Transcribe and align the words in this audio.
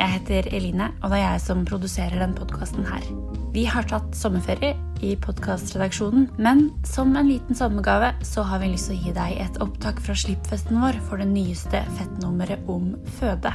Jeg 0.00 0.14
heter 0.14 0.46
Eline, 0.56 0.86
og 1.04 1.12
det 1.12 1.18
er 1.18 1.34
jeg 1.34 1.40
som 1.44 1.64
produserer 1.68 2.22
den 2.22 2.30
podkasten 2.32 2.86
her. 2.88 3.04
Vi 3.52 3.66
har 3.68 3.84
tatt 3.84 4.14
sommerferie 4.16 4.72
i 5.04 5.10
podkastredaksjonen, 5.20 6.30
men 6.40 6.70
som 6.88 7.12
en 7.18 7.28
liten 7.28 7.58
sommergave 7.58 8.14
så 8.24 8.46
har 8.48 8.62
vi 8.62 8.70
lyst 8.72 8.88
til 8.88 8.96
å 8.96 9.02
gi 9.04 9.12
deg 9.18 9.34
et 9.44 9.58
opptak 9.60 10.00
fra 10.00 10.16
slippfesten 10.16 10.80
vår 10.80 10.96
for 11.04 11.20
det 11.20 11.26
nyeste 11.28 11.82
fettnummeret 11.98 12.64
om 12.72 12.94
føde. 13.18 13.52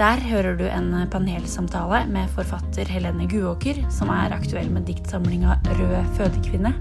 Der 0.00 0.24
hører 0.30 0.56
du 0.56 0.64
en 0.70 0.88
panelsamtale 1.12 2.04
med 2.08 2.32
forfatter 2.32 2.88
Helene 2.88 3.28
Guåker, 3.28 3.82
som 3.92 4.14
er 4.14 4.32
aktuell 4.38 4.72
med 4.72 4.88
diktsamlinga 4.88 5.58
Rød 5.68 6.14
fødekvinne. 6.16 6.72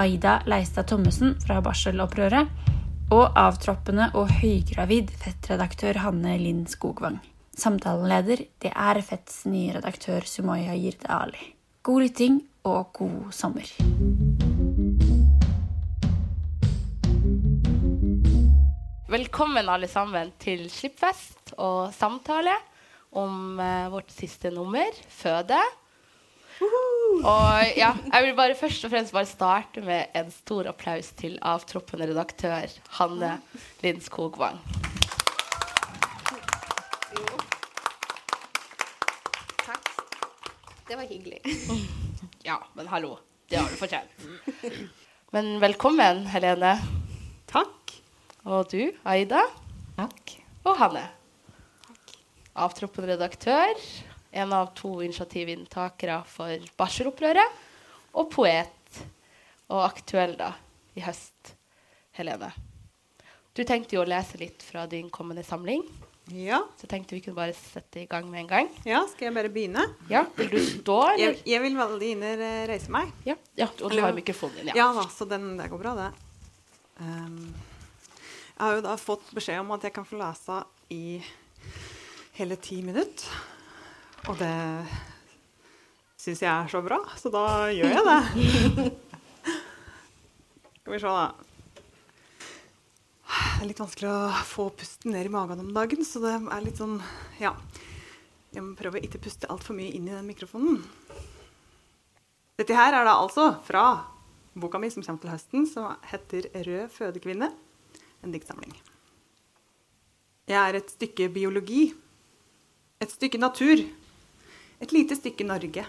Aida 0.00 0.38
Leistad 0.48 0.88
Thommessen 0.88 1.36
fra 1.44 1.60
Barselopprøret. 1.60 2.48
Og 3.12 3.36
avtroppende 3.36 4.08
og 4.16 4.32
høygravid 4.40 5.12
fettredaktør 5.20 6.00
Hanne 6.06 6.38
Linn 6.40 6.64
Skogvang. 6.70 7.20
Samtaleleder 7.54 8.40
det 8.62 8.70
er 8.74 8.98
Fetts 9.06 9.44
nye 9.46 9.76
redaktør 9.76 10.24
Sumaya 10.26 10.74
Jirde 10.74 11.06
Ali. 11.06 11.52
God 11.86 12.02
lytting 12.02 12.40
og 12.66 12.90
god 12.98 13.30
sommer. 13.34 13.68
Velkommen 19.14 19.70
alle 19.70 19.86
sammen 19.86 20.32
til 20.42 20.66
Slippfest 20.72 21.54
og 21.54 21.94
samtale 21.94 22.56
om 23.14 23.60
uh, 23.62 23.92
vårt 23.92 24.10
siste 24.10 24.50
nummer, 24.50 24.90
Føde. 25.06 25.60
Og 27.22 27.78
ja, 27.78 27.92
jeg 28.10 28.26
vil 28.26 28.34
bare 28.34 28.58
først 28.58 28.88
og 28.88 28.90
fremst 28.90 29.14
bare 29.14 29.30
starte 29.30 29.84
med 29.86 30.10
en 30.18 30.34
stor 30.34 30.72
applaus 30.74 31.12
til 31.14 31.38
avtroppende 31.38 32.10
redaktør 32.10 32.74
Hanne 32.98 33.36
Lind 33.86 34.02
Skogvang. 34.02 34.58
Det 40.94 40.98
var 40.98 41.06
hyggelig. 41.06 41.40
Ja, 42.42 42.64
men 42.74 42.86
hallo. 42.86 43.18
Det 43.48 43.56
har 43.56 43.70
du 43.70 43.76
fortjent. 43.76 44.10
Men 45.34 45.58
velkommen, 45.58 46.20
Helene. 46.30 46.76
Takk. 47.50 47.94
Og 48.46 48.68
du, 48.70 48.92
Aida. 49.02 49.40
Takk. 49.96 50.36
Og 50.62 50.78
Hanne. 50.78 51.02
Takk. 51.88 52.14
Avtroppende 52.66 53.16
redaktør. 53.16 53.74
En 54.30 54.54
av 54.54 54.70
to 54.78 54.92
initiativinntakere 55.02 56.20
for 56.30 56.70
Barselopprøret. 56.78 57.58
Og 58.14 58.30
poet. 58.30 59.02
Og 59.74 59.82
aktuell, 59.88 60.38
da, 60.38 60.52
i 60.94 61.02
høst, 61.02 61.56
Helene. 62.20 62.52
Du 63.50 63.66
tenkte 63.66 63.98
jo 63.98 64.06
å 64.06 64.10
lese 64.14 64.38
litt 64.38 64.62
fra 64.62 64.86
din 64.86 65.10
kommende 65.10 65.42
samling. 65.42 65.82
Ja. 66.32 66.62
Så 66.78 66.86
jeg 66.86 66.90
tenkte 66.94 67.14
vi 67.18 67.20
kunne 67.20 67.36
bare 67.36 67.52
sette 67.52 68.00
i 68.00 68.06
gang 68.08 68.24
med 68.30 68.40
en 68.44 68.46
gang. 68.48 68.68
ja, 68.88 69.02
skal 69.10 69.26
jeg 69.28 69.34
bare 69.36 69.50
begynne? 69.52 69.82
Ja, 70.08 70.22
Vil 70.38 70.48
du 70.54 70.58
stå, 70.64 70.96
eller? 71.12 71.34
Jeg, 71.34 71.42
jeg 71.52 71.60
vil 71.66 71.76
veldig 71.76 72.08
gjerne 72.14 72.50
reise 72.70 72.90
meg. 72.94 73.10
Ja, 73.28 73.34
ja 73.60 73.68
og 73.82 73.92
du 73.92 74.00
har 74.00 74.16
mikrofonen 74.16 74.56
din. 74.62 74.70
Ja 74.72 74.86
Ja. 74.86 74.92
da, 74.96 75.04
så 75.12 75.28
den, 75.28 75.50
det 75.60 75.68
går 75.70 75.82
bra, 75.82 75.92
det. 75.98 76.10
Um, 77.00 77.54
jeg 78.54 78.62
har 78.62 78.76
jo 78.78 78.84
da 78.86 78.96
fått 78.96 79.32
beskjed 79.34 79.60
om 79.60 79.72
at 79.76 79.84
jeg 79.84 79.92
kan 79.92 80.06
få 80.08 80.16
lese 80.20 80.60
i 80.94 81.20
hele 82.38 82.56
ti 82.56 82.80
minutter. 82.86 83.28
Og 84.30 84.38
det 84.40 84.54
syns 86.16 86.40
jeg 86.40 86.48
er 86.48 86.70
så 86.72 86.80
bra, 86.80 87.02
så 87.20 87.28
da 87.34 87.44
gjør 87.74 87.98
jeg 87.98 88.04
det. 88.08 88.92
Skal 90.84 90.92
vi 90.94 90.98
se, 91.02 91.08
da. 91.12 91.53
Er 93.64 93.70
litt 93.70 93.78
vanskelig 93.80 94.10
å 94.12 94.40
få 94.44 94.64
pusten 94.76 95.14
ned 95.14 95.24
i 95.24 95.30
magen 95.32 95.62
om 95.62 95.70
dagen, 95.72 96.02
så 96.04 96.20
det 96.20 96.34
er 96.36 96.64
litt 96.66 96.76
sånn 96.76 96.98
Ja. 97.40 97.54
Jeg 98.52 98.60
må 98.60 98.74
prøve 98.76 98.98
å 98.98 99.02
ikke 99.06 99.22
puste 99.24 99.48
altfor 99.48 99.72
mye 99.72 99.94
inn 99.96 100.04
i 100.04 100.12
den 100.12 100.26
mikrofonen. 100.28 100.82
Dette 102.60 102.76
her 102.76 102.92
er 102.92 103.06
da 103.08 103.14
altså 103.16 103.46
fra 103.64 104.04
boka 104.52 104.76
mi 104.76 104.90
som 104.92 105.02
kommer 105.02 105.22
til 105.22 105.32
høsten, 105.32 105.64
som 105.64 105.96
heter 106.04 106.50
'Rød 106.52 106.92
fødekvinne'. 106.92 107.48
En 108.22 108.32
diktsamling. 108.32 108.74
Jeg 110.46 110.60
er 110.60 110.76
et 110.76 110.90
stykke 110.90 111.32
biologi. 111.32 111.94
Et 113.00 113.08
stykke 113.08 113.40
natur. 113.40 113.80
Et 114.78 114.92
lite 114.92 115.16
stykke 115.16 115.46
Norge. 115.46 115.86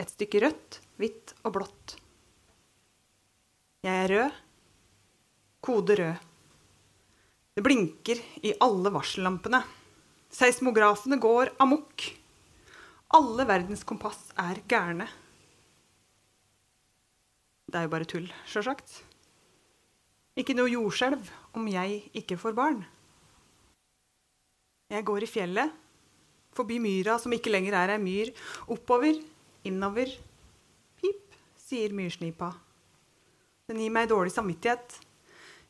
Et 0.00 0.08
stykke 0.08 0.40
rødt, 0.40 0.80
hvitt 0.96 1.34
og 1.44 1.52
blått. 1.52 1.96
Jeg 3.84 3.92
er 3.92 4.08
rød. 4.08 4.32
Kode 5.60 6.00
rød. 6.00 6.25
Det 7.56 7.62
blinker 7.64 8.18
i 8.44 8.50
alle 8.60 8.90
varsellampene. 8.92 9.62
Seismografene 10.28 11.16
går 11.16 11.54
amok. 11.64 12.02
Alle 13.16 13.46
verdens 13.48 13.84
kompass 13.88 14.26
er 14.36 14.60
gærne. 14.68 15.06
Det 17.64 17.80
er 17.80 17.86
jo 17.86 17.92
bare 17.94 18.08
tull, 18.10 18.26
sjølsagt. 18.44 18.98
Ikke 20.36 20.52
noe 20.52 20.68
jordskjelv 20.68 21.32
om 21.56 21.64
jeg 21.72 22.02
ikke 22.20 22.36
får 22.36 22.58
barn. 22.60 22.84
Jeg 24.92 25.08
går 25.08 25.24
i 25.24 25.32
fjellet, 25.32 25.72
forbi 26.52 26.76
myra 26.76 27.16
som 27.18 27.32
ikke 27.32 27.56
lenger 27.56 27.80
er 27.80 27.96
ei 27.96 27.98
myr, 28.04 28.36
oppover, 28.68 29.16
innover. 29.64 30.12
Pip, 31.00 31.40
sier 31.56 31.96
myrsnipa. 31.96 32.52
Den 33.72 33.80
gir 33.80 33.96
meg 33.96 34.12
dårlig 34.12 34.36
samvittighet. 34.36 35.00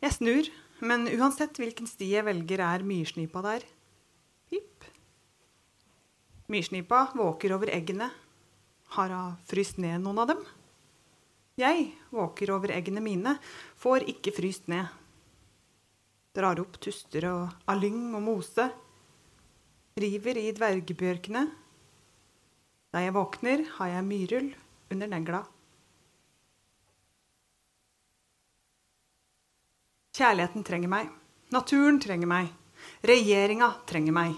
Jeg 0.03 0.19
snur, 0.19 0.51
men 0.81 1.09
uansett 1.09 1.57
hvilken 1.61 1.89
sti 1.89 2.11
jeg 2.13 2.27
velger, 2.27 2.61
er 2.61 2.85
myrsnipa 2.85 3.43
der. 3.45 3.65
Pip. 4.51 4.85
Myrsnipa 6.53 7.07
våker 7.17 7.55
over 7.57 7.73
eggene. 7.73 8.11
Har 8.97 9.11
hun 9.15 9.39
fryst 9.49 9.81
ned 9.83 10.05
noen 10.05 10.21
av 10.23 10.31
dem? 10.31 10.45
Jeg 11.57 11.89
våker 12.13 12.53
over 12.53 12.75
eggene 12.75 13.01
mine, 13.01 13.39
får 13.81 14.05
ikke 14.13 14.35
fryst 14.37 14.69
ned. 14.69 14.93
Drar 16.37 16.61
opp 16.61 16.77
tuster 16.85 17.25
og 17.31 17.71
alyng 17.73 18.13
og 18.13 18.21
mose. 18.27 18.69
River 19.97 20.37
i 20.37 20.51
dvergebjørkene. 20.53 21.47
Da 22.93 23.01
jeg 23.01 23.17
våkner, 23.17 23.65
har 23.79 23.95
jeg 23.95 24.05
myrull 24.05 24.51
under 24.93 25.09
negla. 25.09 25.47
Kjærligheten 30.17 30.65
trenger 30.65 30.89
meg. 30.89 31.09
Naturen 31.53 31.99
trenger 32.01 32.31
meg. 32.31 32.49
Regjeringa 33.05 33.69
trenger 33.89 34.15
meg. 34.17 34.37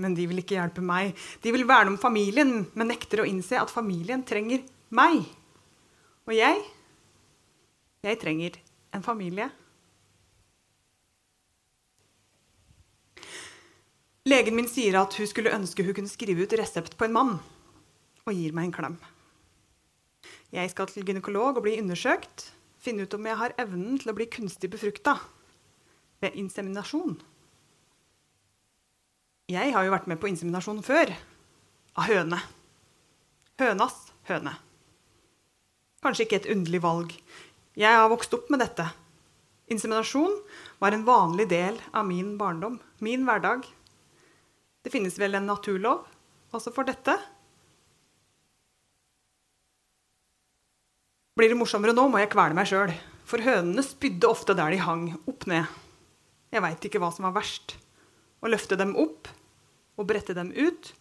Men 0.00 0.14
de 0.16 0.24
vil 0.28 0.40
ikke 0.40 0.56
hjelpe 0.56 0.84
meg. 0.84 1.12
De 1.44 1.52
vil 1.52 1.66
verne 1.68 1.92
om 1.92 1.98
familien, 2.00 2.62
men 2.72 2.88
nekter 2.88 3.20
å 3.20 3.28
innse 3.28 3.60
at 3.60 3.72
familien 3.72 4.24
trenger 4.24 4.64
meg. 4.88 5.20
Og 6.28 6.34
jeg 6.36 6.64
Jeg 8.06 8.20
trenger 8.22 8.54
en 8.94 9.02
familie. 9.02 9.48
Legen 14.26 14.54
min 14.54 14.68
sier 14.70 14.94
at 15.00 15.16
hun 15.18 15.26
skulle 15.26 15.54
ønske 15.54 15.82
hun 15.82 15.96
kunne 15.96 16.10
skrive 16.10 16.44
ut 16.46 16.54
resept 16.60 16.94
på 16.98 17.08
en 17.08 17.16
mann, 17.16 17.32
og 18.22 18.34
gir 18.34 18.54
meg 18.54 18.68
en 18.68 18.76
klem. 18.76 18.96
Jeg 20.54 20.70
skal 20.70 20.86
til 20.86 21.06
gynekolog 21.08 21.58
og 21.58 21.66
bli 21.66 21.80
undersøkt, 21.80 22.52
finne 22.82 23.06
ut 23.06 23.14
om 23.16 23.26
jeg 23.26 23.40
har 23.40 23.54
evnen 23.60 23.96
til 24.00 24.12
å 24.12 24.16
bli 24.16 24.28
kunstig 24.30 24.70
befrukta 24.72 25.16
ved 26.22 26.36
inseminasjon. 26.38 27.16
Jeg 29.52 29.72
har 29.74 29.86
jo 29.86 29.94
vært 29.94 30.08
med 30.10 30.18
på 30.18 30.30
inseminasjon 30.30 30.82
før. 30.86 31.12
Av 31.96 32.08
høne. 32.10 32.40
Hønas 33.60 33.94
høne. 34.28 34.56
Kanskje 36.02 36.26
ikke 36.26 36.40
et 36.42 36.50
underlig 36.52 36.82
valg. 36.84 37.14
Jeg 37.78 37.98
har 37.98 38.10
vokst 38.10 38.34
opp 38.36 38.50
med 38.52 38.60
dette. 38.64 38.88
Inseminasjon 39.72 40.34
var 40.82 40.94
en 40.94 41.06
vanlig 41.06 41.48
del 41.50 41.78
av 41.96 42.06
min 42.06 42.36
barndom, 42.38 42.78
min 43.02 43.24
hverdag. 43.26 43.64
Det 44.82 44.92
finnes 44.94 45.16
vel 45.18 45.34
en 45.34 45.48
naturlov 45.48 46.04
også 46.54 46.72
for 46.74 46.86
dette? 46.86 47.16
Blir 51.36 51.52
det 51.52 51.58
morsommere 51.60 51.92
nå, 51.92 52.06
må 52.08 52.16
jeg 52.22 52.30
kvele 52.32 52.56
meg 52.56 52.68
sjøl. 52.70 52.94
For 53.28 53.44
hønene 53.44 53.82
spydde 53.84 54.28
ofte 54.30 54.54
der 54.56 54.72
de 54.72 54.78
hang, 54.80 55.10
opp 55.28 55.44
ned. 55.50 55.68
Jeg 56.48 56.62
veit 56.64 56.86
ikke 56.88 57.02
hva 57.02 57.10
som 57.12 57.26
var 57.28 57.34
verst. 57.36 57.74
Å 58.40 58.48
løfte 58.48 58.78
dem 58.80 58.94
opp 58.96 59.28
og 60.00 60.08
brette 60.08 60.32
dem 60.36 60.48
ut 60.56 60.94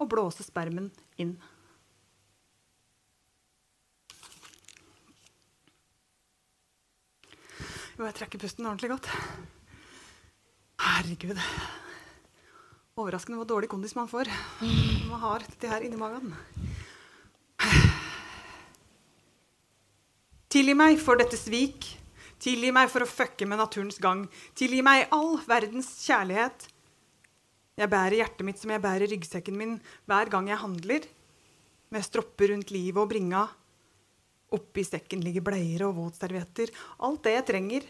og 0.00 0.08
blåse 0.08 0.46
spermen 0.46 0.88
inn. 1.20 1.36
Jo, 7.98 8.08
jeg 8.08 8.16
trekker 8.22 8.40
pusten 8.40 8.64
ordentlig 8.64 8.94
godt. 8.94 9.12
Herregud. 10.80 11.36
Overraskende 12.96 13.36
hvor 13.36 13.52
dårlig 13.52 13.68
kondis 13.72 13.92
man 14.00 14.08
får 14.08 14.32
når 14.64 15.08
man 15.12 15.26
har 15.28 15.44
dette 15.44 15.68
her 15.68 15.84
inni 15.84 16.00
magen. 16.00 16.32
Tilgi 20.52 20.74
meg 20.76 20.98
for 21.00 21.16
dette 21.16 21.38
svik. 21.40 21.86
Tilgi 22.42 22.68
meg 22.76 22.90
for 22.92 23.06
å 23.06 23.08
fucke 23.08 23.46
med 23.48 23.56
naturens 23.56 23.96
gang. 24.02 24.26
Tilgi 24.58 24.82
meg 24.84 25.06
all 25.16 25.38
verdens 25.48 25.88
kjærlighet. 26.04 26.66
Jeg 27.80 27.88
bærer 27.88 28.18
hjertet 28.18 28.44
mitt 28.44 28.60
som 28.60 28.72
jeg 28.74 28.82
bærer 28.84 29.08
ryggsekken 29.08 29.56
min 29.56 29.78
hver 30.10 30.28
gang 30.28 30.50
jeg 30.50 30.60
handler, 30.60 31.06
med 31.88 32.04
stropper 32.04 32.52
rundt 32.52 32.72
livet 32.74 33.00
og 33.00 33.08
bringa. 33.08 33.46
Oppi 34.52 34.84
sekken 34.84 35.24
ligger 35.24 35.46
bleier 35.46 35.86
og 35.86 35.96
våtservietter. 35.96 36.74
Alt 37.00 37.24
det 37.24 37.34
jeg 37.38 37.46
trenger. 37.48 37.88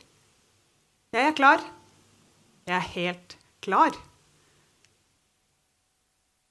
Jeg 1.18 1.32
er 1.32 1.34
klar. 1.34 1.66
Jeg 2.68 2.76
er 2.78 2.88
helt 2.94 3.36
klar. 3.64 3.98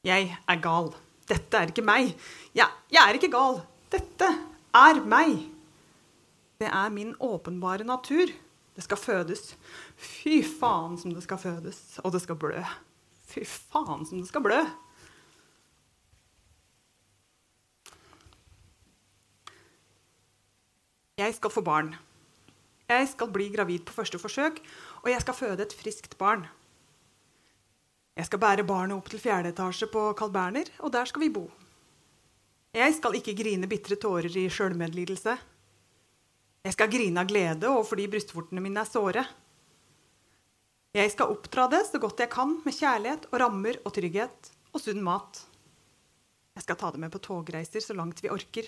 Jeg 0.04 0.28
er 0.36 0.62
gal. 0.68 0.92
Dette 1.32 1.64
er 1.64 1.72
ikke 1.72 1.88
meg. 1.88 2.12
Jeg, 2.52 2.68
jeg 2.92 3.00
er 3.00 3.16
ikke 3.16 3.32
gal. 3.32 3.62
Dette 3.96 4.28
er 4.76 5.04
meg. 5.08 5.61
Det 6.62 6.70
er 6.70 6.94
min 6.94 7.16
åpenbare 7.18 7.84
natur. 7.84 8.30
Det 8.76 8.84
skal 8.86 9.00
fødes. 9.02 9.56
Fy 9.98 10.44
faen 10.46 10.94
som 11.02 11.16
det 11.16 11.24
skal 11.26 11.42
fødes. 11.42 11.80
Og 12.06 12.14
det 12.14 12.22
skal 12.22 12.38
blø. 12.38 12.62
Fy 13.32 13.42
faen 13.50 14.06
som 14.06 14.22
det 14.22 14.30
skal 14.30 14.46
blø. 14.46 14.60
Jeg 21.18 21.34
skal 21.38 21.54
få 21.54 21.66
barn. 21.66 21.96
Jeg 22.90 23.08
skal 23.10 23.30
bli 23.34 23.50
gravid 23.54 23.86
på 23.88 23.94
første 23.96 24.20
forsøk, 24.20 24.58
og 25.02 25.10
jeg 25.10 25.22
skal 25.22 25.38
føde 25.38 25.64
et 25.64 25.74
friskt 25.74 26.18
barn. 26.18 26.46
Jeg 28.18 28.28
skal 28.28 28.42
bære 28.42 28.66
barnet 28.68 28.98
opp 28.98 29.10
til 29.10 29.22
fjerde 29.22 29.54
etasje 29.54 29.88
på 29.90 30.12
Carl 30.18 30.34
Berner, 30.34 30.70
og 30.80 30.92
der 30.94 31.06
skal 31.10 31.24
vi 31.24 31.30
bo. 31.34 31.46
Jeg 32.76 32.94
skal 32.98 33.16
ikke 33.18 33.38
grine 33.38 33.70
bitre 33.72 33.96
tårer 33.96 34.36
i 34.38 34.50
sjølmedlidelse. 34.52 35.38
Jeg 36.62 36.76
skal 36.76 36.92
grine 36.94 37.22
av 37.24 37.30
glede 37.30 37.70
og 37.74 37.86
fordi 37.90 38.06
brystvortene 38.12 38.62
mine 38.62 38.84
er 38.84 38.90
såre. 38.90 39.24
Jeg 40.94 41.14
skal 41.14 41.32
oppdra 41.34 41.70
det 41.72 41.86
så 41.88 42.02
godt 42.04 42.20
jeg 42.22 42.32
kan 42.34 42.58
med 42.66 42.76
kjærlighet 42.76 43.30
og 43.32 43.40
rammer 43.42 43.80
og 43.86 43.94
trygghet 43.96 44.52
og 44.72 44.84
sunn 44.84 45.02
mat. 45.06 45.40
Jeg 46.58 46.66
skal 46.66 46.78
ta 46.78 46.92
det 46.92 47.00
med 47.02 47.14
på 47.14 47.22
togreiser 47.24 47.84
så 47.84 47.96
langt 47.98 48.20
vi 48.22 48.30
orker. 48.30 48.68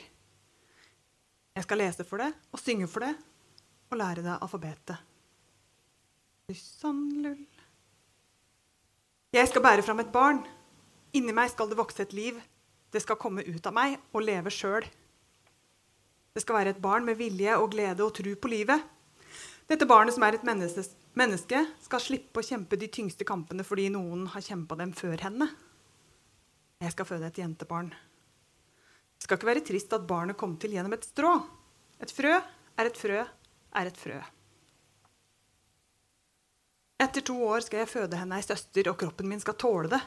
Jeg 1.53 1.65
skal 1.67 1.81
lese 1.83 2.05
for 2.07 2.23
det 2.23 2.31
og 2.49 2.61
synge 2.61 2.87
for 2.89 3.05
det 3.05 3.13
og 3.91 3.99
lære 3.99 4.23
det 4.25 4.39
alfabetet. 4.39 4.97
Lussanlull. 6.49 7.43
Jeg 9.33 9.49
skal 9.49 9.63
bære 9.65 9.85
fram 9.85 10.01
et 10.01 10.11
barn. 10.13 10.41
Inni 11.13 11.33
meg 11.35 11.51
skal 11.53 11.69
det 11.69 11.77
vokse 11.77 12.01
et 12.01 12.15
liv. 12.15 12.39
Det 12.93 13.01
skal 13.03 13.19
komme 13.21 13.45
ut 13.45 13.69
av 13.69 13.75
meg 13.75 13.99
og 14.13 14.25
leve 14.25 14.51
sjøl. 14.53 14.85
Det 16.33 16.41
skal 16.41 16.57
være 16.57 16.73
et 16.73 16.81
barn 16.81 17.05
med 17.05 17.19
vilje 17.19 17.57
og 17.61 17.71
glede 17.75 18.01
og 18.05 18.15
tro 18.17 18.33
på 18.35 18.49
livet. 18.49 18.81
Dette 19.69 19.87
barnet 19.87 20.15
som 20.15 20.25
er 20.25 20.39
et 20.39 20.47
menneske, 20.47 21.59
skal 21.85 22.01
slippe 22.01 22.41
å 22.41 22.45
kjempe 22.45 22.79
de 22.79 22.89
tyngste 22.91 23.25
kampene 23.27 23.65
fordi 23.65 23.87
noen 23.93 24.25
har 24.33 24.43
kjempa 24.43 24.77
dem 24.79 24.95
før 24.97 25.21
henne. 25.27 25.47
Jeg 26.81 26.95
skal 26.95 27.07
føde 27.07 27.29
et 27.29 27.39
jentebarn. 27.39 27.93
Det 27.93 29.27
skal 29.27 29.39
ikke 29.39 29.51
være 29.53 29.65
trist 29.69 29.93
at 29.95 30.09
barnet 30.09 30.39
kom 30.39 30.57
til 30.59 30.73
gjennom 30.75 30.97
et 30.97 31.05
strå. 31.07 31.37
Et 32.01 32.11
frø 32.11 32.33
er 32.33 32.89
et 32.89 32.97
frø 32.99 33.21
er 33.73 33.89
et 33.89 33.99
frø. 33.99 34.17
Etter 37.03 37.25
to 37.25 37.35
år 37.45 37.63
skal 37.65 37.81
jeg 37.81 37.91
føde 37.91 38.19
henne 38.19 38.37
ei 38.37 38.45
søster, 38.45 38.87
og 38.91 38.97
kroppen 38.99 39.29
min 39.29 39.41
skal 39.41 39.57
tåle 39.59 39.89
det. 39.91 40.01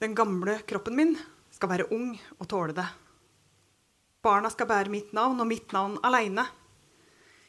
Den 0.00 0.14
gamle 0.16 0.60
kroppen 0.68 0.96
min 0.96 1.16
skal 1.52 1.72
være 1.72 1.88
ung 1.94 2.14
og 2.38 2.48
tåle 2.48 2.76
det. 2.76 2.86
Barna 4.22 4.50
skal 4.54 4.68
bære 4.70 4.92
mitt 4.92 5.12
navn, 5.16 5.40
og 5.42 5.48
mitt 5.50 5.72
navn 5.74 5.98
aleine. 6.06 6.44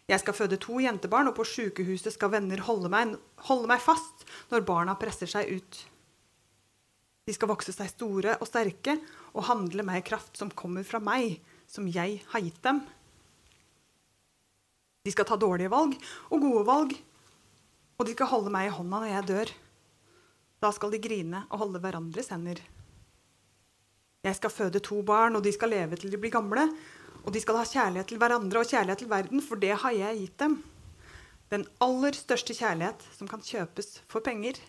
Jeg 0.09 0.19
skal 0.19 0.35
føde 0.35 0.59
to 0.59 0.79
jentebarn, 0.81 1.29
og 1.29 1.37
på 1.37 1.45
sjukehuset 1.47 2.15
skal 2.15 2.33
venner 2.33 2.63
holde 2.65 2.89
meg, 2.91 3.13
holde 3.47 3.69
meg 3.69 3.81
fast 3.81 4.25
når 4.51 4.65
barna 4.67 4.97
presser 4.99 5.29
seg 5.29 5.53
ut. 5.53 5.79
De 7.23 7.35
skal 7.35 7.51
vokse 7.53 7.71
seg 7.71 7.87
store 7.93 8.35
og 8.41 8.49
sterke 8.49 8.97
og 9.31 9.45
handle 9.47 9.85
med 9.87 10.03
kraft 10.03 10.35
som 10.35 10.51
kommer 10.51 10.83
fra 10.83 10.99
meg, 10.99 11.37
som 11.69 11.87
jeg 11.87 12.19
har 12.33 12.43
gitt 12.43 12.59
dem. 12.65 12.81
De 15.03 15.11
skal 15.11 15.27
ta 15.27 15.37
dårlige 15.39 15.71
valg 15.71 15.95
og 16.31 16.43
gode 16.43 16.65
valg, 16.67 16.93
og 17.99 18.07
de 18.07 18.15
skal 18.15 18.31
holde 18.33 18.51
meg 18.51 18.67
i 18.67 18.75
hånda 18.75 19.03
når 19.03 19.11
jeg 19.13 19.29
dør. 19.29 19.53
Da 20.63 20.71
skal 20.75 20.91
de 20.91 20.99
grine 21.03 21.45
og 21.49 21.63
holde 21.63 21.81
hverandres 21.83 22.31
hender. 22.33 22.59
Jeg 24.23 24.35
skal 24.39 24.53
føde 24.53 24.79
to 24.79 25.01
barn, 25.03 25.35
og 25.35 25.43
de 25.43 25.51
skal 25.51 25.73
leve 25.73 25.99
til 25.99 26.11
de 26.11 26.19
blir 26.19 26.31
gamle. 26.31 26.69
Og 27.23 27.33
de 27.33 27.39
skal 27.43 27.57
ha 27.59 27.63
kjærlighet 27.67 28.07
til 28.11 28.19
hverandre 28.19 28.59
og 28.59 28.69
kjærlighet 28.69 29.03
til 29.03 29.09
verden, 29.11 29.41
for 29.43 29.59
det 29.59 29.73
har 29.83 29.91
jeg 29.95 30.19
gitt 30.19 30.39
dem. 30.39 30.57
Den 31.51 31.65
aller 31.83 32.15
største 32.15 32.55
kjærlighet 32.55 33.03
som 33.17 33.27
kan 33.27 33.43
kjøpes 33.43 34.01
for 34.11 34.23
penger. 34.23 34.59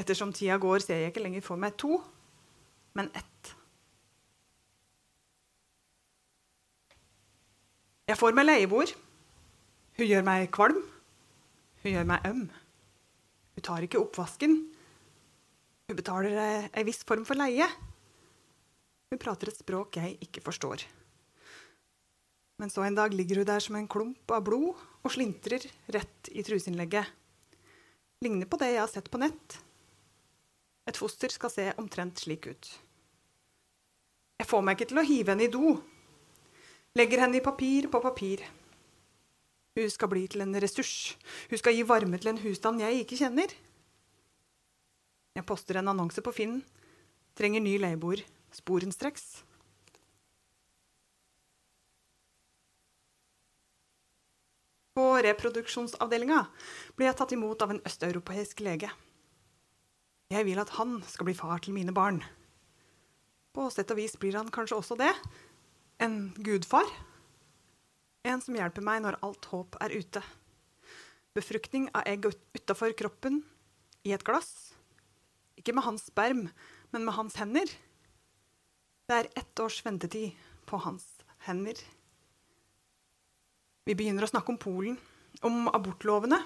Ettersom 0.00 0.32
tida 0.32 0.56
går, 0.60 0.80
ser 0.80 1.02
jeg 1.02 1.12
ikke 1.12 1.22
lenger 1.22 1.44
for 1.44 1.60
meg 1.60 1.76
to, 1.78 2.00
men 2.96 3.12
ett. 3.16 3.52
Jeg 8.08 8.18
får 8.18 8.34
meg 8.36 8.48
leieboer. 8.48 8.92
Hun 9.96 10.08
gjør 10.08 10.24
meg 10.26 10.50
kvalm. 10.52 10.80
Hun 11.84 11.92
gjør 11.92 12.08
meg 12.08 12.26
øm. 12.28 12.46
Hun 13.54 13.64
tar 13.64 13.84
ikke 13.84 14.00
oppvasken. 14.00 14.56
Hun 15.92 15.98
betaler 15.98 16.70
ei 16.72 16.86
viss 16.88 17.02
form 17.04 17.26
for 17.28 17.36
leie. 17.36 17.66
Hun 19.12 19.18
prater 19.20 19.50
et 19.50 19.58
språk 19.60 19.98
jeg 19.98 20.14
ikke 20.24 20.40
forstår. 20.40 20.80
Men 22.56 22.70
så 22.72 22.86
en 22.86 22.94
dag 22.96 23.12
ligger 23.12 23.42
hun 23.42 23.48
der 23.50 23.60
som 23.60 23.76
en 23.76 23.88
klump 23.92 24.32
av 24.32 24.40
blod 24.46 24.70
og 24.72 25.12
slintrer 25.12 25.66
rett 25.92 26.30
i 26.32 26.40
truseinnlegget. 26.46 27.10
Ligner 28.24 28.48
på 28.48 28.56
det 28.62 28.70
jeg 28.70 28.80
har 28.80 28.88
sett 28.88 29.10
på 29.12 29.20
nett. 29.20 29.58
Et 30.88 30.96
foster 30.96 31.28
skal 31.34 31.52
se 31.52 31.66
omtrent 31.76 32.22
slik 32.24 32.48
ut. 32.48 32.70
Jeg 34.40 34.48
får 34.48 34.64
meg 34.64 34.78
ikke 34.78 34.94
til 34.94 35.00
å 35.02 35.04
hive 35.10 35.34
henne 35.34 35.44
i 35.44 35.52
do. 35.52 35.74
Legger 36.96 37.26
henne 37.26 37.36
i 37.36 37.44
papir 37.44 37.90
på 37.92 38.00
papir. 38.00 38.46
Hun 39.76 39.92
skal 39.92 40.08
bli 40.08 40.24
til 40.24 40.46
en 40.46 40.56
ressurs. 40.56 41.18
Hun 41.52 41.60
skal 41.60 41.76
gi 41.76 41.84
varme 41.84 42.16
til 42.16 42.32
en 42.32 42.40
husstand 42.46 42.80
jeg 42.80 43.04
ikke 43.04 43.20
kjenner. 43.20 43.52
Jeg 45.32 45.48
poster 45.48 45.80
en 45.80 45.90
annonse 45.94 46.22
på 46.24 46.34
Finn. 46.36 46.60
Trenger 47.38 47.64
ny 47.64 47.78
leieboer 47.80 48.24
sporenstreks. 48.56 49.44
På 54.92 55.06
reproduksjonsavdelinga 55.24 56.42
blir 56.96 57.08
jeg 57.08 57.16
tatt 57.16 57.32
imot 57.32 57.62
av 57.64 57.72
en 57.72 57.80
østeuropeisk 57.88 58.60
lege. 58.64 58.90
Jeg 60.32 60.48
vil 60.48 60.60
at 60.60 60.74
han 60.76 60.98
skal 61.08 61.28
bli 61.28 61.36
far 61.36 61.62
til 61.64 61.76
mine 61.76 61.94
barn. 61.96 62.20
På 63.52 63.68
sett 63.72 63.90
og 63.92 64.00
vis 64.00 64.16
blir 64.20 64.36
han 64.36 64.52
kanskje 64.52 64.78
også 64.78 64.96
det. 65.00 65.12
En 66.00 66.32
gudfar. 66.36 66.88
En 68.24 68.40
som 68.40 68.56
hjelper 68.56 68.84
meg 68.84 69.02
når 69.04 69.18
alt 69.24 69.48
håp 69.52 69.76
er 69.80 69.96
ute. 69.96 70.22
Befruktning 71.36 71.88
av 71.96 72.04
egg 72.08 72.28
utafor 72.28 72.92
kroppen 72.96 73.40
i 74.04 74.12
et 74.12 74.24
glass. 74.24 74.71
Ikke 75.62 75.76
med 75.78 75.86
hans 75.86 76.08
sperm, 76.10 76.48
men 76.90 77.04
med 77.06 77.14
hans 77.14 77.36
hender. 77.38 77.70
Det 79.06 79.14
er 79.14 79.28
ett 79.38 79.60
års 79.62 79.76
ventetid 79.86 80.34
på 80.66 80.80
hans 80.82 81.04
hender. 81.46 81.78
Vi 83.86 83.94
begynner 83.94 84.26
å 84.26 84.30
snakke 84.30 84.50
om 84.50 84.58
Polen, 84.58 84.96
om 85.46 85.70
abortlovene. 85.70 86.40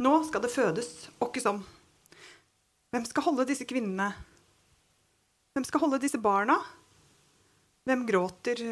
Nå 0.00 0.14
skal 0.24 0.40
det 0.40 0.52
fødes 0.54 0.88
åkke 1.20 1.42
som. 1.44 1.60
Hvem 2.88 3.04
skal 3.04 3.26
holde 3.28 3.48
disse 3.52 3.68
kvinnene? 3.68 4.08
Hvem 5.52 5.68
skal 5.68 5.84
holde 5.84 6.00
disse 6.00 6.22
barna? 6.24 6.56
Hvem 7.84 8.08
gråter 8.08 8.64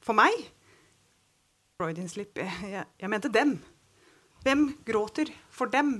for 0.00 0.16
meg? 0.16 0.40
Freudian 1.76 2.08
slip. 2.08 2.40
Jeg, 2.40 2.88
jeg 2.88 3.12
mente 3.12 3.28
dem. 3.28 3.58
Hvem 4.40 4.70
gråter 4.88 5.36
for 5.52 5.68
dem? 5.68 5.98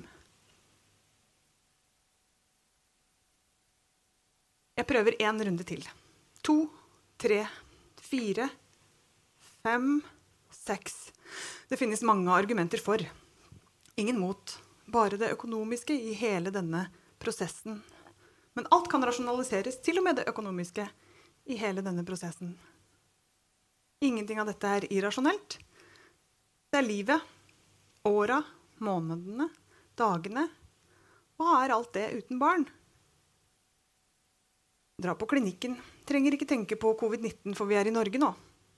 Jeg 4.75 4.87
prøver 4.90 5.14
én 5.23 5.38
runde 5.47 5.64
til. 5.66 5.85
To, 6.43 6.57
tre, 7.21 7.45
fire, 8.02 8.49
fem, 9.62 10.00
seks. 10.50 11.12
Det 11.71 11.78
finnes 11.78 12.02
mange 12.02 12.33
argumenter 12.35 12.83
for. 12.83 12.99
Ingen 13.97 14.19
mot. 14.19 14.57
Bare 14.90 15.19
det 15.21 15.31
økonomiske 15.37 15.95
i 15.95 16.12
hele 16.19 16.50
denne 16.54 16.88
prosessen. 17.23 17.78
Men 18.54 18.66
alt 18.75 18.90
kan 18.90 19.02
rasjonaliseres, 19.07 19.78
til 19.83 19.99
og 20.02 20.09
med 20.09 20.19
det 20.19 20.28
økonomiske, 20.31 20.88
i 21.47 21.57
hele 21.61 21.83
denne 21.85 22.04
prosessen. 22.07 22.54
Ingenting 24.02 24.40
av 24.43 24.50
dette 24.50 24.69
er 24.69 24.90
irrasjonelt. 24.90 25.59
Det 26.71 26.81
er 26.81 26.87
livet. 26.87 27.35
Åra, 28.04 28.43
månedene, 28.83 29.49
dagene. 29.97 30.49
Hva 31.38 31.61
er 31.62 31.75
alt 31.75 31.95
det 31.95 32.11
uten 32.19 32.43
barn? 32.43 32.66
Dra 35.03 35.15
på 35.19 35.27
klinikken. 35.27 35.75
Trenger 36.07 36.37
ikke 36.37 36.47
tenke 36.47 36.79
på 36.79 36.93
covid-19, 37.01 37.57
for 37.59 37.67
vi 37.67 37.79
er 37.79 37.89
i 37.91 37.95
Norge 37.95 38.21
nå. 38.21 38.31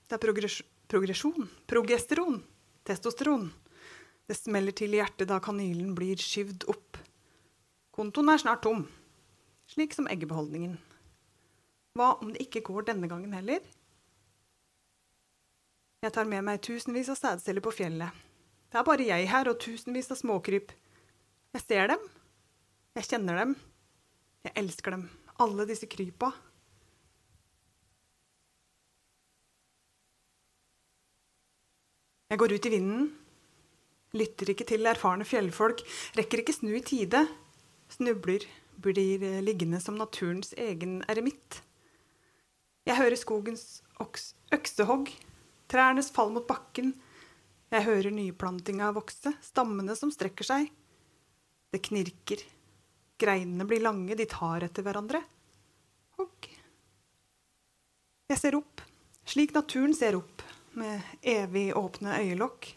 Det 0.07 0.17
er 0.17 0.23
progres 0.23 0.61
progresjon, 0.87 1.49
progesteron, 1.67 2.39
testosteron. 2.87 3.49
Det 4.27 4.37
smeller 4.39 4.75
til 4.75 4.95
i 4.95 5.01
hjertet 5.01 5.27
da 5.29 5.39
kanylen 5.43 5.91
blir 5.95 6.19
skyvd 6.19 6.63
opp. 6.71 6.99
Kontoen 7.95 8.31
er 8.31 8.39
snart 8.39 8.63
tom, 8.63 8.85
slik 9.67 9.95
som 9.95 10.07
eggebeholdningen. 10.07 10.77
Hva 11.97 12.13
om 12.21 12.31
det 12.33 12.45
ikke 12.45 12.63
går 12.69 12.87
denne 12.87 13.09
gangen 13.11 13.35
heller? 13.35 13.59
Jeg 16.05 16.13
tar 16.15 16.29
med 16.29 16.45
meg 16.45 16.63
tusenvis 16.63 17.09
av 17.11 17.19
sædceller 17.19 17.63
på 17.65 17.73
fjellet. 17.73 18.25
Det 18.71 18.79
er 18.79 18.87
bare 18.87 19.07
jeg 19.07 19.29
her 19.31 19.49
og 19.49 19.59
tusenvis 19.63 20.11
av 20.13 20.19
småkryp. 20.19 20.71
Jeg 21.55 21.63
ser 21.65 21.91
dem. 21.91 22.03
Jeg 22.95 23.09
kjenner 23.11 23.41
dem. 23.41 23.55
Jeg 24.45 24.55
elsker 24.61 24.93
dem. 24.93 25.07
Alle 25.43 25.67
disse 25.69 25.85
krypa. 25.89 26.31
Jeg 32.27 32.41
går 32.41 32.55
ut 32.57 32.67
i 32.67 32.71
vinden. 32.73 33.05
Lytter 34.17 34.51
ikke 34.51 34.65
til 34.67 34.89
erfarne 34.89 35.27
fjellfolk. 35.27 35.83
Rekker 36.17 36.41
ikke 36.41 36.55
snu 36.55 36.73
i 36.75 36.83
tide. 36.83 37.23
Snubler. 37.93 38.43
Blir 38.77 39.23
liggende 39.41 39.79
som 39.81 39.95
naturens 39.97 40.51
egen 40.57 40.99
eremitt. 41.09 41.61
Jeg 42.85 42.99
hører 42.99 43.17
skogens 43.19 43.81
øksehogg. 44.53 45.09
Trærnes 45.71 46.11
fall 46.13 46.29
mot 46.35 46.45
bakken. 46.47 46.93
Jeg 47.73 47.83
hører 47.83 48.13
nyplantinga 48.15 48.93
vokse, 48.95 49.33
stammene 49.43 49.95
som 49.99 50.11
strekker 50.13 50.47
seg. 50.47 50.69
Det 51.73 51.81
knirker. 51.83 52.45
Greinene 53.17 53.65
blir 53.65 53.81
lange, 53.81 54.15
de 54.15 54.25
tar 54.29 54.65
etter 54.67 54.85
hverandre. 54.85 55.23
Hogg. 56.17 56.49
Jeg 58.27 58.41
ser 58.41 58.57
opp, 58.59 58.83
slik 59.25 59.55
naturen 59.55 59.95
ser 59.97 60.19
opp, 60.19 60.43
med 60.77 61.01
evig 61.25 61.71
åpne 61.77 62.19
øyelokk. 62.21 62.67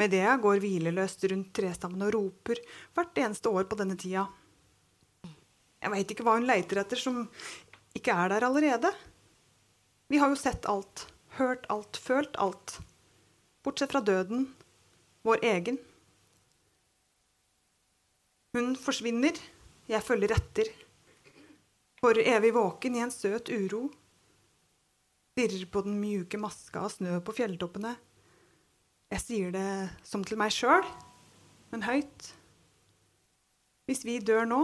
Medea 0.00 0.38
går 0.40 0.62
hvileløst 0.62 1.26
rundt 1.28 1.50
trestammen 1.58 2.06
og 2.06 2.14
roper 2.14 2.62
hvert 2.96 3.18
eneste 3.20 3.52
år 3.52 3.66
på 3.68 3.76
denne 3.76 3.98
tida. 4.00 4.24
Jeg 5.82 5.92
veit 5.92 6.14
ikke 6.14 6.24
hva 6.24 6.38
hun 6.38 6.48
leiter 6.48 6.80
etter 6.80 7.00
som 7.00 7.26
ikke 7.92 8.14
er 8.14 8.32
der 8.32 8.46
allerede. 8.46 8.92
Vi 10.08 10.20
har 10.22 10.32
jo 10.32 10.38
sett 10.38 10.64
alt, 10.70 11.06
hørt 11.36 11.68
alt, 11.72 11.98
følt 12.00 12.38
alt. 12.40 12.78
Bortsett 13.64 13.92
fra 13.92 14.00
døden, 14.00 14.46
vår 15.26 15.44
egen. 15.44 15.78
Hun 18.52 18.74
forsvinner, 18.76 19.38
jeg 19.88 20.04
følger 20.04 20.34
etter. 20.36 20.68
For 22.02 22.18
evig 22.20 22.50
våken 22.52 22.98
i 22.98 23.00
en 23.00 23.12
søt 23.14 23.48
uro. 23.48 23.86
Stirrer 25.32 25.64
på 25.72 25.80
den 25.86 25.96
mjuke 26.02 26.36
maska 26.40 26.82
av 26.84 26.92
snø 26.92 27.16
på 27.24 27.32
fjelltoppene. 27.38 27.94
Jeg 29.12 29.24
sier 29.24 29.54
det 29.54 29.64
som 30.04 30.24
til 30.24 30.40
meg 30.40 30.52
sjøl, 30.52 30.84
men 31.72 31.86
høyt. 31.88 32.28
Hvis 33.88 34.04
vi 34.04 34.18
dør 34.20 34.44
nå, 34.48 34.60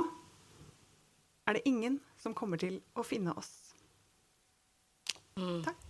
er 1.49 1.57
det 1.57 1.65
ingen 1.69 2.01
som 2.21 2.37
kommer 2.37 2.61
til 2.61 2.83
å 2.93 3.05
finne 3.07 3.33
oss. 3.41 3.53
Mm. 5.41 5.63
Takk. 5.65 5.88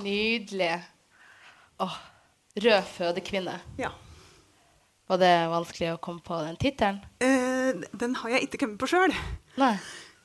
Nydelig. 0.00 0.78
Åh, 1.82 1.96
rød 2.64 2.82
fødekvinne. 2.94 3.58
Ja. 3.78 3.90
Var 5.08 5.20
det 5.20 5.32
vanskelig 5.52 5.92
å 5.92 6.00
komme 6.00 6.24
på 6.24 6.38
den 6.46 6.56
tittelen? 6.56 7.02
Eh, 7.20 7.82
den 8.00 8.16
har 8.16 8.32
jeg 8.32 8.46
ikke 8.46 8.62
kommet 8.62 8.80
på 8.80 8.88
sjøl. 8.88 9.12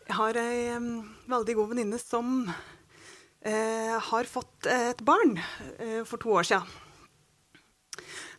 Jeg 0.07 0.15
har 0.15 0.39
ei 0.39 0.77
um, 0.77 1.03
veldig 1.27 1.55
god 1.57 1.71
venninne 1.73 1.99
som 1.99 2.47
eh, 2.47 3.95
har 3.99 4.29
fått 4.31 4.69
et 4.71 5.01
barn 5.03 5.35
eh, 5.35 6.03
for 6.07 6.21
to 6.21 6.31
år 6.39 6.47
siden. 6.47 6.69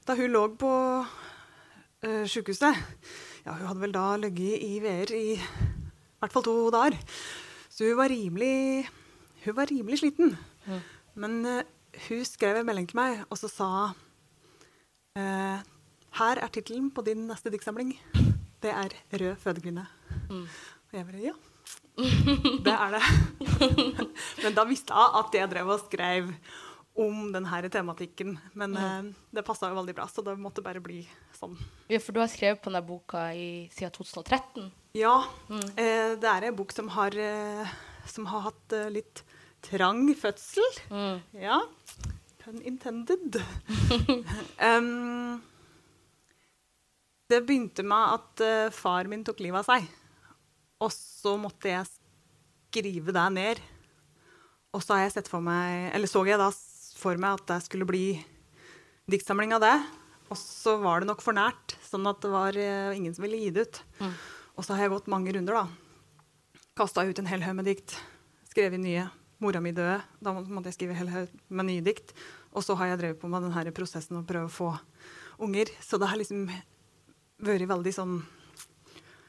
Da 0.09 0.17
hun 0.17 0.33
lå 0.33 0.47
på 0.57 0.73
eh, 2.07 2.25
sjukehuset 2.25 2.73
Ja, 3.45 3.53
hun 3.53 3.67
hadde 3.69 3.83
vel 3.83 3.93
da 3.93 4.07
ligget 4.17 4.65
i 4.65 4.79
VR 4.81 5.13
i 5.13 5.37
hvert 5.37 6.33
fall 6.33 6.47
to 6.47 6.57
dager. 6.73 6.97
Så 7.69 7.91
hun 7.91 8.01
var 8.01 8.09
rimelig, 8.09 8.89
hun 9.45 9.57
var 9.57 9.69
rimelig 9.69 10.01
sliten. 10.01 10.33
Mm. 10.65 10.81
Men 11.19 11.43
eh, 11.47 11.67
hun 12.09 12.23
skrev 12.27 12.61
en 12.61 12.69
melding 12.69 12.87
til 12.91 13.01
meg, 13.01 13.25
og 13.27 13.41
så 13.41 13.51
sa 13.51 13.69
eh, 15.19 15.67
Her 16.19 16.41
er 16.43 16.53
tittelen 16.55 16.93
på 16.95 17.05
din 17.07 17.27
neste 17.31 17.51
diktsamling. 17.55 17.97
Det 18.63 18.71
er 18.75 18.95
'Rød 19.13 19.37
fødekvinne'. 19.43 19.87
Mm. 20.31 20.47
Og 20.89 20.95
jeg 20.95 21.07
bare 21.07 21.23
ja. 21.23 21.35
Det 22.65 22.75
er 22.75 22.95
det. 22.95 23.05
Men 24.43 24.55
da 24.55 24.65
visste 24.67 24.95
jeg 24.95 25.15
at 25.21 25.35
jeg 25.35 25.51
drev 25.51 25.71
og 25.75 25.85
skrev 25.85 26.33
om 26.99 27.33
denne 27.35 27.71
tematikken. 27.71 28.39
Men 28.59 28.75
uh, 28.75 29.07
det 29.31 29.45
passa 29.47 29.71
jo 29.71 29.79
veldig 29.79 29.95
bra, 29.95 30.09
så 30.11 30.23
det 30.27 30.35
måtte 30.39 30.63
bare 30.63 30.83
bli 30.83 31.03
sånn. 31.39 31.59
Ja, 31.91 32.01
for 32.03 32.15
du 32.15 32.23
har 32.23 32.31
skrevet 32.31 32.63
på 32.63 32.71
denne 32.71 32.83
boka 32.87 33.29
i, 33.35 33.69
siden 33.75 33.95
2013. 33.95 34.71
Ja, 34.99 35.21
eh, 35.51 36.15
det 36.19 36.31
er 36.31 36.49
en 36.49 36.59
bok 36.59 36.75
som 36.75 36.91
har, 36.95 37.15
uh, 37.15 37.77
som 38.07 38.27
har 38.31 38.49
hatt 38.51 38.79
litt 38.95 39.23
trang 39.65 40.09
fødsel. 40.17 40.81
Mm. 40.91 41.21
Ja. 41.43 41.61
Pun 42.43 42.61
intended. 42.63 43.41
um, 44.69 45.41
det 47.29 47.43
begynte 47.45 47.85
med 47.85 48.19
at 48.19 48.45
uh, 48.45 48.75
far 48.75 49.09
min 49.11 49.25
tok 49.27 49.43
livet 49.45 49.63
av 49.63 49.69
seg. 49.69 49.89
Og 50.85 50.93
så 50.95 51.35
måtte 51.41 51.73
jeg 51.73 51.91
skrive 51.91 53.15
det 53.15 53.27
ned. 53.35 53.63
Og 54.73 54.85
så 54.85 54.97
har 54.97 55.09
jeg 55.09 55.43
meg, 55.43 55.91
eller 55.97 56.11
så 56.11 56.25
jeg 56.29 56.41
da 56.41 56.51
for 56.99 57.19
meg 57.21 57.39
at 57.39 57.47
det 57.51 57.63
skulle 57.65 57.89
bli 57.89 58.19
diktsamling 59.09 59.55
av 59.57 59.65
det. 59.65 59.77
Og 60.29 60.37
så 60.37 60.77
var 60.81 61.01
det 61.01 61.09
nok 61.09 61.23
for 61.25 61.37
nært, 61.37 61.77
sånn 61.85 62.07
at 62.11 62.21
det 62.21 62.33
var 62.33 62.57
uh, 62.57 62.97
ingen 62.97 63.15
som 63.17 63.25
ville 63.25 63.41
gi 63.41 63.53
det 63.55 63.69
ut. 63.69 63.83
Mm. 64.03 64.17
Og 64.59 64.67
så 64.67 64.75
har 64.75 64.87
jeg 64.87 64.97
gått 64.97 65.13
mange 65.13 65.33
runder, 65.35 65.63
da. 65.63 66.65
Kasta 66.79 67.07
ut 67.07 67.19
en 67.19 67.31
hel 67.31 67.43
haug 67.43 67.57
med 67.59 67.67
dikt. 67.71 67.97
Skrevet 68.51 68.81
nye. 68.83 69.09
Mora 69.39 69.61
mi 69.63 69.73
døde. 69.75 70.01
Da 70.21 70.35
måtte 70.35 70.71
jeg 70.71 70.79
skrive 70.79 70.97
hele 70.99 71.15
hel 71.15 71.29
med 71.49 71.69
nye 71.69 71.85
dikt. 71.85 72.15
Og 72.57 72.65
så 72.67 72.75
har 72.79 72.93
jeg 72.93 73.01
drevet 73.03 73.21
på 73.21 73.31
med 73.31 73.47
denne 73.47 73.75
prosessen 73.77 74.19
å 74.19 74.27
prøve 74.27 74.49
å 74.49 74.55
få 74.55 74.73
unger. 75.47 75.71
Så 75.85 76.01
det 76.01 76.11
har 76.11 76.19
liksom 76.19 76.49
vært 77.39 77.69
veldig 77.71 77.93
sånn 77.95 78.17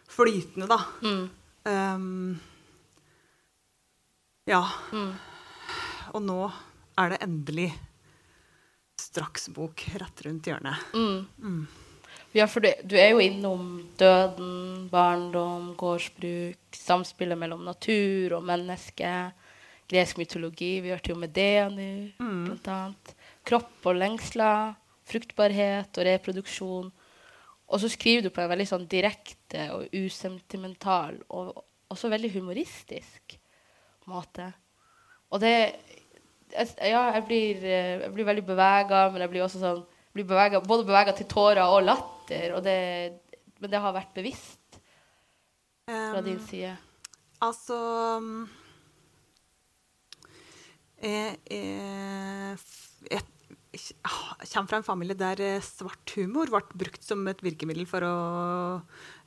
flytende, 0.09 0.69
da. 0.69 0.79
Mm. 1.05 1.25
Um, 1.69 2.39
ja. 4.49 4.63
Mm. 4.91 5.13
Og 6.17 6.25
nå 6.25 6.39
er 6.99 7.13
det 7.13 7.21
endelig 7.23 7.69
straksbok 8.99 9.85
rett 10.01 10.25
rundt 10.25 10.49
hjørnet. 10.49 10.89
Mm. 10.93 11.67
Ja, 12.35 12.45
for 12.49 12.65
du, 12.65 12.69
du 12.85 12.97
er 12.99 13.13
jo 13.13 13.21
innom 13.23 13.69
døden, 13.97 14.89
barndom, 14.91 15.71
gårdsbruk, 15.79 16.59
samspillet 16.77 17.39
mellom 17.39 17.63
natur 17.65 18.35
og 18.37 18.45
menneske, 18.45 19.13
gresk 19.89 20.19
mytologi, 20.21 20.77
vi 20.83 20.91
hørte 20.93 21.13
jo 21.13 21.17
Medea 21.19 21.67
nå, 21.73 21.89
blant 22.19 22.69
annet, 22.69 23.13
kropp 23.47 23.89
og 23.89 23.97
lengsler, 23.97 24.75
fruktbarhet 25.09 25.97
og 25.97 26.05
reproduksjon. 26.05 26.91
Og 27.69 27.81
så 27.81 27.89
skriver 27.91 28.25
du 28.25 28.33
på 28.33 28.41
en 28.43 28.51
veldig 28.51 28.67
sånn 28.69 28.87
direkte 28.89 29.67
og 29.75 29.93
usentimental 29.93 31.19
og 31.29 31.53
også 31.89 32.09
veldig 32.13 32.31
humoristisk 32.37 33.37
måte. 34.09 34.51
Og 35.33 35.41
det 35.41 35.55
Ja, 36.81 37.11
jeg 37.13 37.25
blir, 37.27 37.57
eh, 37.61 38.01
jeg 38.01 38.13
blir 38.13 38.25
veldig 38.25 38.43
bevega, 38.45 39.11
men 39.11 39.21
jeg 39.21 39.29
blir 39.29 39.43
også 39.45 39.59
sånn 39.61 39.83
blir 40.13 40.25
beveget, 40.25 40.65
Både 40.65 40.83
bevega 40.83 41.13
til 41.15 41.27
tårer 41.29 41.61
og 41.61 41.83
latter. 41.83 42.55
Og 42.55 42.63
det, 42.63 43.19
men 43.59 43.69
det 43.69 43.79
har 43.79 43.93
vært 43.93 44.15
bevisst 44.15 44.79
fra 45.85 46.21
din 46.25 46.39
side. 46.39 46.75
Altså 47.41 47.77
mm, 48.19 48.49
jeg, 51.05 51.37
jeg 53.09 53.23
kommer 54.51 54.69
fra 54.71 54.79
en 54.81 54.87
familie 54.87 55.15
der 55.17 55.39
eh, 55.45 55.63
svart 55.63 56.13
humor 56.17 56.51
ble 56.51 56.61
brukt 56.83 57.05
som 57.05 57.21
et 57.31 57.41
virkemiddel 57.45 57.87
for 57.89 58.03
å 58.03 58.15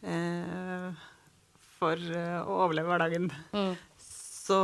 eh, 0.04 0.88
For 1.78 1.96
eh, 1.96 2.40
å 2.42 2.58
overleve 2.66 2.92
hverdagen. 2.92 3.30
Mm. 3.56 3.74
Så 3.98 4.58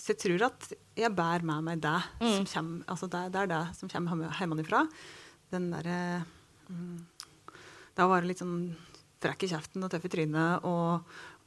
Så 0.00 0.10
jeg 0.14 0.18
tror 0.22 0.42
at 0.48 0.64
jeg 0.98 1.12
bærer 1.14 1.44
med 1.46 1.62
meg 1.66 1.80
det 1.84 1.98
Mm. 2.20 2.32
som 2.32 2.46
kommer 2.50 2.84
altså 2.90 3.06
det, 3.12 3.20
det 3.32 3.40
er 3.42 3.50
det 3.52 3.60
som 3.76 3.88
kommer 3.92 4.32
hjemmefra. 4.40 4.80
Den 5.52 5.70
derre 5.70 6.24
mm, 6.68 6.98
Da 7.94 8.06
var 8.08 8.20
det 8.20 8.32
litt 8.32 8.42
sånn 8.42 8.74
frekk 9.22 9.44
i 9.46 9.50
kjeften 9.52 9.84
og 9.84 9.90
tøff 9.92 10.04
i 10.08 10.12
trynet 10.12 10.64
og, 10.66 11.04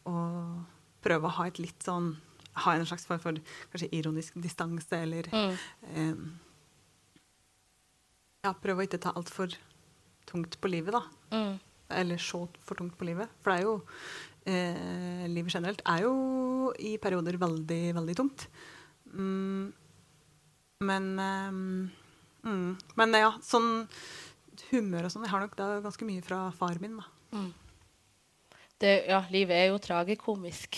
og 0.10 0.64
prøve 1.04 1.28
å 1.28 1.36
ha 1.40 1.48
et 1.50 1.60
litt 1.60 1.84
sånn 1.86 2.14
Ha 2.56 2.74
en 2.76 2.86
slags 2.86 3.06
form 3.06 3.20
for 3.20 3.34
kanskje 3.72 3.90
ironisk 3.94 4.34
distanse 4.42 4.92
eller 4.94 5.24
Mm. 5.32 5.58
eh, 5.96 6.16
Ja, 8.46 8.54
prøve 8.54 8.80
å 8.84 8.88
ikke 8.88 9.00
ta 9.04 9.12
altfor 9.20 9.52
tungt 10.30 10.56
på 10.62 10.70
livet, 10.72 10.94
da 10.96 11.02
Mm. 11.32 11.60
eller 11.90 12.18
så 12.18 12.48
for 12.64 12.76
tungt 12.76 12.98
på 12.98 13.06
livet. 13.06 13.28
For 13.42 13.52
det 13.52 13.60
er 13.60 13.64
jo 13.64 13.84
eh, 14.46 15.28
Livet 15.28 15.52
generelt 15.54 15.82
er 15.86 16.02
jo 16.04 16.74
i 16.80 16.98
perioder 16.98 17.38
veldig, 17.38 17.94
veldig 17.94 18.16
tungt. 18.16 18.48
Mm, 19.14 19.74
men 20.82 21.16
mm, 22.44 22.78
Men 22.96 23.12
ja, 23.14 23.32
sånn 23.42 23.88
humør 24.72 25.06
og 25.06 25.12
sånn 25.12 25.24
Jeg 25.26 25.32
har 25.32 25.42
nok 25.42 25.56
da 25.58 25.82
ganske 25.82 26.06
mye 26.08 26.22
fra 26.24 26.52
far 26.52 26.80
min, 26.80 26.98
da. 26.98 27.04
Mm. 27.34 27.54
Det, 28.80 28.94
ja, 29.10 29.20
livet 29.30 29.52
er 29.58 29.68
jo 29.74 29.78
tragikomisk. 29.84 30.78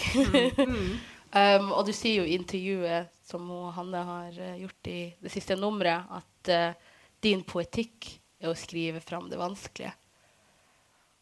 Mm. 0.57 0.99
um, 1.33 1.71
og 1.75 1.85
du 1.87 1.93
sier 1.95 2.21
jo 2.21 2.27
i 2.27 2.35
intervjuet 2.37 3.11
som 3.27 3.47
Hanne 3.75 4.03
har 4.07 4.37
uh, 4.37 4.57
gjort 4.59 4.91
i 4.91 4.99
det 5.21 5.31
siste 5.33 5.57
nummeret, 5.59 6.07
at 6.11 6.51
uh, 6.51 6.91
din 7.23 7.43
poetikk 7.47 8.09
er 8.41 8.51
å 8.51 8.57
skrive 8.57 9.01
fram 9.03 9.29
det 9.31 9.39
vanskelige. 9.39 9.93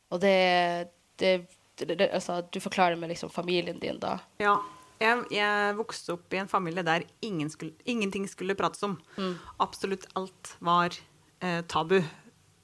Og 0.10 0.22
det, 0.24 0.90
det, 1.22 1.34
det 1.78 2.10
altså, 2.10 2.42
Du 2.50 2.60
forklarer 2.64 2.98
med 2.98 3.12
liksom 3.12 3.30
familien 3.30 3.80
din, 3.80 4.00
da. 4.02 4.18
Ja. 4.42 4.58
Jeg, 5.00 5.22
jeg, 5.32 5.76
vokste 5.78 6.18
opp 6.18 6.34
i 6.36 6.42
en 6.42 6.50
familie 6.52 6.84
der 6.84 7.06
ingen 7.24 7.48
skulle, 7.52 7.72
ingenting 7.88 8.26
skulle 8.28 8.58
prates 8.60 8.84
om. 8.84 8.98
Mm. 9.16 9.38
Absolutt 9.64 10.10
alt 10.20 10.56
var 10.60 10.92
eh, 11.40 11.62
tabu. 11.72 12.02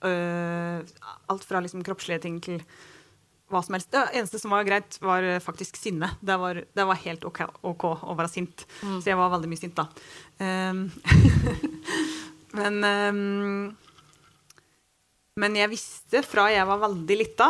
Uh, 0.03 0.83
alt 1.31 1.45
fra 1.47 1.61
liksom 1.63 1.83
kroppslige 1.85 2.25
ting 2.25 2.41
til 2.43 2.59
hva 3.51 3.61
som 3.61 3.75
helst. 3.77 3.91
Det 3.93 4.01
eneste 4.17 4.39
som 4.41 4.53
var 4.53 4.65
greit, 4.65 4.97
var 5.03 5.25
faktisk 5.43 5.77
sinne. 5.77 6.09
Det 6.19 6.37
var, 6.41 6.61
det 6.65 6.85
var 6.89 7.01
helt 7.03 7.25
OK, 7.27 7.43
OK, 7.61 7.85
å 7.85 8.15
være 8.17 8.31
sint. 8.31 8.65
Mm. 8.81 8.97
Så 8.99 9.11
jeg 9.11 9.19
var 9.19 9.33
veldig 9.35 9.51
mye 9.51 9.61
sint 9.61 9.77
da. 9.77 9.85
Um, 10.41 10.87
men 12.57 12.81
um, 12.83 13.75
Men 15.35 15.57
jeg 15.59 15.71
visste 15.73 16.21
fra 16.23 16.47
jeg 16.53 16.65
var 16.67 16.79
veldig 16.79 17.17
lita 17.19 17.49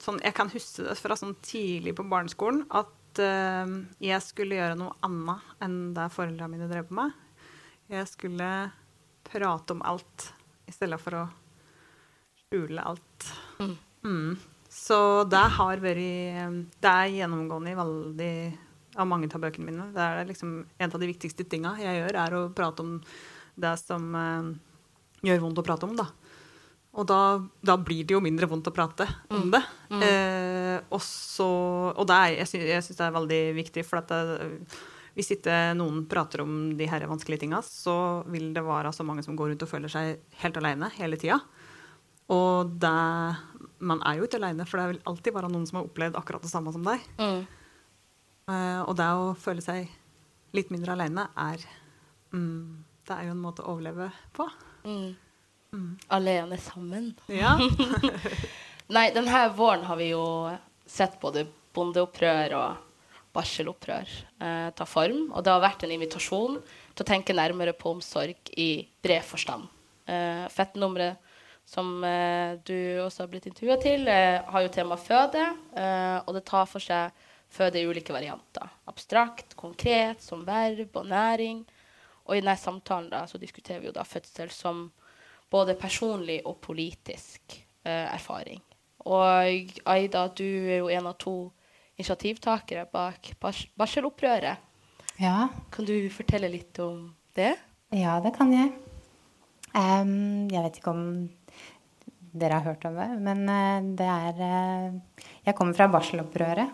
sånn, 0.00 0.20
Jeg 0.24 0.34
kan 0.36 0.50
huske 0.52 0.86
det 0.86 0.96
fra 0.98 1.16
sånn 1.16 1.34
tidlig 1.44 1.94
på 1.96 2.06
barneskolen 2.08 2.64
at 2.72 3.20
uh, 3.20 3.74
jeg 4.02 4.24
skulle 4.24 4.58
gjøre 4.58 4.78
noe 4.80 4.96
annet 5.06 5.52
enn 5.64 5.78
det 5.96 6.08
foreldrene 6.16 6.50
mine 6.56 6.70
drev 6.70 6.88
på 6.88 6.98
med. 6.98 7.14
Jeg 7.92 8.08
skulle 8.10 8.48
prate 9.28 9.76
om 9.76 9.84
alt 9.84 10.32
i 10.66 10.72
stedet 10.74 10.98
for 11.00 11.20
å 11.20 11.24
skjule 12.44 12.82
alt. 12.82 13.30
Mm. 13.60 13.76
Mm. 14.04 14.34
Så 14.74 14.98
det 15.30 15.44
har 15.56 15.82
vært 15.82 16.70
Det 16.82 16.90
er 16.90 17.12
gjennomgående 17.14 17.70
i 17.72 17.78
veldig 17.78 18.34
av 18.98 19.08
mange 19.10 19.30
av 19.30 19.42
bøkene 19.42 19.68
mine. 19.68 19.88
Det 19.94 20.02
er 20.02 20.28
liksom 20.28 20.64
En 20.78 20.92
av 20.92 21.00
de 21.00 21.10
viktigste 21.10 21.46
tinga 21.48 21.76
jeg 21.80 22.00
gjør, 22.00 22.18
er 22.24 22.36
å 22.38 22.42
prate 22.54 22.84
om 22.84 22.98
det 23.54 23.74
som 23.78 24.14
eh, 24.18 24.52
gjør 25.30 25.42
vondt 25.44 25.62
å 25.62 25.66
prate 25.66 25.86
om. 25.86 25.94
da. 25.98 26.08
Og 26.94 27.06
da, 27.10 27.20
da, 27.62 27.76
blir 27.78 28.06
det 28.06 28.14
jo 28.14 28.22
mindre 28.22 28.46
vondt 28.50 28.70
å 28.70 28.74
prate 28.74 29.06
om 29.34 29.48
det. 29.50 29.62
Mm. 29.90 30.02
Eh, 30.06 30.76
også, 30.94 31.46
og 31.94 32.04
det 32.10 32.18
er, 32.18 32.34
jeg 32.42 32.82
syns 32.86 32.98
det 32.98 33.06
er 33.06 33.16
veldig 33.16 33.40
viktig, 33.56 33.86
for 33.86 34.02
at 34.02 34.10
det, 34.10 34.50
hvis 35.14 35.32
ikke 35.36 35.56
noen 35.78 36.04
prater 36.10 36.42
om 36.42 36.74
de 36.78 36.86
her 36.90 37.06
vanskelige 37.10 37.44
tinga, 37.44 37.62
så 37.66 37.96
vil 38.30 38.52
det 38.54 38.62
være 38.66 38.92
så 38.94 39.06
mange 39.06 39.22
som 39.26 39.38
går 39.38 39.52
rundt 39.52 39.66
og 39.66 39.70
føler 39.70 39.90
seg 39.90 40.22
helt 40.42 40.58
alene 40.58 40.90
hele 40.98 41.18
tida. 41.18 41.40
Og 42.32 42.70
det, 42.80 42.94
man 43.84 44.00
er 44.06 44.18
jo 44.18 44.28
ikke 44.28 44.40
alene, 44.40 44.66
for 44.68 44.80
det 44.80 44.86
vil 44.92 45.02
alltid 45.10 45.36
være 45.36 45.50
noen 45.52 45.66
som 45.68 45.80
har 45.80 45.88
opplevd 45.88 46.16
akkurat 46.20 46.44
det 46.44 46.52
samme 46.52 46.72
som 46.74 46.86
deg. 46.86 47.04
Mm. 47.20 47.42
Uh, 48.48 48.80
og 48.84 48.94
det 49.00 49.08
å 49.08 49.28
føle 49.40 49.64
seg 49.64 49.88
litt 50.54 50.70
mindre 50.70 50.92
alene 50.92 51.22
er 51.40 51.62
mm, 52.34 52.84
Det 53.08 53.14
er 53.14 53.28
jo 53.28 53.32
en 53.32 53.40
måte 53.40 53.64
å 53.64 53.72
overleve 53.72 54.10
på. 54.36 54.46
Mm. 54.84 55.14
Mm. 55.74 55.90
Alene 56.14 56.58
sammen. 56.60 57.12
Ja. 57.32 57.56
Nei, 58.94 59.08
denne 59.16 59.46
våren 59.56 59.86
har 59.88 59.98
vi 60.00 60.10
jo 60.12 60.24
sett 60.86 61.16
både 61.22 61.46
bondeopprør 61.74 62.54
og 62.58 62.84
barselopprør 63.34 64.10
eh, 64.44 64.68
ta 64.76 64.86
form. 64.86 65.30
Og 65.32 65.44
det 65.44 65.52
har 65.52 65.64
vært 65.64 65.86
en 65.86 65.94
invitasjon 65.96 66.60
til 66.60 67.02
å 67.02 67.08
tenke 67.08 67.36
nærmere 67.36 67.74
på 67.76 67.96
omsorg 67.96 68.52
i 68.60 68.84
bred 69.02 69.24
forstand. 69.26 69.66
Eh, 70.06 70.44
Fettnummeret 70.52 71.23
som 71.64 72.04
eh, 72.04 72.56
du 72.66 73.00
også 73.02 73.24
har 73.24 73.30
blitt 73.32 73.46
intervjua 73.48 73.76
til, 73.82 74.08
eh, 74.08 74.42
har 74.44 74.64
jo 74.64 74.72
tema 74.72 74.98
føde. 75.00 75.44
Eh, 75.76 76.18
og 76.24 76.34
det 76.36 76.44
tar 76.48 76.68
for 76.70 76.84
seg 76.84 77.14
føde 77.54 77.80
i 77.80 77.86
ulike 77.88 78.14
varianter. 78.14 78.68
Abstrakt, 78.90 79.56
konkret, 79.56 80.22
som 80.22 80.44
verb 80.46 80.96
og 81.00 81.08
næring. 81.08 81.64
Og 82.24 82.36
i 82.36 82.40
denne 82.40 82.56
samtalen 82.58 83.10
da, 83.12 83.24
så 83.28 83.40
diskuterer 83.40 83.82
vi 83.82 83.90
jo 83.90 83.96
da 83.96 84.04
fødsel 84.06 84.52
som 84.52 84.86
både 85.52 85.76
personlig 85.78 86.40
og 86.48 86.58
politisk 86.64 87.58
eh, 87.84 88.06
erfaring. 88.08 88.62
Og 89.04 89.74
Aida, 89.84 90.28
du 90.32 90.46
er 90.46 90.80
jo 90.80 90.88
en 90.88 91.10
av 91.10 91.18
to 91.20 91.36
initiativtakere 91.98 92.86
bak 92.90 93.34
bars 93.40 93.66
barselopprøret. 93.78 94.72
Ja. 95.20 95.48
Kan 95.70 95.86
du 95.86 95.94
fortelle 96.10 96.48
litt 96.50 96.78
om 96.82 97.12
det? 97.36 97.54
Ja, 97.94 98.18
det 98.24 98.34
kan 98.34 98.50
jeg. 98.52 98.72
Um, 99.74 100.46
jeg 100.52 100.62
vet 100.62 100.76
ikke 100.78 100.92
om 100.94 101.06
dere 102.34 102.60
har 102.60 102.68
hørt 102.68 102.84
om 102.86 102.98
det, 102.98 103.08
men 103.22 103.40
uh, 103.50 103.86
det 103.98 104.06
er 104.06 104.38
uh, 104.38 105.22
Jeg 105.42 105.56
kommer 105.58 105.74
fra 105.74 105.88
Barselopprøret, 105.90 106.70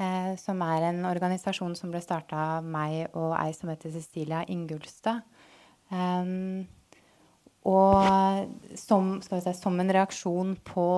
uh, 0.00 0.32
som 0.40 0.62
er 0.66 0.88
en 0.88 1.04
organisasjon 1.06 1.76
som 1.78 1.92
ble 1.94 2.02
starta 2.02 2.40
av 2.56 2.66
meg 2.66 3.14
og 3.14 3.36
ei 3.38 3.54
som 3.54 3.70
heter 3.70 3.94
Cecilia 3.94 4.42
Ingulstad. 4.50 5.22
Um, 5.86 6.66
og 7.66 8.50
som, 8.78 9.16
si, 9.22 9.54
som, 9.54 9.78
en 9.78 9.94
reaksjon 9.94 10.54
på 10.66 10.88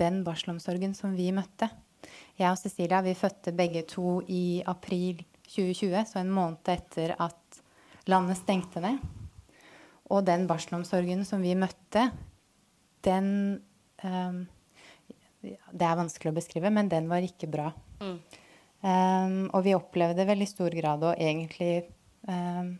den 0.00 0.22
barselomsorgen 0.24 0.92
som 0.96 1.16
vi 1.16 1.30
møtte. 1.36 1.70
Jeg 2.36 2.50
og 2.50 2.60
Cecilia 2.60 3.00
vi 3.04 3.16
fødte 3.16 3.56
begge 3.56 3.84
to 3.88 4.18
i 4.28 4.60
april 4.68 5.24
2020, 5.48 6.00
så 6.12 6.20
en 6.20 6.32
måned 6.32 6.72
etter 6.76 7.16
at 7.20 7.60
landet 8.08 8.40
stengte 8.40 8.84
ned. 8.84 9.23
Og 10.12 10.24
den 10.26 10.48
barselomsorgen 10.48 11.24
som 11.28 11.44
vi 11.44 11.54
møtte, 11.56 12.08
den 13.04 13.28
um, 14.04 14.44
Det 15.44 15.84
er 15.84 15.98
vanskelig 15.98 16.32
å 16.32 16.36
beskrive, 16.38 16.70
men 16.72 16.88
den 16.88 17.08
var 17.10 17.24
ikke 17.24 17.48
bra. 17.52 17.68
Mm. 18.00 18.16
Um, 18.84 19.36
og 19.52 19.62
vi 19.64 19.74
opplevde 19.76 20.24
vel 20.28 20.44
i 20.44 20.48
stor 20.48 20.72
grad 20.76 21.04
å 21.04 21.12
egentlig 21.12 21.86
um, 22.28 22.74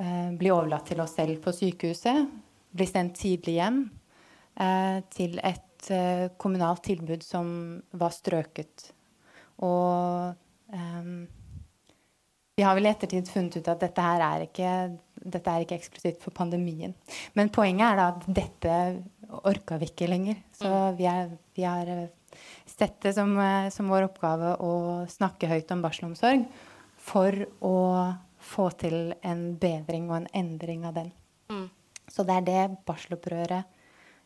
uh, 0.00 0.30
bli 0.36 0.52
overlatt 0.52 0.88
til 0.88 1.00
oss 1.00 1.16
selv 1.16 1.40
på 1.44 1.52
sykehuset. 1.56 2.28
Bli 2.76 2.86
sendt 2.88 3.16
tidlig 3.20 3.58
hjem 3.58 3.82
uh, 4.60 5.00
til 5.12 5.36
et 5.44 5.90
uh, 5.92 6.28
kommunalt 6.40 6.84
tilbud 6.88 7.24
som 7.24 7.50
var 7.92 8.12
strøket. 8.16 8.90
Og 9.64 10.36
vi 12.56 12.64
har 12.64 12.76
vel 12.76 12.86
i 12.86 12.90
ettertid 12.92 13.28
funnet 13.32 13.56
ut 13.56 13.68
at 13.72 13.80
dette 13.80 14.04
her 14.04 14.22
er 14.24 14.42
ikke, 14.44 14.70
dette 15.20 15.52
er 15.52 15.64
ikke 15.64 15.76
eksklusivt 15.78 16.22
for 16.22 16.34
pandemien. 16.36 16.94
Men 17.38 17.52
poenget 17.52 17.86
er 17.86 17.98
da 17.98 18.06
at 18.12 18.26
dette 18.26 18.76
orka 19.46 19.78
vi 19.80 19.90
ikke 19.90 20.08
lenger. 20.10 20.40
Så 20.56 20.68
Mm. 20.70 20.96
vi, 20.96 21.06
er, 21.06 21.30
vi 21.54 21.62
har 21.62 22.08
sett 22.66 23.00
det 23.02 23.14
som, 23.14 23.34
som, 23.70 23.88
vår 23.88 24.08
oppgave 24.08 24.56
å 24.60 25.06
snakke 25.08 25.48
høyt 25.48 25.70
om 25.70 25.82
barselomsorg 25.82 26.46
for 26.96 27.34
å 27.60 28.14
få 28.38 28.70
til 28.80 29.14
en 29.22 29.56
bedring 29.60 30.10
og 30.10 30.16
en 30.16 30.30
endring 30.34 30.86
av 30.86 30.94
den. 30.94 31.12
Mm. 31.50 31.68
Så 32.08 32.24
det 32.24 32.40
er 32.40 32.46
det 32.46 32.78
barselopprøret 32.86 33.64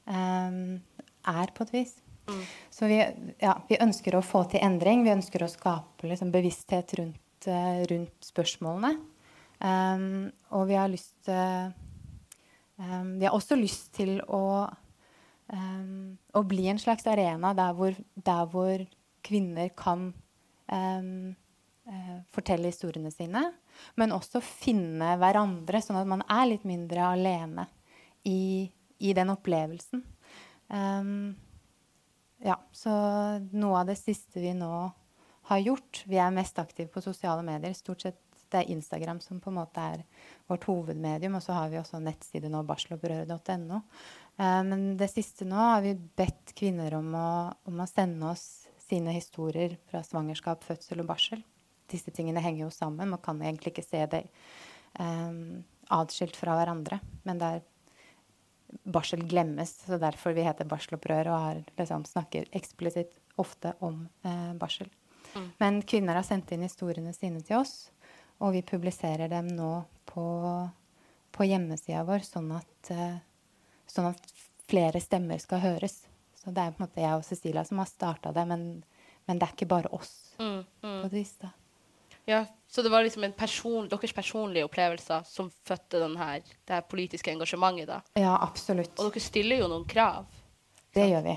um, 0.07 0.81
er, 1.27 1.51
på 1.55 1.67
et 1.67 1.75
vis. 1.75 1.97
Mm. 2.29 2.45
Så 2.71 2.89
vi, 2.89 3.03
ja, 3.43 3.59
vi, 3.69 3.77
ønsker 3.81 4.17
å 4.17 4.25
få 4.25 4.45
til 4.49 4.63
endring. 4.65 5.05
Vi 5.05 5.13
ønsker 5.13 5.45
å 5.45 5.51
skape 5.51 6.09
liksom, 6.09 6.33
bevissthet 6.33 6.95
rundt 6.99 7.21
rundt 7.45 8.25
spørsmålene. 8.25 8.97
Um, 9.65 10.29
og 10.53 10.67
vi 10.69 10.77
har 10.77 10.91
lyst 10.93 11.15
til 11.25 11.71
um, 12.77 13.15
Vi 13.17 13.25
har 13.25 13.33
også 13.33 13.57
lyst 13.57 13.95
til 13.97 14.19
å, 14.29 14.67
um, 15.49 16.19
å 16.37 16.43
bli 16.45 16.67
en 16.69 16.81
slags 16.83 17.07
arena 17.09 17.55
der 17.57 17.73
hvor, 17.79 17.97
der 18.27 18.51
hvor 18.53 18.85
kvinner 19.25 19.71
kan 19.79 20.11
uh, 20.69 21.33
fortelle 22.33 22.69
historiene 22.69 23.13
sine, 23.13 23.41
men 24.01 24.13
også 24.17 24.41
finne 24.45 25.15
hverandre, 25.21 25.81
sånn 25.85 26.01
at 26.01 26.09
man 26.09 26.23
er 26.33 26.47
litt 26.49 26.65
mindre 26.69 27.11
alene 27.13 27.67
i, 28.25 28.71
i 29.05 29.13
den 29.17 29.33
opplevelsen. 29.35 30.01
ja, 32.41 32.57
så 32.73 32.95
noe 33.53 33.83
av 33.83 33.91
det 33.91 33.99
siste 34.01 34.41
vi 34.41 34.55
nå 34.57 34.73
har 35.51 35.61
gjort. 35.61 36.05
Vi 36.09 36.17
er 36.17 36.33
mest 36.33 36.59
aktive 36.59 36.89
på 36.89 37.05
sosiale 37.05 37.45
medier. 37.45 37.77
Stort 37.77 38.07
sett 38.07 38.24
det 38.55 38.63
er 38.63 38.75
Instagram 38.75 39.21
som 39.23 39.41
på 39.43 39.51
en 39.51 39.59
måte 39.59 39.83
er 39.83 40.05
vårt 40.51 40.67
hovedmedium. 40.69 41.39
Og 41.39 41.45
så 41.45 41.57
har 41.57 41.73
vi 41.73 41.81
også 41.81 42.01
nettside 42.03 42.51
nå, 42.53 42.63
barselopprøret.no. 42.69 43.81
Eh, 44.39 44.61
men 44.71 44.87
det 45.01 45.11
siste 45.13 45.49
nå 45.49 45.59
har 45.59 45.83
vi 45.85 45.95
bedt 45.95 46.55
kvinner 46.59 46.97
om 47.01 47.11
å, 47.19 47.29
om 47.71 47.83
å, 47.83 47.91
sende 47.91 48.31
oss 48.31 48.47
sine 48.85 49.15
historier 49.17 49.79
fra 49.91 50.05
svangerskap, 50.07 50.65
fødsel 50.67 51.03
og 51.03 51.11
barsel. 51.11 51.45
Disse 51.91 52.13
tingene 52.15 52.43
henger 52.45 52.67
jo 52.67 52.73
sammen. 52.75 53.13
Man 53.13 53.23
kan 53.25 53.43
egentlig 53.43 53.75
ikke 53.75 53.87
se 53.87 54.03
det 54.13 54.25
eh, 55.03 55.39
atskilt 55.95 56.39
fra 56.39 56.59
hverandre. 56.61 57.01
Men 57.27 57.41
det 57.43 57.55
er 57.57 57.65
barsel 58.83 59.23
glemmes, 59.29 59.71
så 59.87 59.99
derfor 60.01 60.35
vi 60.35 60.45
heter 60.47 60.69
Barselopprøret 60.69 61.31
og 61.31 61.41
har, 61.47 61.63
liksom, 61.79 62.07
snakker 62.09 62.49
eksplisitt 62.57 63.15
ofte 63.41 63.75
om 63.85 64.05
eh, 64.27 64.53
barsel. 64.59 64.91
Mm. 65.35 65.49
Men 65.59 65.83
kvinner 65.83 66.19
har 66.19 66.27
sendt 66.27 66.53
inn 66.55 66.65
historiene 66.67 67.15
sine 67.15 67.43
til 67.45 67.61
oss. 67.63 67.91
Og 68.43 68.55
vi 68.57 68.65
publiserer 68.67 69.31
dem 69.31 69.49
nå 69.55 69.71
på, 70.09 70.25
på 71.35 71.47
hjemmesida 71.47 72.03
vår, 72.07 72.25
sånn 72.27 72.51
at, 72.57 72.91
eh, 72.91 73.21
sånn 73.91 74.11
at 74.11 74.35
flere 74.71 75.01
stemmer 75.03 75.39
skal 75.43 75.63
høres. 75.63 76.03
Så 76.35 76.53
det 76.53 76.61
er 76.61 76.75
på 76.75 76.83
en 76.83 76.87
måte 76.89 77.05
jeg 77.05 77.19
og 77.19 77.25
Cecilia 77.27 77.65
som 77.65 77.81
har 77.81 77.89
starta 77.89 78.33
det, 78.35 78.45
men, 78.49 78.65
men, 79.25 79.39
det 79.39 79.47
er 79.47 79.55
ikke 79.55 79.71
bare 79.71 79.93
oss. 79.97 80.13
Mm, 80.39 80.65
mm. 80.83 80.99
på 81.03 81.09
det 81.09 81.19
vis 81.21 81.37
da. 81.41 81.55
Ja, 82.25 82.45
Så 82.69 82.83
det 82.83 82.91
var 82.91 83.05
liksom 83.05 83.27
person, 83.37 83.89
deres 83.89 84.13
personlige 84.13 84.65
opplevelser 84.65 85.27
som 85.29 85.51
fødte 85.69 86.01
denne, 86.01 86.29
det 86.41 86.73
her 86.73 86.87
politiske 86.89 87.31
engasjementet? 87.31 87.87
da? 87.87 88.01
Ja, 88.19 88.39
absolutt. 88.41 88.97
Og 88.99 89.13
dere 89.13 89.23
stiller 89.23 89.61
jo 89.61 89.69
noen 89.71 89.85
krav? 89.87 90.25
Det 90.95 91.05
gjør 91.11 91.27
vi. 91.27 91.35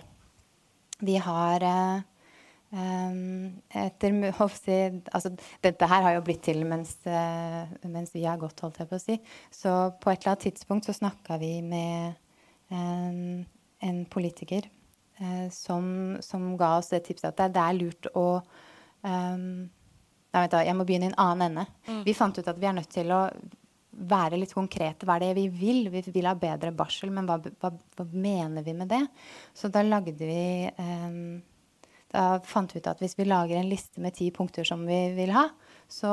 Vi 1.12 1.18
har 1.22 1.66
eh, 1.68 2.06
etter, 2.68 4.16
altså, 5.16 5.32
dette 5.64 5.88
her 5.88 6.04
har 6.04 6.18
jo 6.18 6.24
blitt 6.28 6.44
til 6.48 6.64
mens, 6.68 6.98
uh, 7.08 7.64
mens, 7.88 8.12
vi 8.16 8.26
har 8.28 8.40
gått, 8.42 8.60
holdt 8.64 8.82
jeg 8.82 8.90
på 8.90 9.00
å 9.00 9.04
si. 9.04 9.20
Så 9.54 9.76
på 10.02 10.12
et 10.12 10.20
eller 10.20 10.34
annet 10.34 10.48
tidspunkt 10.50 10.90
så 10.90 10.96
snakka 10.98 11.40
vi 11.42 11.54
med 11.64 12.18
um, 12.72 13.46
en 13.84 14.04
politiker 14.12 14.68
som, 15.50 15.86
som, 16.22 16.44
ga 16.60 16.76
oss 16.78 16.92
det 16.92 17.00
tipset 17.08 17.32
at 17.32 17.50
det, 17.50 17.58
er 17.58 17.74
lurt 17.74 18.06
å 18.14 18.26
um, 18.38 19.64
jeg, 20.30 20.52
jeg, 20.54 20.76
må 20.78 20.86
begynne 20.86 21.08
i 21.08 21.10
en 21.10 21.18
annen 21.24 21.48
ende. 21.48 21.64
Mm. 21.88 22.04
Vi 22.06 22.14
fant 22.14 22.38
ut 22.38 22.50
at 22.52 22.60
vi 22.62 22.68
er 22.70 22.76
nødt 22.78 22.92
til 22.94 23.10
å 23.16 23.24
være 23.98 24.38
litt 24.38 24.54
konkrete. 24.54 25.08
Hva 25.08 25.18
er 25.18 25.26
det 25.26 25.38
vi 25.40 25.48
vil? 25.50 25.90
Vi 25.94 26.04
vil 26.14 26.30
ha 26.30 26.36
bedre 26.38 26.74
barsel, 26.76 27.12
men 27.14 27.28
hva, 27.30 27.40
hva, 27.42 27.72
hva 27.98 28.06
mener 28.14 28.66
vi 28.66 28.76
med 28.78 28.92
det? 28.92 29.04
Så 29.58 29.72
da 29.74 29.82
lagde 29.86 30.14
vi 30.20 30.44
da 32.14 32.40
fant 32.48 32.72
vi 32.74 32.80
ut 32.80 32.90
at 32.90 33.02
hvis 33.04 33.18
vi 33.20 33.28
lager 33.28 33.60
en 33.60 33.70
liste 33.70 34.02
med 34.04 34.16
ti 34.16 34.30
punkter 34.32 34.68
som 34.68 34.86
vi 34.88 35.00
vil 35.18 35.34
ha, 35.36 35.48
så 35.88 36.10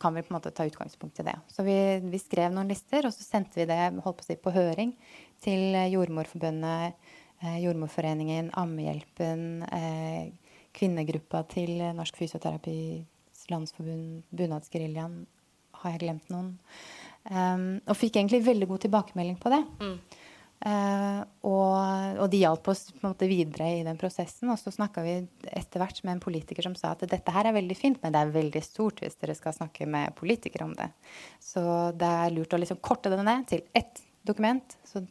kan 0.00 0.14
vi 0.14 0.22
på 0.22 0.32
en 0.32 0.36
måte 0.38 0.52
ta 0.54 0.66
utgangspunkt 0.66 1.20
i 1.22 1.26
det. 1.26 1.36
Så 1.50 1.64
vi, 1.66 1.76
vi 2.02 2.20
skrev 2.22 2.54
noen 2.54 2.70
lister, 2.70 3.06
og 3.06 3.14
så 3.14 3.26
sendte 3.26 3.60
vi 3.60 3.68
det 3.70 3.80
holdt 4.02 4.20
på, 4.20 4.26
å 4.26 4.28
si, 4.28 4.38
på 4.38 4.54
høring 4.54 4.94
til 5.42 5.76
Jordmorforbundet, 5.92 7.10
eh, 7.42 7.58
Jordmorforeningen, 7.62 8.52
Ammehjelpen, 8.58 9.46
eh, 9.70 10.56
kvinnegruppa 10.76 11.42
til 11.50 11.78
Norsk 11.96 12.18
Fysioterapis 12.18 13.46
Landsforbund, 13.50 14.22
Bunadsgeriljaen. 14.34 15.24
Har 15.82 15.94
jeg 15.94 16.02
glemt 16.06 16.30
noen? 16.32 16.54
Um, 17.26 17.82
og 17.84 17.98
fikk 17.98 18.16
egentlig 18.16 18.44
veldig 18.46 18.68
god 18.70 18.84
tilbakemelding 18.86 19.36
på 19.42 19.52
det. 19.52 19.62
Mm. 19.82 19.96
Uh, 20.56 21.20
og, 21.44 22.16
og, 22.16 22.26
de 22.32 22.38
hjalp 22.40 22.70
oss 22.72 22.86
på 22.88 23.02
en 23.02 23.10
måte 23.10 23.28
videre 23.28 23.68
i 23.76 23.82
den 23.86 23.98
prosessen. 24.00 24.48
Og 24.50 24.58
så 24.60 24.72
snakka 24.72 25.04
vi 25.04 25.18
etter 25.52 25.82
hvert 25.82 26.00
med 26.06 26.16
en 26.16 26.22
politiker 26.24 26.64
som 26.64 26.76
sa 26.78 26.94
at 26.94 27.04
dette 27.10 27.34
her 27.34 27.50
er 27.50 27.56
veldig 27.58 27.76
fint, 27.76 28.00
men 28.02 28.14
det 28.14 28.22
er 28.22 28.32
veldig 28.34 28.62
stort 28.64 29.02
hvis 29.04 29.18
dere 29.20 29.36
skal 29.36 29.54
snakke 29.56 29.88
med 29.90 30.16
politikere 30.18 30.66
om 30.66 30.72
det. 30.78 30.88
Så 31.42 31.62
det 31.98 32.08
er 32.22 32.34
lurt 32.34 32.56
å 32.56 32.60
liksom 32.62 32.80
korte 32.80 33.12
det 33.12 33.20
ned 33.20 33.46
til 33.52 33.66
ett 33.76 34.00
dokument, 34.26 34.78
så 34.88 35.04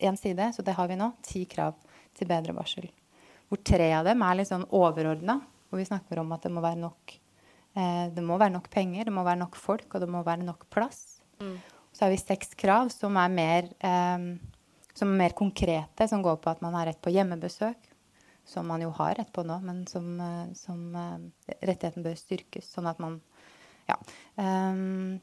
én 0.00 0.20
side. 0.20 0.52
Så 0.56 0.64
det 0.66 0.76
har 0.76 0.90
vi 0.90 1.00
nå. 1.00 1.10
Ti 1.26 1.46
krav 1.50 1.80
til 2.16 2.28
bedre 2.30 2.54
barsel. 2.56 2.90
Hvor 3.50 3.60
tre 3.66 3.90
av 3.96 4.06
dem 4.06 4.22
er 4.22 4.38
litt 4.38 4.50
sånn 4.50 4.68
overordna, 4.76 5.40
hvor 5.70 5.80
vi 5.80 5.88
snakker 5.88 6.20
om 6.22 6.30
at 6.36 6.44
det 6.44 6.52
må 6.54 6.62
være 6.62 6.78
nok 6.82 7.16
uh, 7.76 8.06
det 8.14 8.22
må 8.24 8.38
være 8.38 8.54
nok 8.56 8.70
penger, 8.72 9.08
det 9.08 9.14
må 9.14 9.24
være 9.26 9.42
nok 9.42 9.58
folk, 9.58 9.88
og 9.94 10.04
det 10.04 10.10
må 10.10 10.22
være 10.26 10.46
nok 10.46 10.68
plass. 10.72 11.20
Mm. 11.40 11.56
Så 11.90 12.06
har 12.06 12.12
vi 12.12 12.20
seks 12.22 12.54
krav 12.58 12.92
som 12.94 13.18
er 13.18 13.34
mer 13.34 13.70
um, 13.82 14.32
som 14.94 15.10
er 15.10 15.20
mer 15.24 15.34
konkrete, 15.36 16.08
som 16.08 16.22
går 16.22 16.40
på 16.42 16.50
at 16.52 16.62
man 16.64 16.76
har 16.78 16.88
rett 16.90 17.00
på 17.02 17.12
hjemmebesøk, 17.14 17.90
som 18.46 18.66
man 18.66 18.82
jo 18.82 18.90
har 18.96 19.14
rett 19.18 19.30
på 19.32 19.44
nå, 19.46 19.60
men 19.62 19.84
som, 19.86 20.08
eh, 20.20 20.52
som 20.58 20.96
uh, 20.96 21.18
rettigheten 21.60 22.04
bør 22.04 22.16
styrkes, 22.18 22.70
sånn 22.72 22.88
at 22.90 23.02
man 23.02 23.20
ja, 23.88 23.98
um, 24.36 25.20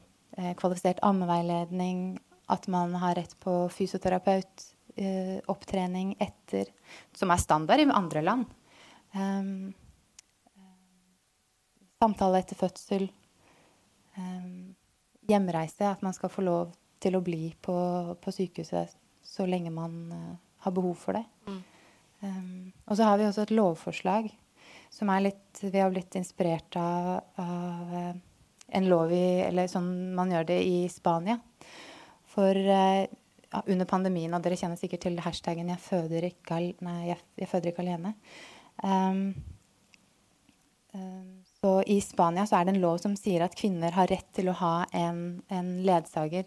Kvalifisert 0.60 1.00
ammeveiledning, 1.02 2.18
at 2.52 2.68
man 2.70 2.92
har 3.00 3.16
rett 3.18 3.32
på 3.42 3.52
fysioterapeut, 3.72 4.66
uh, 5.00 5.38
opptrening 5.50 6.12
etter 6.20 6.68
Som 7.16 7.32
er 7.32 7.40
standard 7.42 7.80
i 7.80 7.88
andre 7.90 8.22
land. 8.22 8.44
Um, 9.16 9.72
samtale 11.98 12.44
etter 12.44 12.60
fødsel. 12.60 13.08
Um, 14.18 14.76
hjemreise, 15.28 15.88
at 15.90 16.04
man 16.04 16.14
skal 16.14 16.32
få 16.32 16.44
lov 16.44 16.76
til 17.02 17.16
å 17.16 17.24
bli 17.24 17.50
på, 17.62 17.74
på 18.20 18.34
sykehuset 18.34 18.94
så 19.38 19.46
lenge 19.48 19.72
man 19.74 19.96
uh, 20.12 20.36
har 20.66 20.74
behov 20.74 20.98
for 20.98 21.18
det. 21.18 21.24
Mm. 21.48 21.58
Um, 22.20 22.72
og 22.86 22.98
så 22.98 23.06
har 23.06 23.18
vi 23.18 23.28
også 23.28 23.46
et 23.46 23.54
lovforslag 23.54 24.32
som 24.90 25.10
er 25.12 25.28
litt 25.28 25.60
Vi 25.60 25.78
har 25.78 25.92
blitt 25.92 26.16
inspirert 26.18 26.74
av, 26.80 27.20
av 27.38 27.92
uh, 27.94 28.16
en 28.74 28.88
lov 28.90 29.12
i 29.14 29.38
Eller 29.46 29.70
sånn 29.70 30.16
man 30.16 30.32
gjør 30.34 30.48
det 30.50 30.58
i 30.66 30.80
Spania. 30.90 31.38
For 32.28 32.58
uh, 32.58 33.06
under 33.64 33.88
pandemien, 33.88 34.34
og 34.34 34.42
dere 34.44 34.58
kjenner 34.60 34.76
sikkert 34.76 35.06
til 35.06 35.20
hashtaggen 35.24 35.70
'jeg 35.70 35.80
føder 35.80 36.26
ikke, 36.28 36.58
nei, 36.84 36.98
jeg, 37.08 37.22
jeg 37.38 37.48
føder 37.48 37.70
ikke 37.70 37.84
alene'. 37.86 38.12
Um, 38.84 39.22
um, 40.92 41.38
så 41.60 41.72
i 41.86 41.96
Spania 42.04 42.44
så 42.46 42.58
er 42.58 42.68
det 42.68 42.74
en 42.76 42.82
lov 42.82 43.00
som 43.02 43.16
sier 43.16 43.42
at 43.46 43.56
kvinner 43.56 43.94
har 43.96 44.10
rett 44.10 44.28
til 44.36 44.50
å 44.50 44.58
ha 44.60 44.74
en, 44.92 45.40
en 45.48 45.72
ledsager 45.86 46.44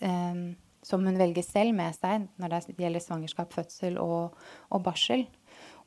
um, 0.00 0.54
som 0.88 1.04
hun 1.04 1.18
velger 1.20 1.44
selv 1.44 1.76
med 1.76 1.96
seg 1.96 2.24
når 2.40 2.54
det 2.54 2.78
gjelder 2.80 3.04
svangerskap, 3.04 3.52
fødsel 3.52 3.98
og, 4.00 4.38
og 4.72 4.84
barsel. 4.86 5.26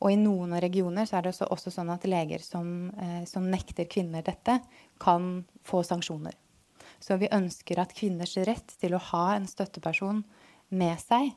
Og 0.02 0.14
i 0.14 0.18
noen 0.18 0.56
regioner 0.62 1.06
så 1.06 1.18
er 1.18 1.26
det 1.26 1.34
også, 1.36 1.50
også 1.54 1.74
sånn 1.74 1.92
at 1.94 2.08
leger 2.10 2.42
som, 2.46 2.90
eh, 2.98 3.22
som, 3.30 3.50
nekter 3.50 3.90
kvinner 3.90 4.26
dette, 4.26 4.58
kan 5.02 5.44
få 5.66 5.84
sanksjoner. 5.86 6.38
Så 7.02 7.18
vi 7.22 7.30
ønsker 7.34 7.82
at 7.82 7.94
kvinners 7.98 8.34
rett 8.46 8.74
til 8.82 8.96
å 8.98 9.04
ha 9.12 9.26
en 9.36 9.48
støtteperson 9.50 10.24
med 10.74 11.02
seg 11.02 11.32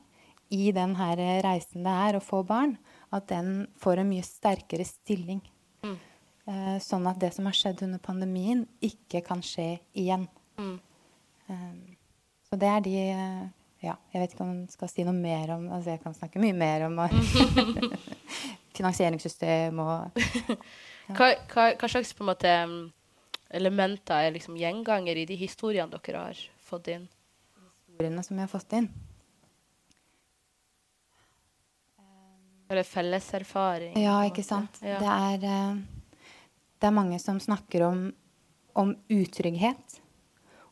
i 0.53 0.71
den 0.73 0.93
her 0.97 1.17
reisen 1.43 1.85
det 1.85 1.93
er 2.07 2.17
å 2.17 2.23
få 2.23 2.43
barn, 2.45 2.75
at 3.13 3.29
den 3.31 3.65
får 3.81 4.01
en 4.01 4.11
mye 4.11 4.25
sterkere 4.25 4.85
stilling. 4.85 5.41
Mm. 5.85 5.97
Eh, 6.45 6.75
sånn 6.81 7.07
at 7.09 7.21
det 7.21 7.31
som 7.33 7.47
har 7.49 7.57
skjedd 7.57 7.85
under 7.87 8.01
pandemien, 8.01 8.65
ikke 8.85 9.23
kan 9.25 9.41
skje 9.45 9.79
igjen. 9.97 10.27
Mm. 10.61 10.75
Um, 11.49 11.94
så 12.55 12.59
det 12.61 12.71
er 12.71 12.83
de 12.85 12.95
Ja, 13.83 13.97
jeg 14.13 14.21
vet 14.21 14.33
ikke 14.33 14.45
om 14.45 14.53
jeg 14.63 14.71
skal 14.73 14.89
si 14.89 15.03
noe 15.03 15.15
mer 15.15 15.51
om 15.57 15.67
Altså, 15.67 15.95
jeg 15.95 16.01
kan 16.03 16.15
snakke 16.15 16.39
mye 16.39 16.55
mer 16.55 16.87
om 16.87 17.01
finansieringssystem 18.75 19.79
og 19.79 20.15
ja. 20.15 20.55
hva, 21.17 21.27
hva, 21.51 21.65
hva, 21.75 21.89
slags 21.91 22.13
på 22.15 22.23
en 22.23 22.29
måte 22.31 22.53
elementer 23.55 24.25
er 24.25 24.33
liksom 24.35 24.57
gjenganger 24.59 25.19
i 25.21 25.25
de 25.27 25.37
historiene 25.39 25.91
dere 25.91 26.23
har 26.29 26.39
fått 26.65 26.89
inn? 26.91 27.05
Historiene 27.87 28.23
som 28.25 28.35
vi 28.35 28.43
har 28.43 28.51
fått 28.51 28.75
inn? 28.79 28.89
Eller 32.71 32.87
felleserfaring? 32.87 33.93
Ja, 34.01 34.17
ikke 34.27 34.43
sant. 34.43 34.79
Ja. 34.81 34.97
Det, 34.99 35.11
er, 35.13 35.45
eh, 35.45 36.21
det 36.81 36.89
er 36.89 36.95
mange 36.95 37.19
som 37.21 37.39
snakker 37.39 37.85
om, 37.85 38.07
om 38.73 38.95
utrygghet. 39.13 39.99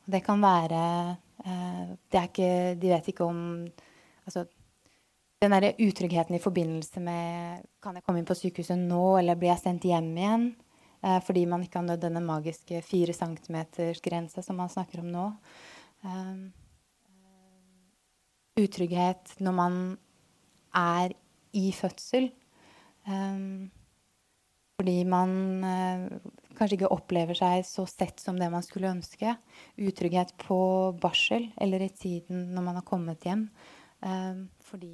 Og 0.03 0.15
det 0.15 0.23
kan 0.25 0.41
være 0.43 0.81
Eh, 1.32 1.32
ikke 1.43 2.49
De 2.79 2.91
vet 2.93 3.07
ikke 3.11 3.25
om 3.27 3.39
Altså 4.23 4.45
den 5.43 5.51
derre 5.51 5.73
utryggheten 5.83 6.37
i 6.37 6.41
forbindelse 6.41 7.01
med 7.03 7.65
Kan 7.83 7.97
jeg 7.97 8.05
komme 8.05 8.21
inn 8.21 8.27
på 8.29 8.37
sykehuset 8.37 8.79
nå, 8.79 9.17
eller 9.19 9.35
blir 9.35 9.51
jeg 9.51 9.63
sendt 9.65 9.87
hjem 9.89 10.13
igjen? 10.15 10.45
Eh, 11.03 11.19
fordi 11.19 11.43
man 11.49 11.65
ikke 11.65 11.81
har 11.81 11.87
nådd 11.87 12.05
denne 12.05 12.23
magiske 12.23 12.79
fire 12.85 13.15
centimeters-grensa 13.15 14.43
som 14.45 14.55
man 14.55 14.71
snakker 14.71 15.01
om 15.03 15.09
nå. 15.11 15.25
Um, 16.03 16.45
utrygghet 18.59 19.35
når 19.43 19.55
man 19.57 19.75
er 20.79 21.15
i 21.59 21.71
fødsel. 21.75 22.29
Um, 23.03 23.67
fordi 24.79 25.03
man 25.03 25.35
uh, 25.67 26.07
kanskje 26.57 26.79
ikke 26.79 26.91
opplever 26.93 27.37
seg 27.37 27.63
så 27.67 27.85
sett 27.89 28.21
som 28.21 28.37
det 28.39 28.49
man 28.53 28.65
skulle 28.65 28.91
ønske. 28.93 29.35
Utrygghet 29.81 30.35
på 30.41 30.59
barsel 31.01 31.49
eller 31.61 31.85
i 31.85 31.91
tiden 31.93 32.51
når 32.53 32.67
man 32.67 32.79
har 32.79 32.87
kommet 32.87 33.25
hjem. 33.27 33.47
Eh, 34.03 34.45
fordi 34.69 34.93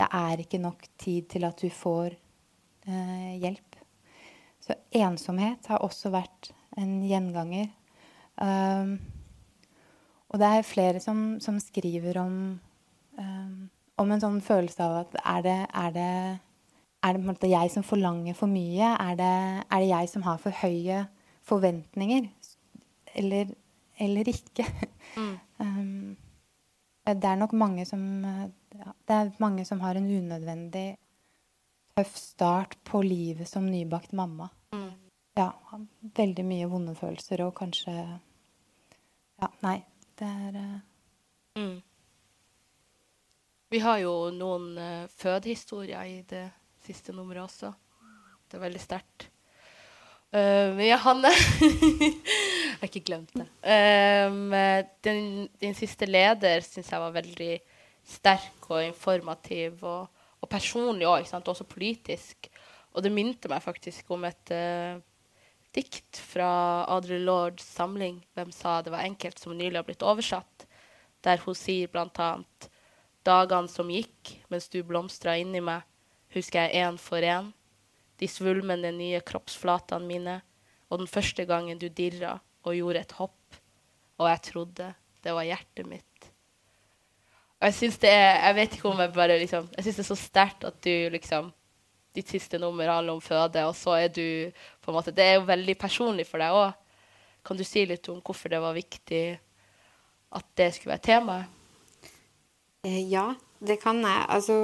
det 0.00 0.10
er 0.10 0.42
ikke 0.42 0.62
nok 0.62 0.86
tid 0.98 1.30
til 1.34 1.46
at 1.46 1.60
du 1.60 1.70
får 1.72 2.16
eh, 2.88 3.32
hjelp. 3.42 3.78
Så 4.64 4.76
ensomhet 4.96 5.66
har 5.68 5.84
også 5.84 6.10
vært 6.14 6.50
en 6.80 7.02
gjenganger. 7.04 7.68
Um, 8.40 8.96
og 10.32 10.40
det 10.40 10.48
er 10.50 10.66
flere 10.66 11.02
som, 11.02 11.36
som 11.44 11.60
skriver 11.62 12.18
om, 12.22 12.38
um, 13.20 13.58
om 14.00 14.14
en 14.14 14.22
sånn 14.22 14.40
følelse 14.42 14.82
av 14.82 14.96
at 15.04 15.18
er 15.20 15.44
det, 15.44 15.58
er 15.68 15.92
det 15.94 16.14
er 17.04 17.12
det 17.12 17.20
på 17.20 17.26
en 17.26 17.30
måte 17.32 17.50
jeg 17.50 17.70
som 17.72 17.84
forlanger 17.84 18.36
for 18.38 18.48
mye? 18.48 18.94
Er 18.96 19.16
det, 19.18 19.32
er 19.68 19.82
det 19.82 19.90
jeg 19.90 20.08
som 20.08 20.24
har 20.24 20.40
for 20.40 20.56
høye 20.62 21.04
forventninger? 21.44 22.28
Eller, 23.14 23.54
eller 23.98 24.34
ikke? 24.34 24.68
Mm. 25.14 25.36
Um, 25.60 26.16
det 27.06 27.28
er 27.28 27.36
nok 27.38 27.52
mange 27.52 27.84
som 27.86 28.00
ja, 28.24 28.92
Det 29.06 29.38
mange 29.38 29.62
som 29.64 29.78
har 29.80 29.94
en 29.94 30.08
unødvendig 30.10 30.96
tøff 31.94 32.16
start 32.16 32.74
på 32.84 33.02
livet 33.02 33.46
som 33.48 33.66
nybakt 33.70 34.12
mamma. 34.12 34.48
Mm. 34.72 34.90
Ja, 35.36 35.52
veldig 36.16 36.44
mye 36.44 36.66
vonde 36.66 36.96
følelser 36.98 37.44
og 37.46 37.54
kanskje 37.58 37.94
Ja, 37.94 39.48
nei, 39.62 39.84
det 40.18 40.26
er 40.48 40.58
uh... 40.58 40.80
Mm. 41.62 41.78
Vi 43.70 43.78
har 43.78 43.98
jo 44.02 44.14
noen 44.34 44.74
uh, 44.78 45.06
fødehistorier 45.14 46.10
i 46.10 46.20
det 46.26 46.48
siste 46.86 47.14
nummeret 47.14 47.44
også. 47.46 47.72
Det 48.48 48.58
er 48.58 48.64
veldig 48.66 48.82
sterkt. 48.82 49.28
Uh, 50.34 50.80
ja, 50.82 50.96
Hanne 50.98 51.30
Jeg 51.64 52.80
har 52.80 52.88
ikke 52.88 53.04
glemt 53.06 53.34
det. 53.38 53.46
Um, 53.62 54.50
den, 55.06 55.46
din 55.62 55.76
siste 55.78 56.08
leder 56.10 56.64
syns 56.66 56.90
jeg 56.90 57.00
var 57.00 57.14
veldig 57.14 57.52
sterk 58.04 58.66
og 58.66 58.82
informativ 58.82 59.84
og, 59.86 60.10
og 60.42 60.50
personlig 60.50 61.06
òg, 61.06 61.30
og 61.30 61.52
også 61.54 61.68
politisk. 61.70 62.50
Og 62.92 63.06
det 63.06 63.14
minte 63.14 63.48
meg 63.50 63.62
faktisk 63.62 64.10
om 64.14 64.26
et 64.26 64.52
uh, 64.52 64.98
dikt 65.74 66.18
fra 66.18 66.84
Audre 66.90 67.18
Lords 67.22 67.64
samling 67.64 68.20
'Hvem 68.34 68.52
sa 68.52 68.82
det 68.82 68.92
var 68.92 69.06
enkelt', 69.06 69.38
som 69.38 69.56
nylig 69.56 69.78
har 69.78 69.86
blitt 69.86 70.02
oversatt 70.02 70.66
der 71.24 71.40
hun 71.44 71.56
sier 71.56 71.88
bl.a.: 71.88 72.30
Dagene 73.24 73.70
som 73.72 73.90
gikk 73.90 74.34
mens 74.52 74.68
du 74.68 74.82
blomstra 74.84 75.38
inni 75.40 75.62
meg, 75.64 75.84
husker 76.34 76.66
jeg 76.66 76.84
én 76.84 76.98
for 77.00 77.24
én. 77.24 77.52
De 78.20 78.28
svulmende 78.30 78.92
nye 78.94 79.20
kroppsflatene 79.26 80.06
mine, 80.06 80.40
og 80.90 81.00
den 81.02 81.10
første 81.10 81.46
gangen 81.48 81.80
du 81.80 81.88
dirra 81.88 82.36
og 82.64 82.76
gjorde 82.76 83.02
et 83.02 83.16
hopp. 83.18 83.58
Og 84.20 84.28
jeg 84.30 84.42
trodde 84.50 84.92
det 85.24 85.32
var 85.32 85.46
hjertet 85.48 85.88
mitt. 85.88 86.28
Og 87.58 87.68
jeg 87.70 87.76
syns 87.78 88.00
det 88.02 88.10
er 88.12 88.34
Jeg 88.44 88.54
vet 88.58 88.74
ikke 88.76 88.90
om 88.90 88.98
jeg 89.00 89.12
bare 89.14 89.36
liksom 89.40 89.68
Jeg 89.72 89.84
syns 89.86 89.96
det 89.96 90.02
er 90.02 90.08
så 90.10 90.16
sterkt 90.20 90.66
at 90.68 90.74
du 90.84 91.08
liksom 91.14 91.52
Ditt 92.14 92.28
siste 92.30 92.60
nummer 92.62 92.86
handler 92.86 93.16
om 93.16 93.22
føde, 93.24 93.64
og 93.66 93.74
så 93.74 93.96
er 94.04 94.10
du 94.12 94.52
på 94.84 94.90
en 94.90 94.94
måte 94.94 95.14
Det 95.14 95.24
er 95.24 95.38
jo 95.38 95.48
veldig 95.48 95.74
personlig 95.80 96.28
for 96.28 96.38
deg 96.38 96.54
òg. 96.54 96.76
Kan 97.44 97.58
du 97.58 97.64
si 97.66 97.82
litt 97.88 98.06
om 98.08 98.20
hvorfor 98.22 98.52
det 98.52 98.60
var 98.62 98.76
viktig 98.76 99.24
at 100.38 100.46
det 100.54 100.68
skulle 100.76 100.94
være 100.94 101.06
temaet? 101.08 101.50
Eh, 102.86 103.00
ja, 103.10 103.32
det 103.58 103.80
kan 103.82 103.98
jeg. 104.04 104.22
Altså 104.28 104.54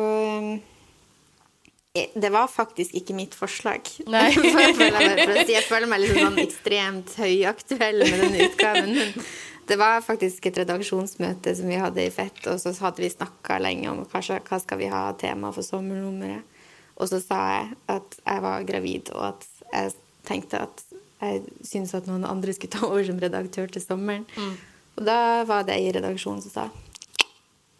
Det 1.92 2.30
var 2.30 2.46
faktisk 2.46 2.94
ikke 2.94 3.14
mitt 3.18 3.34
forslag. 3.34 3.88
Nei. 4.14 4.28
jeg, 4.34 4.74
føler, 4.78 5.22
for 5.24 5.54
jeg 5.54 5.64
føler 5.66 5.90
meg 5.90 6.04
litt 6.04 6.18
sånn 6.18 6.42
ekstremt 6.44 7.14
høyaktuell 7.18 8.04
med 8.04 8.20
denne 8.24 8.44
utgaven. 8.46 8.92
Men 8.94 9.24
det 9.70 9.78
var 9.78 10.02
faktisk 10.02 10.46
et 10.50 10.60
redaksjonsmøte 10.62 11.54
som 11.54 11.70
vi 11.70 11.78
hadde 11.78 12.02
i 12.02 12.12
Fett, 12.14 12.40
og 12.50 12.58
så 12.62 12.72
hadde 12.82 13.02
vi 13.04 13.10
snakka 13.10 13.58
lenge 13.62 13.90
om 13.90 14.00
hva, 14.02 14.22
hva 14.22 14.58
skal 14.62 14.80
vi 14.80 14.90
ha 14.90 15.04
tema 15.18 15.52
for 15.54 15.66
sommernummeret. 15.66 16.58
Og 17.00 17.08
så 17.10 17.20
sa 17.22 17.38
jeg 17.54 17.76
at 17.94 18.16
jeg 18.18 18.44
var 18.44 18.66
gravid, 18.68 19.12
og 19.14 19.28
at 19.30 19.46
jeg 19.70 19.94
tenkte 20.28 20.62
at 20.66 20.82
jeg 21.20 21.42
syntes 21.66 21.94
at 21.96 22.08
noen 22.08 22.26
andre 22.28 22.54
skulle 22.56 22.74
ta 22.74 22.86
over 22.88 23.04
som 23.06 23.18
redaktør 23.22 23.70
til 23.72 23.84
sommeren. 23.84 24.26
Mm. 24.36 24.54
Og 24.98 25.06
da 25.06 25.18
var 25.48 25.66
det 25.66 25.78
ei 25.78 25.88
i 25.88 25.94
redaksjonen 25.96 26.42
som 26.44 26.54
sa 26.54 26.68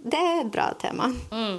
det 0.00 0.16
er 0.16 0.38
et 0.40 0.52
bra 0.52 0.70
tema. 0.80 1.10
Mm. 1.28 1.58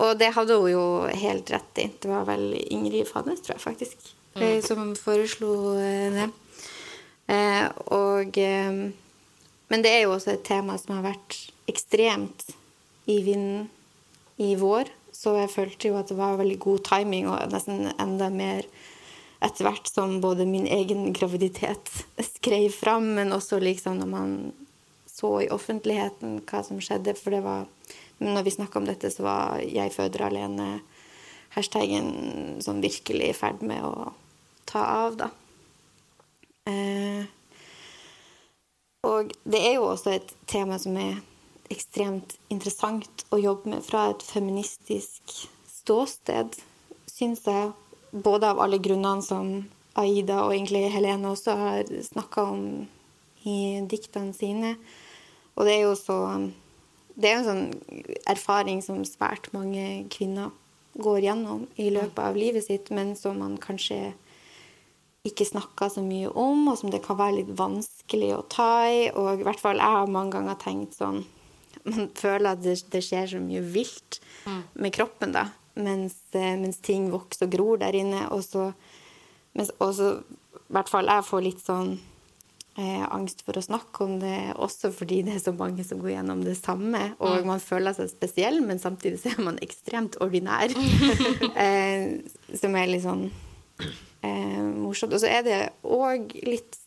Og 0.00 0.16
det 0.20 0.32
hadde 0.36 0.56
hun 0.56 0.70
jo 0.72 0.84
helt 1.22 1.50
rett 1.52 1.82
i. 1.82 1.88
Det 2.00 2.08
var 2.08 2.24
vel 2.28 2.54
Ingrid 2.72 3.08
Fadnes, 3.08 3.42
tror 3.44 3.56
jeg 3.58 3.64
faktisk, 3.64 4.12
mm. 4.34 4.42
Eh, 4.42 4.60
som 4.64 4.94
foreslo 4.96 5.74
eh, 5.76 6.08
det. 6.14 6.28
Eh, 7.30 7.66
og 7.94 8.38
Men 9.70 9.84
det 9.84 9.90
er 9.92 10.00
jo 10.02 10.16
også 10.16 10.32
et 10.32 10.46
tema 10.46 10.74
som 10.80 10.96
har 10.96 11.12
vært 11.12 11.36
ekstremt 11.70 12.48
i 13.06 13.20
vinden 13.22 13.68
i 14.42 14.56
vår. 14.58 14.88
Så 15.14 15.36
jeg 15.36 15.52
følte 15.52 15.90
jo 15.90 15.98
at 16.00 16.08
det 16.10 16.16
var 16.18 16.40
veldig 16.40 16.58
god 16.62 16.80
timing, 16.88 17.28
og 17.28 17.52
nesten 17.52 17.90
enda 18.00 18.30
mer 18.32 18.66
etter 19.44 19.66
hvert 19.66 19.88
som 19.88 20.18
både 20.20 20.46
min 20.48 20.66
egen 20.68 21.12
graviditet 21.16 21.92
skrev 22.34 22.72
fram, 22.74 23.12
men 23.18 23.36
også 23.36 23.60
liksom 23.62 24.00
når 24.00 24.10
man 24.10 24.34
så 25.10 25.36
i 25.44 25.50
offentligheten 25.52 26.40
hva 26.48 26.62
som 26.64 26.80
skjedde. 26.80 27.14
For 27.18 27.36
det 27.36 27.42
var 27.44 27.68
Når 28.20 28.44
vi 28.44 28.54
snakka 28.54 28.78
om 28.78 28.86
dette, 28.86 29.10
så 29.10 29.22
var 29.22 29.60
'jeg 29.60 29.92
føder 29.92 30.28
alene' 30.28 30.80
hashtagen 31.54 32.60
sånn 32.62 32.82
virkelig 32.82 33.30
i 33.30 33.36
ferd 33.36 33.62
med 33.62 33.82
å 33.82 34.12
ta 34.64 34.84
av, 35.06 35.16
da. 35.16 35.30
Eh, 36.70 37.24
og 39.08 39.32
det 39.44 39.60
er 39.64 39.74
jo 39.74 39.88
også 39.90 40.12
et 40.14 40.34
tema 40.46 40.78
som 40.78 40.96
er 41.00 41.22
ekstremt 41.70 42.36
interessant 42.52 43.24
å 43.30 43.40
jobbe 43.40 43.70
med 43.74 43.84
fra 43.86 44.10
et 44.10 44.22
feministisk 44.22 45.48
ståsted, 45.66 46.58
syns 47.06 47.44
jeg. 47.46 47.72
Både 48.10 48.50
av 48.50 48.60
alle 48.60 48.80
grunnene 48.82 49.22
som 49.22 49.52
Aida 49.98 50.42
og 50.44 50.54
egentlig 50.54 50.90
Helene 50.92 51.30
også 51.30 51.54
har 51.58 51.92
snakka 52.04 52.42
om 52.52 52.64
i 53.46 53.80
diktene 53.88 54.34
sine. 54.36 54.74
Og 55.56 55.66
det 55.66 55.76
er 55.76 55.86
jo 55.86 55.94
så 55.98 56.18
Det 57.20 57.28
er 57.28 57.40
en 57.40 57.46
sånn 57.46 58.08
erfaring 58.30 58.80
som 58.84 59.02
svært 59.04 59.50
mange 59.52 60.06
kvinner 60.12 60.54
går 61.00 61.20
gjennom 61.26 61.66
i 61.78 61.90
løpet 61.92 62.18
av 62.24 62.38
livet 62.38 62.64
sitt, 62.66 62.90
men 62.94 63.12
som 63.18 63.38
man 63.40 63.58
kanskje 63.60 64.14
ikke 65.26 65.44
snakker 65.44 65.90
så 65.92 66.02
mye 66.04 66.30
om, 66.32 66.64
og 66.72 66.78
som 66.80 66.92
det 66.92 67.02
kan 67.04 67.18
være 67.18 67.42
litt 67.42 67.52
vanskelig 67.58 68.30
å 68.36 68.44
ta 68.52 68.72
i. 68.88 69.02
Og 69.12 69.42
i 69.42 69.46
hvert 69.46 69.60
fall 69.60 69.80
jeg 69.80 69.96
har 69.96 70.12
mange 70.12 70.38
ganger 70.38 70.58
tenkt 70.60 70.98
sånn 71.00 71.22
Man 71.80 72.10
føler 72.12 72.50
at 72.50 72.60
det, 72.60 72.74
det 72.92 73.00
skjer 73.00 73.28
så 73.30 73.38
mye 73.40 73.62
vilt 73.64 74.18
mm. 74.44 74.62
med 74.84 74.92
kroppen, 74.92 75.30
da, 75.32 75.46
mens, 75.80 76.18
eh, 76.36 76.58
mens, 76.60 76.76
ting 76.84 77.06
vokser 77.08 77.46
og 77.46 77.54
gror 77.54 77.78
der 77.80 77.96
inne. 77.96 78.26
Og 78.34 78.42
så, 78.44 78.66
mens 79.56 79.70
også, 79.80 80.10
i 80.60 80.74
hvert 80.76 80.90
fall 80.92 81.08
jeg 81.08 81.24
får 81.24 81.44
litt 81.46 81.62
sånn 81.64 81.94
eh, 82.80 83.04
angst 83.12 83.44
for 83.44 83.58
å 83.58 83.62
snakke 83.64 84.04
om 84.06 84.16
det, 84.22 84.54
også 84.56 84.90
fordi 84.94 85.20
det 85.26 85.36
er 85.36 85.42
så 85.42 85.52
mange 85.56 85.84
som 85.86 86.00
går 86.00 86.14
gjennom 86.14 86.42
det 86.46 86.56
samme. 86.58 87.02
Og 87.20 87.40
mm. 87.40 87.48
man 87.50 87.62
føler 87.62 87.96
seg 87.96 88.10
spesiell, 88.12 88.60
men 88.64 88.80
samtidig 88.82 89.20
så 89.22 89.34
er 89.34 89.44
man 89.44 89.60
ekstremt 89.64 90.18
ordinær. 90.24 90.72
eh, 91.66 92.20
som 92.56 92.76
er 92.78 92.90
litt 92.90 93.04
sånn 93.04 93.26
eh, 93.28 94.62
morsomt. 94.80 95.14
Og 95.14 95.22
så 95.22 95.30
er 95.30 95.44
det 95.46 95.60
òg 95.84 96.34
litt 96.46 96.80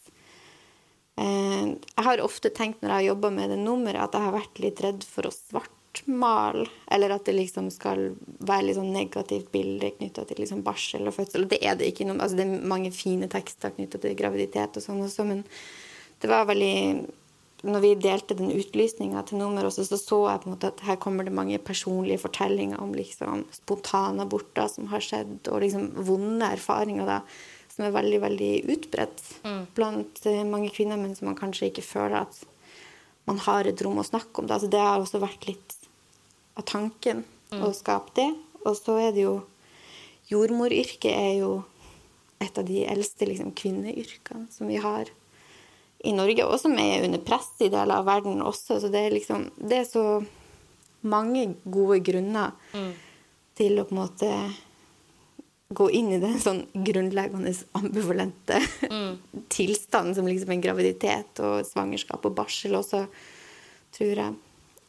eh, 1.21 1.69
Jeg 1.73 2.08
har 2.10 2.25
ofte 2.25 2.53
tenkt 2.53 2.82
når 2.82 2.89
jeg 2.89 2.99
har 2.99 3.10
jobba 3.13 3.34
med 3.38 3.53
det 3.53 3.62
nummeret, 3.62 4.01
at 4.08 4.17
jeg 4.17 4.27
har 4.27 4.38
vært 4.39 4.63
litt 4.63 4.84
redd 4.86 5.08
for 5.08 5.29
å 5.29 5.36
svartmale. 5.93 6.67
Eller 6.91 7.10
at 7.10 7.25
det 7.25 7.34
liksom 7.34 7.69
skal 7.71 8.15
være 8.39 8.67
litt 8.67 8.77
sånn 8.77 8.93
negativt 8.93 9.51
bilde 9.51 9.91
knytta 9.97 10.25
til 10.25 10.39
liksom 10.39 10.63
barsel 10.63 11.08
og 11.08 11.13
fødsel. 11.13 11.47
Det 11.47 11.60
er 11.63 11.75
det 11.75 11.91
ikke. 11.91 12.06
Noe, 12.06 12.21
altså 12.21 12.38
det 12.38 12.45
er 12.45 12.67
mange 12.67 12.91
fine 12.91 13.27
tekster 13.27 13.71
knytta 13.75 13.99
til 13.99 14.15
graviditet 14.15 14.77
og 14.77 14.84
sånn 14.84 15.03
også, 15.03 15.25
men 15.25 15.43
det 16.21 16.29
var 16.29 16.45
veldig 16.47 17.10
når 17.63 17.79
vi 17.79 17.95
delte 17.95 18.36
den 18.36 18.51
utlysninga 18.51 19.21
til 19.23 19.38
nummer, 19.39 19.63
også, 19.63 19.86
så 19.88 19.95
så 19.95 20.17
jeg 20.27 20.41
på 20.43 20.49
en 20.49 20.51
måte 20.51 20.67
at 20.67 20.82
her 20.84 20.97
kommer 20.99 21.23
det 21.23 21.32
mange 21.32 21.58
personlige 21.63 22.19
fortellinger 22.19 22.82
om 22.84 22.91
liksom 22.91 23.45
spontanaborter 23.56 24.67
som 24.67 24.89
har 24.91 24.99
skjedd, 24.99 25.47
og 25.47 25.62
liksom 25.63 25.93
vonde 25.95 26.49
erfaringer 26.58 27.08
da, 27.08 27.21
som 27.71 27.86
er 27.86 27.95
veldig 27.95 28.19
veldig 28.19 28.49
utbredt 28.67 29.23
mm. 29.45 29.62
blant 29.77 30.19
uh, 30.27 30.41
mange 30.43 30.73
kvinner, 30.75 30.99
men 30.99 31.15
som 31.15 31.29
man 31.32 31.39
kanskje 31.39 31.69
ikke 31.69 31.86
føler 31.88 32.25
at 32.25 32.41
man 33.32 33.39
har 33.39 33.63
et 33.63 33.79
rom 33.88 33.95
å 34.01 34.03
snakke 34.03 34.43
om. 34.43 34.51
Da. 34.51 34.60
Så 34.60 34.67
det 34.67 34.84
har 34.84 34.99
også 34.99 35.23
vært 35.23 35.47
litt 35.47 35.77
av 36.60 36.66
tanken 36.70 37.24
mm. 37.52 37.63
å 37.63 37.72
skape 37.76 38.13
det. 38.18 38.30
Og 38.63 38.78
så 38.80 39.00
er 39.02 39.12
det 39.16 39.28
jo 39.28 39.42
Jordmoryrket 40.32 41.12
er 41.12 41.34
jo 41.42 41.50
et 42.44 42.58
av 42.58 42.66
de 42.68 42.84
eldste 42.88 43.28
liksom, 43.28 43.52
kvinneyrkene 43.56 44.48
som 44.52 44.70
vi 44.72 44.80
har 44.82 45.10
i 46.04 46.12
Norge, 46.16 46.46
og 46.48 46.60
som 46.60 46.76
er 46.80 47.06
under 47.06 47.22
press 47.24 47.52
i 47.63 47.70
deler 47.72 48.02
av 48.02 48.08
verden 48.08 48.42
også. 48.44 48.80
Så 48.82 48.92
det 48.92 49.06
er 49.06 49.16
liksom 49.16 49.50
Det 49.56 49.82
er 49.82 49.88
så 49.88 50.06
mange 51.04 51.56
gode 51.63 52.00
grunner 52.04 52.56
mm. 52.74 52.94
til 53.60 53.80
å 53.80 53.88
på 53.88 53.96
en 53.96 54.02
måte 54.02 54.32
gå 55.74 55.89
inn 55.96 56.12
i 56.13 56.22
den 56.22 56.38
sånn 56.42 56.62
grunnleggende 56.86 57.54
ambivalente 57.80 58.60
mm. 58.84 59.13
tilstanden 59.56 60.16
som 60.16 60.28
liksom 60.30 60.54
en 60.54 60.63
graviditet 60.63 61.42
og 61.44 61.63
svangerskap 61.68 62.26
og 62.30 62.36
barsel 62.38 62.78
også, 62.80 63.06
tror 63.96 64.24
jeg. 64.24 64.36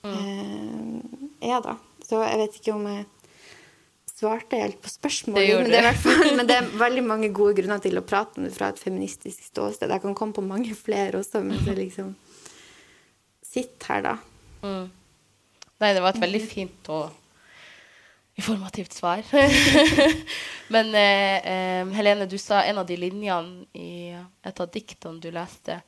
Mm. 0.05 1.29
er, 1.41 1.61
da. 1.65 1.77
Så 2.05 2.21
jeg 2.21 2.41
vet 2.43 2.59
ikke 2.61 2.75
om 2.77 2.87
jeg 2.91 3.07
svarte 4.15 4.61
helt 4.61 4.81
på 4.83 4.93
spørsmålet. 4.93 5.49
Det 5.49 5.63
men, 5.63 5.73
det 5.73 5.95
fall, 6.01 6.37
men, 6.37 6.47
det 6.49 6.59
er 6.59 6.69
veldig 6.81 7.05
mange 7.07 7.31
gode 7.35 7.57
grunner 7.59 7.83
til 7.83 7.99
å 7.99 8.05
prate 8.07 8.39
om 8.39 8.47
det 8.47 8.55
fra 8.55 8.71
et 8.73 8.81
feministisk 8.81 9.49
ståsted. 9.49 9.91
Jeg 9.91 10.05
kan 10.05 10.17
komme 10.17 10.37
på 10.37 10.45
mange 10.45 10.77
flere 10.79 11.21
også, 11.21 11.43
men 11.45 11.61
jeg 11.67 11.81
liksom 11.81 12.15
sitter 13.55 13.91
her, 13.93 14.07
da. 14.07 14.15
Mm. 14.65 14.87
Nei, 15.83 15.93
det 15.93 16.03
var 16.03 16.15
et 16.15 16.23
veldig 16.23 16.43
fint 16.47 16.91
og 16.95 17.11
informativt 18.39 18.95
svar. 18.95 19.23
men 20.75 20.95
eh, 20.99 21.51
eh, 21.53 21.93
Helene, 21.95 22.27
du 22.31 22.39
sa 22.39 22.63
en 22.63 22.81
av 22.83 22.87
de 22.87 22.97
linjene 22.99 23.67
i 23.79 24.15
et 24.15 24.61
av 24.61 24.71
diktene 24.75 25.23
du 25.23 25.31
leste, 25.35 25.81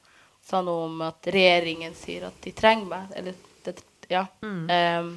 sa 0.47 0.61
noe 0.63 0.87
om 0.87 1.01
at 1.07 1.27
regjeringen 1.35 1.95
sier 1.99 2.29
at 2.29 2.39
de 2.43 2.53
trenger 2.55 2.91
meg. 2.91 3.15
Eller 3.19 3.39
det, 3.67 3.81
ja. 4.13 4.27
Mm. 4.43 4.67
Um, 4.71 5.11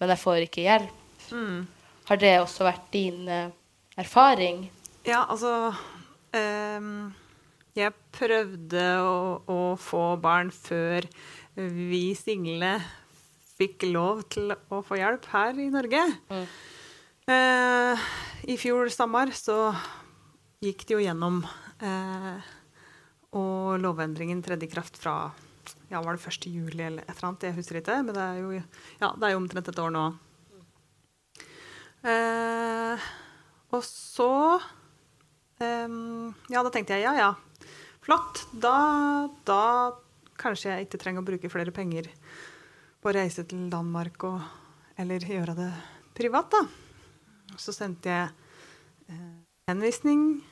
men 0.00 0.12
jeg 0.14 0.22
får 0.22 0.44
ikke 0.46 0.64
hjelp. 0.64 1.24
Mm. 1.30 1.66
Har 2.10 2.20
det 2.20 2.34
også 2.40 2.66
vært 2.66 2.86
din 2.94 3.28
uh, 3.28 3.52
erfaring? 4.00 4.64
Ja, 5.06 5.24
altså 5.26 5.72
um, 6.36 7.10
jeg 7.76 7.94
prøvde 8.16 8.86
å, 9.04 9.18
å 9.46 9.60
få 9.80 10.04
barn 10.20 10.50
før 10.54 11.06
vi 11.54 12.10
single 12.18 12.78
fikk 13.60 13.84
lov 13.90 14.24
til 14.32 14.52
å 14.52 14.80
få 14.86 14.98
hjelp 15.00 15.26
her 15.34 15.58
i 15.60 15.70
Norge. 15.72 16.04
Mm. 16.32 16.44
Uh, 17.30 18.10
I 18.50 18.56
fjor 18.58 18.88
sommer 18.92 19.30
så 19.36 19.70
gikk 20.64 20.86
det 20.88 20.96
jo 20.96 21.02
gjennom, 21.04 21.42
Uh, 21.80 22.36
og 23.32 23.78
lovendringen 23.80 24.42
tredde 24.44 24.66
i 24.66 24.68
kraft 24.68 24.98
fra 25.00 25.30
ja, 25.90 26.00
var 26.02 26.16
det 26.16 26.26
1. 26.30 26.46
juli 26.46 26.84
eller 26.86 27.02
et 27.04 27.16
eller 27.16 27.28
annet, 27.28 27.46
jeg 27.48 27.56
husker 27.58 27.80
ikke, 27.80 27.96
men 28.06 28.14
det 28.14 28.22
er 28.24 28.42
jo, 28.42 28.52
ja, 29.00 29.08
det 29.10 29.26
er 29.26 29.34
jo 29.34 29.40
omtrent 29.40 29.70
et 29.72 29.80
år 29.82 29.94
nå. 29.94 30.04
Eh, 32.00 33.08
og 33.76 33.82
så 33.84 34.30
eh, 35.60 35.90
Ja, 36.48 36.62
da 36.64 36.70
tenkte 36.72 36.96
jeg 36.96 37.04
ja, 37.04 37.12
ja. 37.18 37.32
Flott. 38.00 38.46
Da, 38.56 39.28
da 39.44 39.62
kanskje 40.40 40.72
jeg 40.72 40.86
ikke 40.86 41.00
trenger 41.02 41.20
å 41.20 41.28
bruke 41.28 41.50
flere 41.52 41.74
penger 41.74 42.08
på 43.00 43.10
å 43.10 43.16
reise 43.16 43.44
til 43.48 43.68
Danmark 43.72 44.24
og 44.28 44.40
Eller 45.00 45.24
gjøre 45.24 45.54
det 45.56 45.68
privat, 46.16 46.52
da. 46.52 47.56
Så 47.56 47.72
sendte 47.72 48.10
jeg 48.12 48.26
eh, 49.08 49.36
henvisning. 49.70 50.42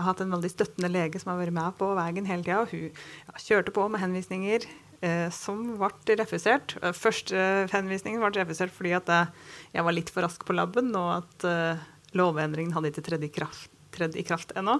Jeg 0.00 0.06
har 0.06 0.14
hatt 0.14 0.20
en 0.24 0.30
veldig 0.32 0.48
støttende 0.48 0.88
lege 0.88 1.20
som 1.20 1.28
har 1.34 1.42
vært 1.42 1.52
med 1.52 1.74
på 1.76 1.90
veien 1.98 2.24
hele 2.24 2.40
tida. 2.40 2.62
Hun 2.70 2.86
ja, 2.88 3.34
kjørte 3.44 3.74
på 3.76 3.82
med 3.92 4.00
henvisninger 4.00 4.64
eh, 5.04 5.26
som 5.36 5.58
ble 5.76 6.16
refusert. 6.16 6.72
Eh, 6.80 6.94
Første 6.96 7.42
henvisningen 7.68 8.24
ble 8.24 8.30
refusert 8.38 8.72
fordi 8.72 8.94
at 8.96 9.12
jeg, 9.12 9.28
jeg 9.76 9.84
var 9.84 9.96
litt 9.98 10.12
for 10.14 10.24
rask 10.24 10.46
på 10.48 10.56
labben, 10.56 10.88
og 10.96 11.18
at 11.18 11.44
eh, 11.50 11.84
lovendringen 12.16 12.72
hadde 12.72 12.94
ikke 12.94 13.04
tredd 13.10 13.28
i 13.28 13.32
kraft, 13.34 13.68
tredd 13.92 14.16
i 14.16 14.24
kraft 14.24 14.56
ennå. 14.56 14.78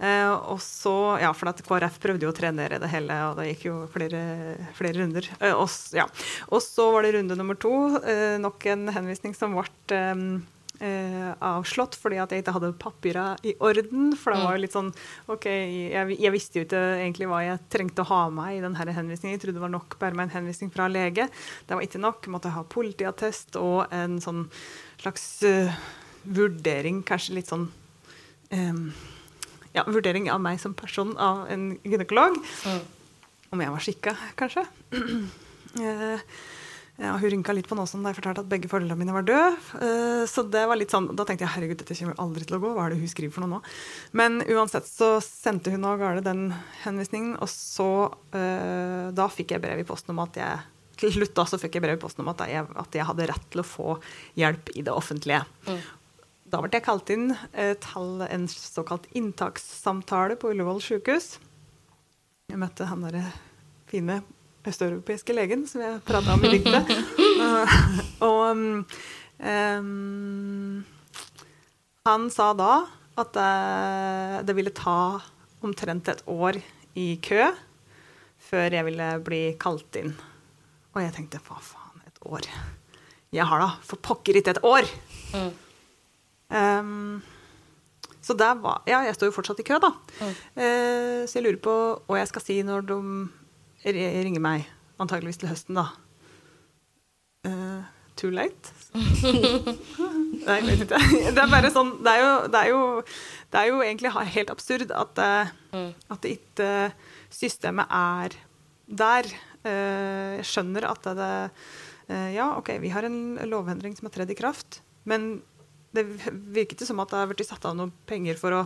Eh, 0.00 0.32
og 0.32 0.64
så, 0.64 0.96
ja, 1.20 1.36
for 1.36 1.52
at 1.52 1.60
KrF 1.68 2.00
prøvde 2.00 2.24
jo 2.24 2.32
å 2.32 2.40
trenere 2.40 2.80
det 2.80 2.88
hele, 2.96 3.20
og 3.28 3.36
det 3.42 3.50
gikk 3.50 3.68
jo 3.68 3.78
flere, 3.92 4.24
flere 4.80 5.02
runder. 5.02 5.28
Eh, 5.36 5.52
og, 5.52 5.68
ja. 5.92 6.08
og 6.48 6.64
så 6.64 6.88
var 6.96 7.04
det 7.04 7.12
runde 7.18 7.36
nummer 7.36 7.60
to. 7.60 7.76
Eh, 8.00 8.40
nok 8.40 8.72
en 8.72 8.88
henvisning 8.96 9.36
som 9.36 9.52
ble 9.52 9.68
eh, 10.84 11.30
avslått 11.44 11.96
fordi 11.98 12.18
at 12.22 12.32
jeg 12.32 12.44
ikke 12.44 12.54
hadde 12.56 12.72
papira 12.80 13.26
i 13.46 13.54
orden. 13.64 14.12
For 14.18 14.34
det 14.34 14.44
var 14.44 14.56
jo 14.56 14.62
litt 14.64 14.76
sånn 14.76 14.92
OK, 15.32 15.48
jeg, 15.48 16.18
jeg 16.20 16.34
visste 16.34 16.60
jo 16.60 16.66
ikke 16.66 16.82
egentlig 16.98 17.30
hva 17.30 17.42
jeg 17.44 17.62
trengte 17.72 18.04
å 18.04 18.10
ha 18.10 18.22
med 18.34 18.58
i 18.58 18.62
denne 18.64 18.96
henvisningen. 18.98 19.36
Jeg 19.36 19.44
trodde 19.44 19.58
det 19.60 19.66
var 19.66 19.74
nok 19.74 19.98
bare 20.02 20.18
med 20.18 20.28
en 20.28 20.36
henvisning 20.38 20.72
fra 20.74 20.88
lege. 20.92 21.28
Det 21.66 21.78
var 21.78 21.86
ikke 21.86 22.02
nok. 22.02 22.26
Jeg 22.26 22.34
måtte 22.36 22.54
ha 22.54 22.64
politiattest 22.76 23.58
og 23.60 23.86
en 23.94 24.18
sånn 24.22 24.46
slags 25.00 25.26
uh, 25.46 25.72
vurdering, 26.24 27.02
kanskje 27.06 27.36
litt 27.36 27.50
sånn 27.50 27.68
um, 28.50 28.84
ja, 29.76 29.84
vurdering 29.86 30.30
av 30.32 30.40
meg 30.42 30.60
som 30.62 30.74
person 30.76 31.14
av 31.20 31.44
en 31.52 31.74
gynekolog. 31.84 32.38
Om 33.52 33.62
jeg 33.62 33.74
var 33.74 33.84
skikka, 33.88 34.16
kanskje. 34.40 34.66
Eh, 35.76 36.20
ja, 36.96 37.12
hun 37.20 37.30
rynka 37.30 37.52
litt 37.52 37.68
på 37.68 37.76
nesen 37.76 38.04
da 38.04 38.08
jeg 38.08 38.18
fortalte 38.22 38.40
at 38.40 38.48
begge 38.48 38.70
foreldrene 38.72 38.96
mine 38.96 39.12
var 39.12 39.26
døde. 39.28 39.50
Eh, 39.84 40.22
så 40.30 40.46
det 40.48 40.62
var 40.68 40.78
litt 40.80 40.94
sånn, 40.94 41.10
da 41.12 41.26
tenkte 41.28 41.44
jeg 41.44 41.52
herregud, 41.52 41.80
dette 41.82 41.96
kommer 41.98 42.16
aldri 42.22 42.46
til 42.48 42.56
å 42.56 42.60
gå. 42.62 42.70
Hva 42.72 42.86
er 42.86 42.94
det 42.94 43.00
hun 43.02 43.10
skriver 43.12 43.34
for 43.34 43.44
noe 43.44 43.58
nå? 43.58 43.74
Men 44.16 44.40
uansett 44.46 44.88
så 44.88 45.10
sendte 45.24 45.74
hun 45.74 45.84
av 45.84 46.00
gårde 46.00 46.24
den 46.24 46.46
henvisningen, 46.86 47.34
og 47.44 47.50
så 47.52 47.90
eh, 48.32 49.12
Da 49.16 49.28
fikk 49.32 49.52
jeg 49.52 49.62
brev 49.64 49.82
i 49.82 49.86
posten 49.88 50.14
om 50.14 50.24
at 50.24 50.40
jeg 50.40 50.64
til 50.96 51.12
slutt 51.12 51.34
da 51.36 51.44
så 51.44 51.58
fikk 51.60 51.76
jeg 51.76 51.84
brev 51.84 51.98
i 51.98 52.00
posten 52.00 52.24
om 52.24 52.30
at 52.32 52.40
jeg, 52.48 52.64
at 52.64 52.96
jeg 52.96 53.04
hadde 53.04 53.26
rett 53.28 53.48
til 53.52 53.60
å 53.60 53.66
få 53.68 53.98
hjelp 54.40 54.72
i 54.72 54.84
det 54.86 54.94
offentlige. 54.96 55.42
Da 56.48 56.62
ble 56.62 56.70
jeg 56.72 56.86
kalt 56.86 57.10
inn 57.12 57.34
eh, 57.52 57.74
til 57.82 58.24
en 58.24 58.46
såkalt 58.48 59.04
inntakssamtale 59.18 60.38
på 60.40 60.54
Ullevål 60.54 60.80
sykehus. 60.84 61.34
Jeg 62.48 62.62
møtte 62.62 62.88
han 62.88 63.04
derre 63.04 63.26
fine 63.90 64.22
østeuropeiske 64.66 65.34
legen 65.36 65.66
som 65.68 65.82
jeg 65.84 66.00
prata 66.06 66.34
om 66.34 66.44
i 66.46 66.54
diktet. 66.56 66.84
Eh, 67.36 67.76
og 68.26 68.56
um, 68.56 68.84
han 72.06 72.30
sa 72.32 72.46
da 72.56 72.86
at 73.16 73.32
det, 73.36 74.46
det 74.48 74.54
ville 74.56 74.72
ta 74.76 75.20
omtrent 75.64 76.08
et 76.12 76.22
år 76.28 76.54
i 76.96 77.16
kø 77.22 77.44
før 78.46 78.76
jeg 78.76 78.86
ville 78.86 79.08
bli 79.26 79.42
kalt 79.60 79.96
inn. 80.00 80.12
Og 80.94 81.02
jeg 81.02 81.14
tenkte 81.16 81.40
hva 81.44 81.58
faen, 81.60 82.00
et 82.06 82.18
år? 82.24 82.44
Jeg 83.34 83.44
har 83.48 83.62
da 83.62 83.70
for 83.84 84.00
pokker 84.00 84.38
ikke 84.38 84.54
et 84.56 84.64
år! 84.64 84.84
Um, 86.46 87.22
så 88.22 88.34
der 88.38 88.54
var 88.62 88.84
Ja, 88.86 89.00
jeg 89.06 89.16
står 89.16 89.30
jo 89.30 89.34
fortsatt 89.34 89.60
i 89.60 89.66
kø, 89.66 89.78
da. 89.82 89.90
Eh, 90.22 91.26
så 91.26 91.38
jeg 91.38 91.44
lurer 91.44 91.60
på 91.62 91.74
hva 92.06 92.20
jeg 92.20 92.30
skal 92.30 92.44
si 92.44 92.56
når 92.66 92.86
de 92.88 92.98
ringer 93.94 94.42
meg. 94.42 94.66
Antageligvis 94.98 95.38
til 95.42 95.50
høsten, 95.52 95.78
da. 95.78 95.90
Uh, 97.46 97.84
too 98.16 98.32
late? 98.32 98.72
Nei, 98.96 100.56
jeg 100.56 100.66
vet 100.66 100.84
ikke. 100.86 101.00
Det 101.34 101.42
er 101.42 101.50
bare 101.52 101.70
sånn 101.74 101.92
Det 102.04 102.12
er 102.12 102.22
jo, 102.22 102.30
det 102.50 102.62
er 102.62 102.70
jo, 102.72 102.80
det 103.52 103.60
er 103.60 103.68
jo 103.70 103.82
egentlig 103.84 104.12
helt 104.34 104.52
absurd 104.52 104.92
at, 104.94 105.20
eh, 105.22 105.52
at 106.10 106.22
det 106.24 106.36
ikke 106.38 106.70
systemet 107.32 107.92
er 107.92 108.38
der. 108.86 109.28
Eh, 109.66 110.38
jeg 110.40 110.48
skjønner 110.52 110.88
at 110.88 111.10
det 111.18 111.32
eh, 112.08 112.30
Ja, 112.36 112.52
OK, 112.56 112.72
vi 112.82 112.92
har 112.94 113.06
en 113.06 113.36
lovendring 113.50 113.96
som 113.98 114.08
har 114.08 114.16
tredd 114.16 114.32
i 114.32 114.38
kraft, 114.38 114.80
men 115.04 115.40
det 115.96 116.06
virker 116.06 116.76
ikke 116.76 116.88
som 116.88 117.00
at 117.02 117.12
det 117.12 117.20
har 117.22 117.30
blitt 117.30 117.48
satt 117.48 117.64
av 117.68 117.76
noen 117.76 117.92
penger 118.08 118.38
for 118.40 118.54
å 118.54 118.64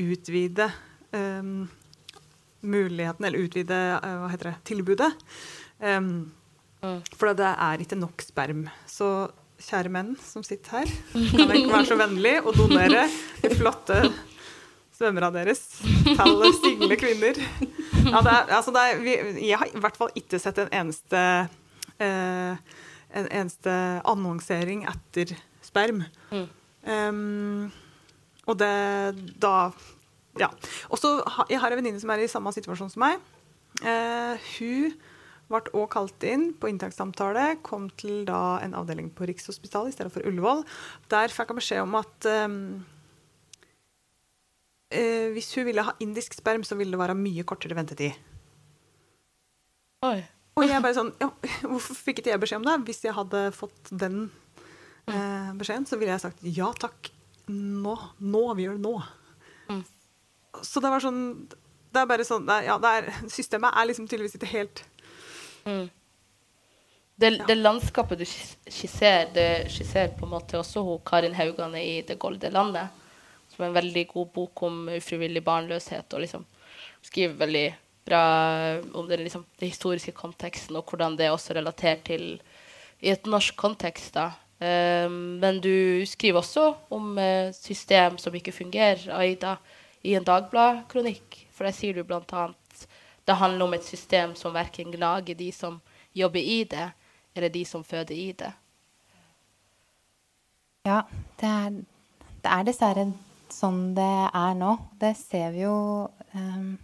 utvide 0.00 0.68
eh, 1.14 1.54
muligheten, 2.64 3.26
eller 3.28 3.44
utvide 3.46 3.78
eh, 3.96 4.16
hva 4.20 4.30
heter 4.32 4.50
det, 4.50 4.56
tilbudet. 4.70 5.10
Um, 5.80 6.32
For 7.16 7.32
det 7.36 7.48
er 7.48 7.80
ikke 7.80 7.98
nok 7.98 8.22
sperm. 8.24 8.66
Så 8.90 9.30
kjære 9.64 9.92
menn 9.92 10.14
som 10.20 10.44
sitter 10.44 10.80
her, 10.80 10.94
kan 11.14 11.46
dere 11.46 11.60
ikke 11.62 11.72
være 11.72 11.88
så 11.88 11.98
vennlig 11.98 12.34
å 12.44 12.52
donere 12.52 13.06
de 13.40 13.50
flotte 13.54 14.00
svømmerne 14.94 15.30
deres 15.34 15.62
til 15.80 16.44
single 16.60 16.98
kvinner. 17.00 17.38
Ja, 18.04 18.20
det 18.20 18.32
er, 18.34 18.50
altså 18.58 18.74
det 18.74 18.82
er, 18.82 18.98
vi, 19.00 19.14
jeg 19.48 19.58
har 19.58 19.70
i 19.70 19.80
hvert 19.80 19.96
fall 19.96 20.12
ikke 20.18 20.38
sett 20.42 20.60
en 20.60 20.72
eneste 20.82 21.22
eh, 22.02 22.74
en 23.14 23.30
eneste 23.30 23.72
annonsering 24.10 24.84
etter 24.90 25.36
sperm. 25.64 26.02
Um, 26.84 27.70
og 28.44 28.58
det 28.60 28.74
da 29.40 29.70
Ja. 30.40 30.50
Og 30.90 30.98
så 31.00 31.16
jeg 31.50 31.60
har 31.62 31.72
en 31.72 31.80
venninne 31.80 32.02
som 32.02 32.12
er 32.14 32.24
i 32.24 32.30
samme 32.30 32.52
situasjon 32.54 32.92
som 32.92 33.04
meg. 33.04 33.20
Eh, 33.82 34.48
hun 34.56 34.94
ble 35.50 35.60
også 35.60 35.90
kalt 35.92 36.26
inn 36.26 36.48
på 36.56 36.70
inntakssamtale, 36.70 37.58
kom 37.66 37.88
til 38.00 38.24
da 38.28 38.58
en 38.64 38.74
avdeling 38.78 39.10
på 39.14 39.28
Rikshospitalet 39.28 39.92
i 39.92 39.96
stedet 39.96 40.12
for 40.14 40.26
Ullevål. 40.26 40.64
Der 41.12 41.32
fikk 41.32 41.52
hun 41.52 41.60
beskjed 41.60 41.82
om 41.84 41.96
at 42.00 42.28
um, 42.48 42.60
eh, 44.88 45.28
hvis 45.34 45.52
hun 45.58 45.68
ville 45.68 45.84
ha 45.84 45.96
indisk 46.04 46.38
sperm, 46.38 46.64
så 46.64 46.78
ville 46.80 46.96
det 46.96 47.02
være 47.02 47.18
mye 47.18 47.44
kortere 47.46 47.76
ventetid. 47.76 48.16
Oi. 50.04 50.20
Og 50.54 50.68
jeg 50.68 50.82
bare 50.84 50.94
sånn 50.94 51.10
ja, 51.18 51.30
Hvorfor 51.64 51.96
fikk 51.98 52.20
ikke 52.20 52.30
jeg 52.30 52.40
beskjed 52.42 52.60
om 52.60 52.66
det? 52.68 52.74
Hvis 52.86 53.00
jeg 53.02 53.16
hadde 53.16 53.40
fått 53.56 53.90
den 53.90 54.28
eh, 55.10 55.50
beskjeden, 55.58 55.86
så 55.88 55.98
ville 55.98 56.14
jeg 56.14 56.22
sagt 56.22 56.44
ja 56.46 56.70
takk. 56.78 57.10
Nå. 57.50 57.96
Nå. 58.22 58.44
Vi 58.54 58.66
gjør 58.66 58.78
det 58.78 58.84
nå. 58.84 58.94
Så 60.62 60.80
det 60.80 60.90
var 60.92 61.02
sånn 61.02 61.20
Det 61.48 62.00
er 62.00 62.08
bare 62.10 62.26
sånn 62.26 62.48
Ja, 62.66 62.78
det 62.82 62.94
er, 62.98 63.10
systemet 63.32 63.74
er 63.74 63.88
liksom 63.90 64.08
tydeligvis 64.08 64.36
ikke 64.38 64.52
helt 64.52 64.82
Det, 67.14 67.30
det 67.46 67.54
landskapet 67.54 68.18
du 68.20 68.24
skisserer, 68.26 69.30
det 69.34 69.48
skisserer 69.72 70.16
på 70.18 70.26
en 70.26 70.34
måte 70.34 70.58
også 70.58 70.82
hun 70.82 71.02
Karin 71.06 71.36
Haugane 71.38 71.78
i 71.78 72.02
'Det 72.02 72.18
golde 72.18 72.50
landet', 72.50 72.90
som 73.54 73.62
er 73.62 73.68
en 73.68 73.78
veldig 73.78 74.08
god 74.08 74.32
bok 74.34 74.62
om 74.66 74.88
ufrivillig 74.88 75.44
barnløshet, 75.44 76.12
og 76.12 76.20
liksom 76.20 76.44
skriver 77.02 77.38
veldig 77.38 77.68
bra 78.04 78.24
om 78.92 79.08
den, 79.08 79.24
liksom, 79.24 79.44
det 79.60 79.72
historiske 79.72 80.12
konteksten, 80.12 80.76
og 80.76 80.90
hvordan 80.90 81.16
det 81.16 81.26
er 81.26 81.36
også 81.36 81.54
relatert 81.54 82.04
til 82.08 82.40
i 83.00 83.12
et 83.12 83.26
norsk 83.26 83.56
kontekst. 83.56 84.14
da. 84.14 84.32
Um, 84.64 85.38
men 85.42 85.60
du 85.60 86.04
skriver 86.06 86.40
også 86.40 86.74
om 86.94 87.18
uh, 87.18 87.52
system 87.52 88.18
som 88.18 88.34
ikke 88.34 88.52
fungerer, 88.54 89.08
Aida, 89.12 89.56
i 90.04 90.14
en 90.14 90.26
Dagblad-kronikk. 90.26 91.40
For 91.54 91.66
der 91.66 91.76
sier 91.76 91.96
du 91.96 92.04
annet 92.04 92.86
det 93.24 93.38
handler 93.40 93.64
om 93.64 93.74
et 93.74 93.84
system 93.84 94.34
som 94.36 94.52
verken 94.52 94.92
gnager 94.92 95.34
de 95.34 95.50
som 95.52 95.80
jobber 96.12 96.40
i 96.40 96.64
det, 96.68 96.90
eller 97.34 97.48
de 97.48 97.64
som 97.64 97.84
føder 97.84 98.14
i 98.14 98.32
det. 98.36 98.52
Ja, 100.84 101.02
det 101.40 101.48
er, 101.48 101.78
det 102.44 102.50
er 102.52 102.66
dessverre 102.68 103.06
sånn 103.52 103.94
det 103.96 104.12
er 104.28 104.58
nå. 104.58 104.74
Det 105.00 105.14
ser 105.16 105.54
vi 105.54 105.64
jo 105.64 105.76
um, 106.36 106.74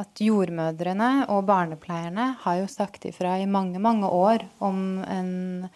at 0.00 0.22
jordmødrene 0.22 1.26
og 1.34 1.48
barnepleierne 1.50 2.34
har 2.44 2.60
jo 2.62 2.70
sagt 2.70 3.08
ifra 3.10 3.36
i 3.40 3.48
mange, 3.50 3.82
mange 3.82 4.06
år 4.06 4.46
om 4.62 5.00
en 5.02 5.66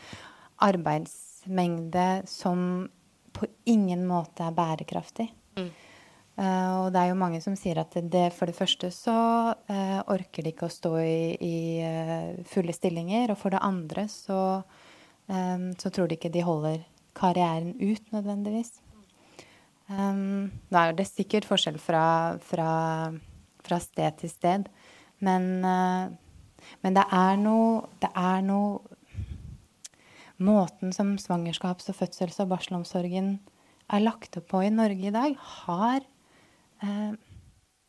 arbeidsmengde 0.63 2.23
som 2.31 2.87
på 3.35 3.51
ingen 3.67 4.07
måte 4.07 4.47
er 4.47 4.55
bærekraftig. 4.55 5.27
Eh, 5.59 5.73
og 6.35 6.89
det 6.91 6.99
er 6.99 7.11
jo 7.13 7.19
mange 7.19 7.39
som 7.45 7.55
sier 7.55 7.79
at 7.79 7.93
det, 8.11 8.25
for 8.35 8.51
det 8.51 8.57
første 8.57 8.89
så 8.91 9.15
eh, 9.71 10.01
orker 10.11 10.43
de 10.43 10.51
ikke 10.51 10.67
å 10.67 10.73
stå 10.73 10.91
i, 10.99 11.19
i 11.39 11.59
eh, 11.87 12.41
fulle 12.51 12.75
stillinger. 12.75 13.31
Og 13.31 13.39
for 13.39 13.55
det 13.55 13.63
andre 13.63 14.09
så, 14.11 14.65
eh, 15.31 15.69
så 15.79 15.93
tror 15.95 16.11
de 16.11 16.19
ikke 16.19 16.33
de 16.35 16.43
holder 16.43 16.83
karrieren 17.15 17.77
ut 17.79 18.11
nødvendigvis. 18.11 18.81
Nå 19.85 20.81
er 20.81 20.95
det 20.97 21.05
sikkert 21.05 21.45
forskjell 21.45 21.77
fra, 21.77 22.05
fra, 22.41 22.69
fra 23.63 23.79
sted 23.85 24.17
til 24.23 24.31
sted, 24.33 24.71
men, 25.21 25.61
men 25.61 26.97
det 26.97 27.05
er 27.13 27.37
noe 27.37 27.83
Det 28.01 28.09
er 28.17 28.41
noe 28.47 28.81
Måten 30.41 30.91
som 30.97 31.13
svangerskaps-, 31.21 31.93
og 31.93 31.99
fødsels- 32.01 32.41
og 32.43 32.49
barselomsorgen 32.51 33.29
er 33.93 34.03
lagt 34.03 34.41
opp 34.41 34.49
på 34.51 34.65
i 34.65 34.73
Norge 34.73 35.07
i 35.07 35.15
dag, 35.15 35.37
har 35.39 36.01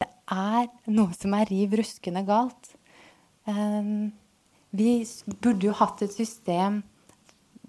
Det 0.01 0.09
er 0.31 0.67
noe 0.91 1.13
som 1.15 1.35
er 1.37 1.49
riv 1.51 1.75
ruskende 1.79 2.25
galt. 2.27 2.73
Um, 3.45 4.11
vi 4.75 4.97
burde 5.37 5.69
jo 5.69 5.75
hatt 5.77 6.01
et 6.03 6.13
system 6.13 6.81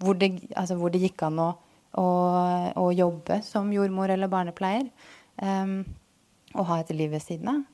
hvor 0.01 0.17
det, 0.19 0.33
altså 0.57 0.77
hvor 0.81 0.93
det 0.93 1.03
gikk 1.05 1.23
an 1.29 1.41
å 1.41 1.51
å, 1.97 2.09
å 2.77 2.91
jobbe 2.95 3.41
som 3.47 3.73
jordmor 3.75 4.13
eller 4.13 4.31
barnepleier. 4.33 4.91
Um, 5.41 5.81
og 6.57 6.69
ha 6.71 6.81
et 6.81 6.93
liv 6.97 7.11
ved 7.13 7.25
siden 7.25 7.51
av. 7.53 7.65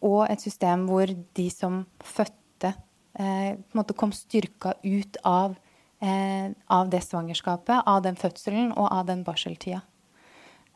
Og 0.00 0.20
et 0.32 0.40
system 0.40 0.86
hvor 0.88 1.10
de 1.36 1.46
som 1.52 1.82
fødte, 2.00 2.70
eh, 3.20 3.58
kom 3.98 4.14
styrka 4.16 4.72
ut 4.80 5.18
av, 5.28 5.58
eh, 6.00 6.48
av 6.70 6.88
det 6.88 7.02
svangerskapet, 7.04 7.82
av 7.84 8.00
den 8.02 8.16
fødselen 8.16 8.72
og 8.72 8.88
av 8.88 9.04
den 9.06 9.24
barseltida. 9.24 9.82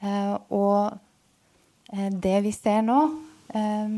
Eh, 0.04 0.34
og 0.54 0.98
eh, 1.92 2.10
det 2.10 2.36
vi 2.44 2.52
ser 2.54 2.82
nå, 2.84 2.98
eh, 3.54 3.94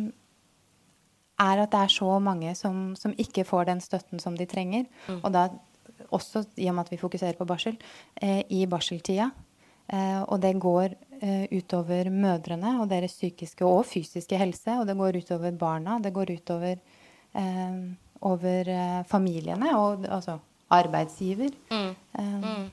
er 1.47 1.63
at 1.63 1.73
det 1.73 1.81
er 1.83 1.93
så 1.93 2.19
mange 2.23 2.55
som, 2.57 2.95
som, 2.97 3.15
ikke 3.19 3.45
får 3.45 3.69
den 3.71 3.83
støtten 3.85 4.23
som 4.23 4.37
de 4.39 4.47
trenger. 4.49 4.87
Mm. 5.09 5.21
Og 5.23 5.33
da 5.35 5.49
også 6.15 6.45
i 6.61 6.69
og 6.71 6.77
med 6.77 6.87
at 6.87 6.95
vi 6.95 7.01
fokuserer 7.01 7.37
på 7.37 7.49
barsel, 7.49 7.77
eh, 8.23 8.43
i 8.49 8.65
barseltida. 8.71 9.31
Eh, 9.87 10.23
og 10.23 10.41
det 10.43 10.57
går 10.61 10.97
utover 11.49 12.11
mødrene 12.13 12.75
og 12.83 12.91
deres 12.91 13.15
psykiske 13.17 13.65
og 13.65 13.87
fysiske 13.89 14.37
helse. 14.37 14.75
Og 14.77 14.85
det 14.85 14.97
går 14.99 15.17
utover 15.17 15.55
barna. 15.57 15.97
Det 16.05 16.13
går 16.13 16.35
utover 16.37 16.77
over 18.21 18.69
familiene 19.09 19.71
og 19.79 20.05
altså 20.05 20.37
arbeidsgiver. 20.77 21.57
Mm. 21.71 21.95
Mm. 22.45 22.69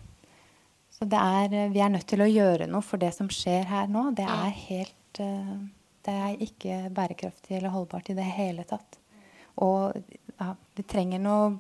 Så 1.04 1.10
det 1.12 1.20
er, 1.20 1.70
vi 1.74 1.82
er 1.84 1.90
nødt 1.92 2.06
til 2.08 2.22
å 2.24 2.30
gjøre 2.32 2.64
noe, 2.72 2.80
for 2.80 2.96
det 3.02 3.10
som 3.12 3.28
skjer 3.28 3.66
her 3.68 3.90
nå, 3.92 4.06
det 4.16 4.24
er 4.24 4.54
helt 4.70 5.20
Det 6.04 6.14
er 6.14 6.38
ikke 6.46 6.78
bærekraftig 6.96 7.58
eller 7.58 7.74
holdbart 7.74 8.08
i 8.12 8.16
det 8.16 8.24
hele 8.24 8.64
tatt. 8.68 8.96
Og 9.60 9.98
ja, 10.40 10.54
vi 10.78 10.86
trenger 10.88 11.20
noe 11.20 11.58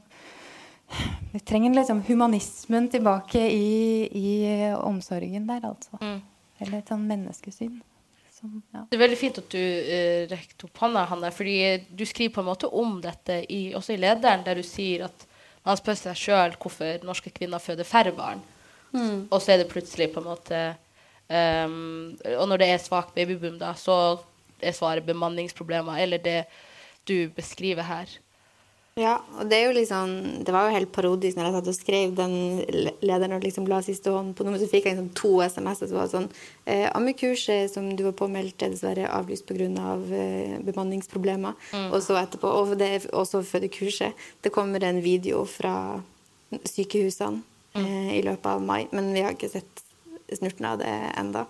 vi 1.33 1.41
trenger 1.43 1.75
liksom 1.75 2.05
humanismen 2.07 2.87
tilbake 2.93 3.41
i, 3.51 4.07
i 4.07 4.31
omsorgen 4.77 5.47
der, 5.49 5.67
altså. 5.73 5.99
Mm. 5.99 6.21
Eller 6.63 6.79
et 6.79 6.93
sånn 6.93 7.03
menneskesyn. 7.09 7.75
Som, 8.31 8.61
ja. 8.71 8.85
Det 8.87 8.95
er 8.95 9.03
veldig 9.03 9.19
fint 9.19 9.41
at 9.43 9.51
du 9.51 9.59
uh, 9.59 10.23
rekte 10.31 10.69
opp 10.69 10.83
hånda, 10.85 11.03
Hanne. 11.11 11.33
fordi 11.35 11.57
du 11.91 12.05
skriver 12.07 12.37
på 12.37 12.45
en 12.45 12.51
måte 12.53 12.71
om 12.71 12.95
dette 13.03 13.41
i, 13.43 13.61
også 13.75 13.97
i 13.97 13.99
lederen, 14.05 14.47
der 14.47 14.59
du 14.59 14.63
sier 14.63 15.09
at 15.09 15.27
man 15.67 15.79
spør 15.79 15.99
seg 15.99 16.19
sjøl 16.19 16.59
hvorfor 16.59 17.03
norske 17.03 17.35
kvinner 17.35 17.59
føder 17.63 17.87
færre 17.87 18.15
barn. 18.15 18.43
Mm. 18.93 19.27
Og 19.29 19.39
så 19.41 19.53
er 19.53 19.63
det 19.63 19.71
plutselig 19.71 20.11
på 20.13 20.21
en 20.21 20.27
måte 20.29 20.57
um, 21.27 22.13
Og 22.37 22.45
når 22.49 22.61
det 22.61 22.67
er 22.69 22.83
svak 22.83 23.13
babyboom, 23.15 23.57
da, 23.61 23.73
så 23.73 24.19
er 24.61 24.75
svaret 24.75 25.07
bemanningsproblemer, 25.07 25.97
eller 26.03 26.21
det 26.21 26.43
du 27.09 27.27
beskriver 27.35 27.83
her. 27.83 28.11
Ja, 28.93 29.15
og 29.39 29.47
det 29.49 29.57
er 29.57 29.63
jo 29.71 29.73
liksom 29.73 30.11
Det 30.45 30.53
var 30.53 30.67
jo 30.67 30.75
helt 30.75 30.91
parodisk 30.93 31.33
når 31.33 31.47
jeg 31.47 31.53
satt 31.55 31.69
og 31.71 31.77
skrev 31.79 32.11
den 32.13 32.33
lederen 33.01 33.33
og 33.33 33.41
liksom 33.41 33.65
la 33.65 33.79
siste 33.81 34.11
hånd 34.13 34.35
på 34.37 34.45
noe, 34.45 34.59
så 34.61 34.67
fikk 34.69 34.85
jeg 34.85 34.93
liksom 34.93 35.07
to 35.17 35.31
SMS-er 35.41 35.89
som 35.89 35.97
var 35.97 36.11
sånn 36.11 36.27
eh, 36.69 36.85
Ammekurset 36.93 37.73
som 37.73 37.87
du 37.97 38.03
var 38.05 38.13
påmeldt, 38.19 38.61
er 38.61 38.75
dessverre 38.75 39.09
avlyst 39.09 39.47
pga. 39.49 39.71
Av, 39.81 40.03
eh, 40.13 40.59
bemanningsproblemer. 40.61 41.57
Mm. 41.73 41.87
Og 41.89 42.03
så 42.05 42.19
etterpå, 42.19 42.51
og 42.53 42.75
det 42.77 42.89
er 42.89 43.07
også 43.17 43.41
fødekurset. 43.47 44.13
Det 44.45 44.53
kommer 44.53 44.83
en 44.85 45.01
video 45.01 45.41
fra 45.49 45.73
sykehusene. 46.69 47.41
Eh, 47.79 48.13
i 48.17 48.21
løpet 48.25 48.49
av 48.49 48.63
mai, 48.63 48.87
men 48.91 49.11
vi 49.13 49.25
har 49.25 49.35
ikke 49.35 49.51
sett 49.51 49.83
snurten 50.33 50.65
av 50.69 50.79
det 50.81 50.93
enda. 51.19 51.45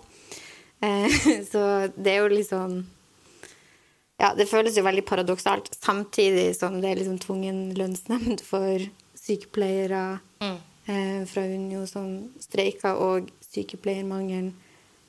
Eh, 0.80 1.08
så 1.52 1.64
det 1.94 2.12
er 2.12 2.22
jo 2.22 2.34
liksom 2.34 2.82
ja, 4.20 4.30
det 4.38 4.46
føles 4.46 4.76
jo 4.78 4.84
veldig 4.86 5.02
paradoksalt, 5.08 5.72
samtidig 5.74 6.52
som 6.56 6.78
det 6.80 6.92
er 6.92 7.00
liksom 7.00 7.18
tvungen 7.22 7.64
lønnsnemnd 7.76 8.44
for 8.46 8.84
sykepleiere 9.18 10.20
mm. 10.40 10.58
eh, 10.86 11.24
fra 11.28 11.42
Unio 11.50 11.82
som 11.90 12.12
streiker, 12.42 12.94
og 12.94 13.32
sykepleiermangelen 13.48 14.52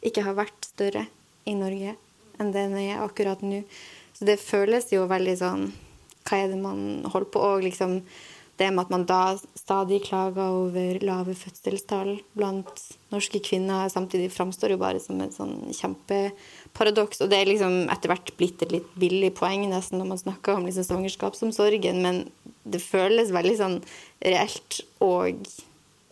ikke 0.06 0.26
har 0.26 0.38
vært 0.38 0.72
større 0.74 1.06
i 1.46 1.54
Norge 1.58 1.96
enn 2.42 2.52
den 2.52 2.76
er 2.80 3.04
akkurat 3.04 3.44
nå. 3.46 3.62
Så 4.16 4.28
det 4.28 4.40
føles 4.42 4.90
jo 4.94 5.06
veldig 5.12 5.36
sånn 5.40 5.66
Hva 6.26 6.40
er 6.42 6.52
det 6.52 6.60
man 6.60 7.04
holder 7.12 7.30
på? 7.32 7.42
Og 7.44 7.66
liksom 7.66 8.00
det 8.60 8.70
med 8.72 8.86
at 8.86 8.92
man 8.94 9.04
da 9.08 9.36
stadig 9.60 10.02
klager 10.06 10.54
over 10.62 11.00
lave 11.04 11.36
fødselstall 11.36 12.14
blant 12.38 12.82
norske 13.12 13.42
kvinner, 13.44 13.90
samtidig 13.92 14.32
framstår 14.32 14.76
jo 14.76 14.80
bare 14.80 15.02
som 15.04 15.20
et 15.24 15.36
sånn 15.36 15.58
kjempeparadoks. 15.76 17.20
Og 17.24 17.32
det 17.32 17.42
er 17.42 17.52
liksom 17.52 17.78
etter 17.92 18.12
hvert 18.14 18.34
blitt 18.40 18.64
et 18.64 18.76
litt 18.78 18.90
billig 19.00 19.34
poeng 19.36 19.68
nesten 19.72 20.00
når 20.00 20.12
man 20.14 20.24
snakker 20.24 20.56
om 20.56 20.68
liksom 20.70 20.88
svangerskapsomsorgen, 20.88 22.02
men 22.06 22.26
det 22.64 22.84
føles 22.84 23.36
veldig 23.36 23.56
sånn 23.60 23.80
reelt 24.24 24.82
og 25.04 25.44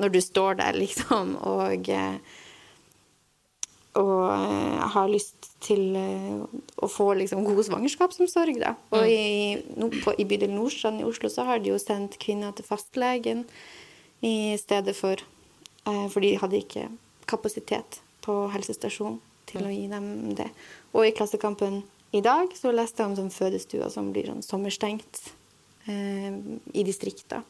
når 0.01 0.13
du 0.13 0.21
står 0.23 0.57
der, 0.59 0.75
liksom, 0.83 1.37
og 1.47 1.89
eh, 1.91 2.17
og 3.99 4.29
uh, 4.29 4.85
har 4.95 5.11
lyst 5.11 5.51
til 5.61 5.93
uh, 5.93 6.45
å 6.81 6.89
få 6.89 7.11
liksom, 7.19 7.43
god 7.45 7.61
svangerskapsomsorg. 7.67 8.57
Da. 8.63 8.73
Og 8.93 9.05
mm. 9.05 9.11
i, 9.13 9.99
på, 10.01 10.15
i 10.17 10.25
bydel 10.29 10.53
Nordstrand 10.53 11.03
i 11.03 11.05
Oslo 11.07 11.29
så 11.29 11.45
har 11.45 11.61
de 11.61 11.73
jo 11.73 11.81
sendt 11.81 12.17
kvinner 12.21 12.55
til 12.57 12.65
fastlegen 12.65 13.45
i 14.25 14.55
stedet 14.57 14.95
for 14.97 15.21
uh, 15.85 16.07
For 16.09 16.23
de 16.25 16.33
hadde 16.41 16.61
ikke 16.63 16.87
kapasitet 17.29 18.01
på 18.25 18.47
helsestasjonen 18.55 19.21
til 19.49 19.61
mm. 19.61 19.69
å 19.69 19.75
gi 19.75 19.85
dem 19.91 20.09
det. 20.39 20.49
Og 20.95 21.07
i 21.07 21.13
Klassekampen 21.15 21.83
i 22.13 22.21
dag 22.25 22.49
så 22.57 22.73
leste 22.73 23.03
jeg 23.03 23.11
om 23.11 23.17
sånn 23.17 23.33
fødestuer 23.33 23.93
som 23.93 24.11
blir 24.13 24.29
sånn 24.29 24.45
sommerstengt 24.45 25.33
i 25.83 26.83
distrikta, 26.87 27.41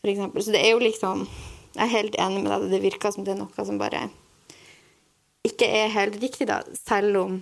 f.eks. 0.00 0.24
Så 0.42 0.50
det 0.50 0.58
er 0.58 0.72
jo 0.72 0.80
liksom 0.82 1.20
Jeg 1.76 1.84
er 1.84 1.92
helt 1.92 2.16
enig 2.18 2.40
med 2.42 2.50
deg. 2.50 2.64
Det 2.72 2.80
virker 2.82 3.12
som 3.14 3.22
det 3.22 3.36
er 3.36 3.38
noe 3.38 3.66
som 3.68 3.78
bare 3.78 4.08
ikke 5.46 5.66
er 5.66 5.92
helt 5.94 6.18
riktig, 6.22 6.46
da, 6.50 6.60
selv 6.78 7.18
om 7.24 7.38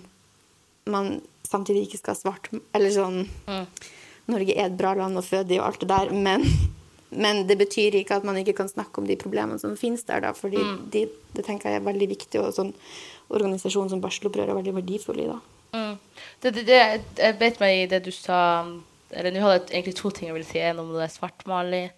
man 0.89 1.19
samtidig 1.45 1.85
ikke 1.85 1.99
skal 1.99 2.17
svart 2.17 2.47
Eller 2.73 2.93
sånn 2.95 3.19
mm. 3.45 3.65
Norge 4.31 4.55
er 4.55 4.69
et 4.69 4.77
bra 4.79 4.93
land 4.97 5.19
å 5.19 5.25
føde 5.25 5.53
i 5.53 5.59
og 5.59 5.67
alt 5.67 5.83
det 5.83 5.89
der, 5.91 6.11
men, 6.15 6.45
men, 7.09 7.43
det 7.49 7.57
betyr 7.59 7.97
ikke 7.99 8.21
at 8.21 8.27
man 8.27 8.39
ikke 8.39 8.55
kan 8.57 8.69
snakke 8.71 9.01
om 9.01 9.09
de 9.09 9.17
problemene 9.19 9.59
som 9.61 9.77
finnes 9.79 10.05
der, 10.07 10.23
da, 10.23 10.33
fordi 10.37 10.61
mm. 10.61 10.77
de, 10.93 11.05
det 11.35 11.45
tenker 11.47 11.69
jeg 11.69 11.81
er 11.81 11.87
veldig 11.87 12.09
viktig, 12.13 12.41
og 12.41 12.53
sånn 12.55 12.71
organisasjon 13.31 13.91
som 13.91 14.03
Barselopprøret 14.03 14.53
er 14.53 14.59
veldig 14.59 14.75
verdifull 14.79 15.23
i, 15.23 15.27
da. 15.29 15.39
Mm. 15.71 15.97
Det, 16.41 16.51
det, 16.51 16.63
det, 16.67 16.79
jeg 17.21 17.37
bet 17.39 17.59
meg 17.61 17.77
i 17.77 17.87
det 17.87 18.01
du 18.03 18.09
sa 18.11 18.65
Eller 19.15 19.31
nå 19.31 19.39
hadde 19.39 19.69
jeg 19.69 19.77
egentlig 19.77 19.93
to 19.95 20.09
ting 20.11 20.27
jeg 20.27 20.35
ville 20.35 20.47
si. 20.49 20.59
En 20.59 20.81
om 20.83 20.89
det 20.95 21.07
svartmaling. 21.13 21.91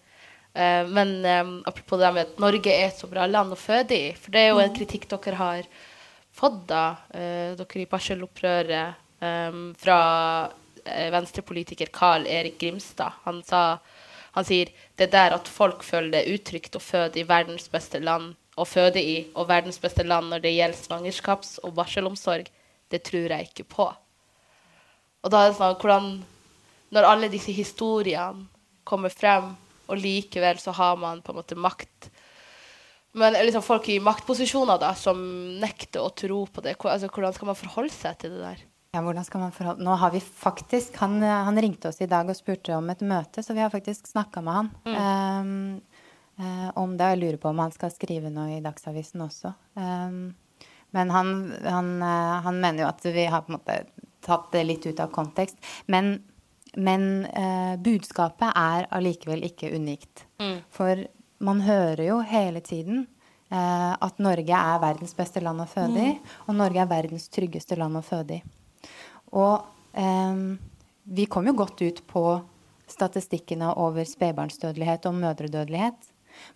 Uh, 0.54 0.86
men 0.94 1.16
um, 1.26 1.56
apropos 1.66 1.98
det 1.98 2.12
med 2.14 2.28
at 2.28 2.42
Norge 2.42 2.70
er 2.70 2.92
et 2.92 3.00
så 3.00 3.10
bra 3.10 3.26
land 3.30 3.54
å 3.54 3.58
føde 3.58 3.98
i. 3.98 4.12
For 4.18 4.34
det 4.34 4.44
er 4.44 4.52
jo 4.52 4.62
en 4.62 4.70
mm. 4.70 4.78
kritikk 4.78 5.10
dere 5.10 5.40
har 5.40 5.70
da, 6.68 6.84
uh, 7.14 7.56
dere 7.60 7.82
i 7.84 7.90
barselopprøret, 7.90 9.02
um, 9.24 9.66
fra 9.80 10.00
uh, 10.50 11.10
venstrepolitiker 11.14 11.92
Carl 11.94 12.28
Erik 12.28 12.60
Grimstad. 12.60 13.22
Han, 13.26 13.44
sa, 13.44 13.80
han 14.38 14.48
sier 14.48 14.72
det 14.98 15.12
der 15.14 15.36
at 15.38 15.48
folk 15.48 15.84
føler 15.84 16.12
det 16.18 16.32
utrygt 16.34 16.76
å 16.76 16.84
føde 16.84 17.22
i 17.22 17.28
verdens 17.28 17.70
beste 17.72 18.02
land 18.04 18.34
å 18.56 18.66
føde 18.68 19.02
i, 19.02 19.16
og 19.34 19.50
verdens 19.50 19.80
beste 19.82 20.06
land 20.06 20.30
når 20.30 20.44
det 20.44 20.54
gjelder 20.54 20.78
svangerskaps- 20.78 21.60
og 21.64 21.74
barselomsorg, 21.78 22.50
det 22.92 23.02
tror 23.08 23.34
jeg 23.34 23.50
ikke 23.50 23.66
på. 23.70 23.88
Og 25.24 25.34
da 25.34 25.42
er 25.42 25.52
det 25.52 25.58
sånn 25.58 25.80
hvordan 25.80 26.14
Når 26.94 27.06
alle 27.10 27.28
disse 27.34 27.50
historiene 27.50 28.44
kommer 28.86 29.10
frem, 29.10 29.56
og 29.90 29.98
likevel 29.98 30.60
så 30.62 30.70
har 30.78 31.00
man 31.02 31.24
på 31.26 31.32
en 31.32 31.40
måte 31.40 31.56
makt 31.58 32.12
men 33.20 33.38
liksom 33.46 33.64
folk 33.66 33.90
i 33.94 34.00
maktposisjoner 34.04 34.80
da, 34.82 34.92
som 34.98 35.20
nekter 35.62 36.02
å 36.02 36.12
tro 36.18 36.44
på 36.50 36.64
det, 36.66 36.76
altså, 36.82 37.10
hvordan 37.10 37.36
skal 37.36 37.52
man 37.52 37.60
forholde 37.60 37.96
seg 37.96 38.20
til 38.22 38.36
det 38.36 38.44
der? 38.44 38.62
Ja, 38.94 39.02
hvordan 39.02 39.26
skal 39.26 39.42
man 39.42 39.54
forholde 39.56 39.82
Nå 39.86 39.96
har 39.98 40.12
vi 40.14 40.20
faktisk 40.22 41.00
han, 41.02 41.18
han, 41.22 41.58
ringte 41.58 41.90
oss 41.90 42.02
i 42.06 42.10
dag 42.10 42.28
og 42.30 42.38
spurte 42.38 42.76
om 42.78 42.92
et 42.94 43.02
møte, 43.02 43.42
så 43.42 43.56
vi 43.58 43.64
har 43.64 43.74
faktisk 43.74 44.12
snakka 44.12 44.44
med 44.46 44.60
han 44.60 44.70
mm. 44.86 44.96
um, 46.38 46.62
om 46.84 46.94
det. 46.98 47.12
Jeg 47.14 47.22
lurer 47.24 47.42
på 47.42 47.50
om 47.50 47.62
han 47.62 47.74
skal 47.74 47.94
skrive 47.94 48.30
noe 48.34 48.60
i 48.60 48.62
Dagsavisen 48.66 49.26
også. 49.26 49.54
Um, 49.78 50.34
Men 50.94 51.10
han, 51.10 51.54
han, 51.64 52.02
eh, 52.02 52.42
han, 52.46 52.60
mener 52.62 52.84
jo 52.84 52.92
at 52.92 53.06
vi 53.16 53.26
har 53.26 53.42
på 53.42 53.52
en 53.52 53.58
måte 53.58 53.80
tatt 54.24 54.52
det 54.54 54.62
litt 54.68 54.86
ut 54.86 55.00
av 55.02 55.10
kontekst. 55.16 55.58
Men, 55.90 56.16
men 56.78 57.26
uh, 57.34 57.74
budskapet 57.82 58.54
er 58.54 58.88
allikevel 58.94 59.42
ikke 59.50 59.74
unikt. 59.74 60.28
Mm. 60.42 60.60
For 60.74 61.02
man 61.46 61.62
hører 61.64 62.04
jo 62.08 62.20
hele 62.26 62.62
tiden 62.64 63.04
eh, 63.52 63.92
at 63.94 64.22
Norge 64.24 64.60
er 64.60 64.82
verdens 64.84 65.16
beste 65.18 65.44
land 65.44 65.64
å 65.64 65.70
føde 65.70 66.00
i, 66.00 66.14
mm. 66.16 66.32
og 66.48 66.58
Norge 66.60 66.82
er 66.84 66.90
verdens 66.92 67.28
tryggeste 67.34 67.78
land 67.80 68.00
å 68.00 68.04
føde 68.06 68.40
i. 68.40 68.42
Og 69.34 69.64
eh, 70.00 70.42
vi 71.04 71.28
kom 71.32 71.48
jo 71.50 71.56
godt 71.58 71.84
ut 71.84 72.02
på 72.10 72.26
statistikkene 72.94 73.72
over 73.80 74.06
spedbarnsdødelighet 74.08 75.08
og 75.10 75.18
mødredødelighet. 75.22 76.10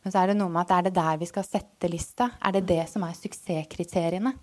Men 0.04 0.14
så 0.14 0.22
er 0.22 0.32
det 0.32 0.40
noe 0.40 0.52
med 0.52 0.66
at 0.66 0.74
er 0.74 0.88
det 0.88 0.96
der 0.98 1.20
vi 1.22 1.30
skal 1.30 1.46
sette 1.46 1.90
lista? 1.92 2.32
Er 2.42 2.58
det 2.58 2.66
det 2.70 2.84
som 2.92 3.06
er 3.06 3.18
suksesskriteriene? 3.18 4.34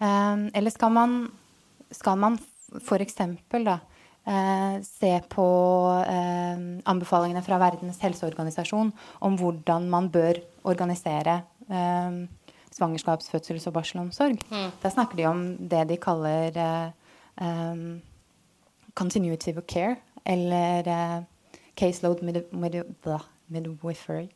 Eh, 0.00 0.46
eller 0.52 0.74
skal 0.74 0.94
man, 0.94 1.18
skal 1.94 2.18
man 2.20 2.40
f.eks. 2.82 3.20
da 3.64 3.78
uh, 4.26 4.76
se 4.84 5.12
på 5.32 5.46
eh, 6.02 6.64
anbefalingene 6.92 7.42
fra 7.46 7.58
Verdens 7.62 8.00
helseorganisasjon 8.02 8.92
om 9.26 9.38
hvordan 9.40 9.88
man 9.92 10.10
bør 10.12 10.40
organisere 10.66 11.40
eh, 11.70 12.18
svangerskaps-, 12.74 13.30
fødsels- 13.32 13.68
og 13.70 13.76
barselomsorg? 13.78 14.42
Mm. 14.50 14.70
Da 14.82 14.92
snakker 14.92 15.20
de 15.20 15.28
om 15.30 15.46
det 15.70 15.86
de 15.90 16.00
kaller 16.02 16.60
um, 17.40 18.02
continuity 18.94 19.54
of 19.56 19.64
care, 19.68 19.96
eller 20.26 21.24
caseload 21.76 22.22
mid 22.22 22.42
mid 22.52 22.82
midwifery. 23.48 24.28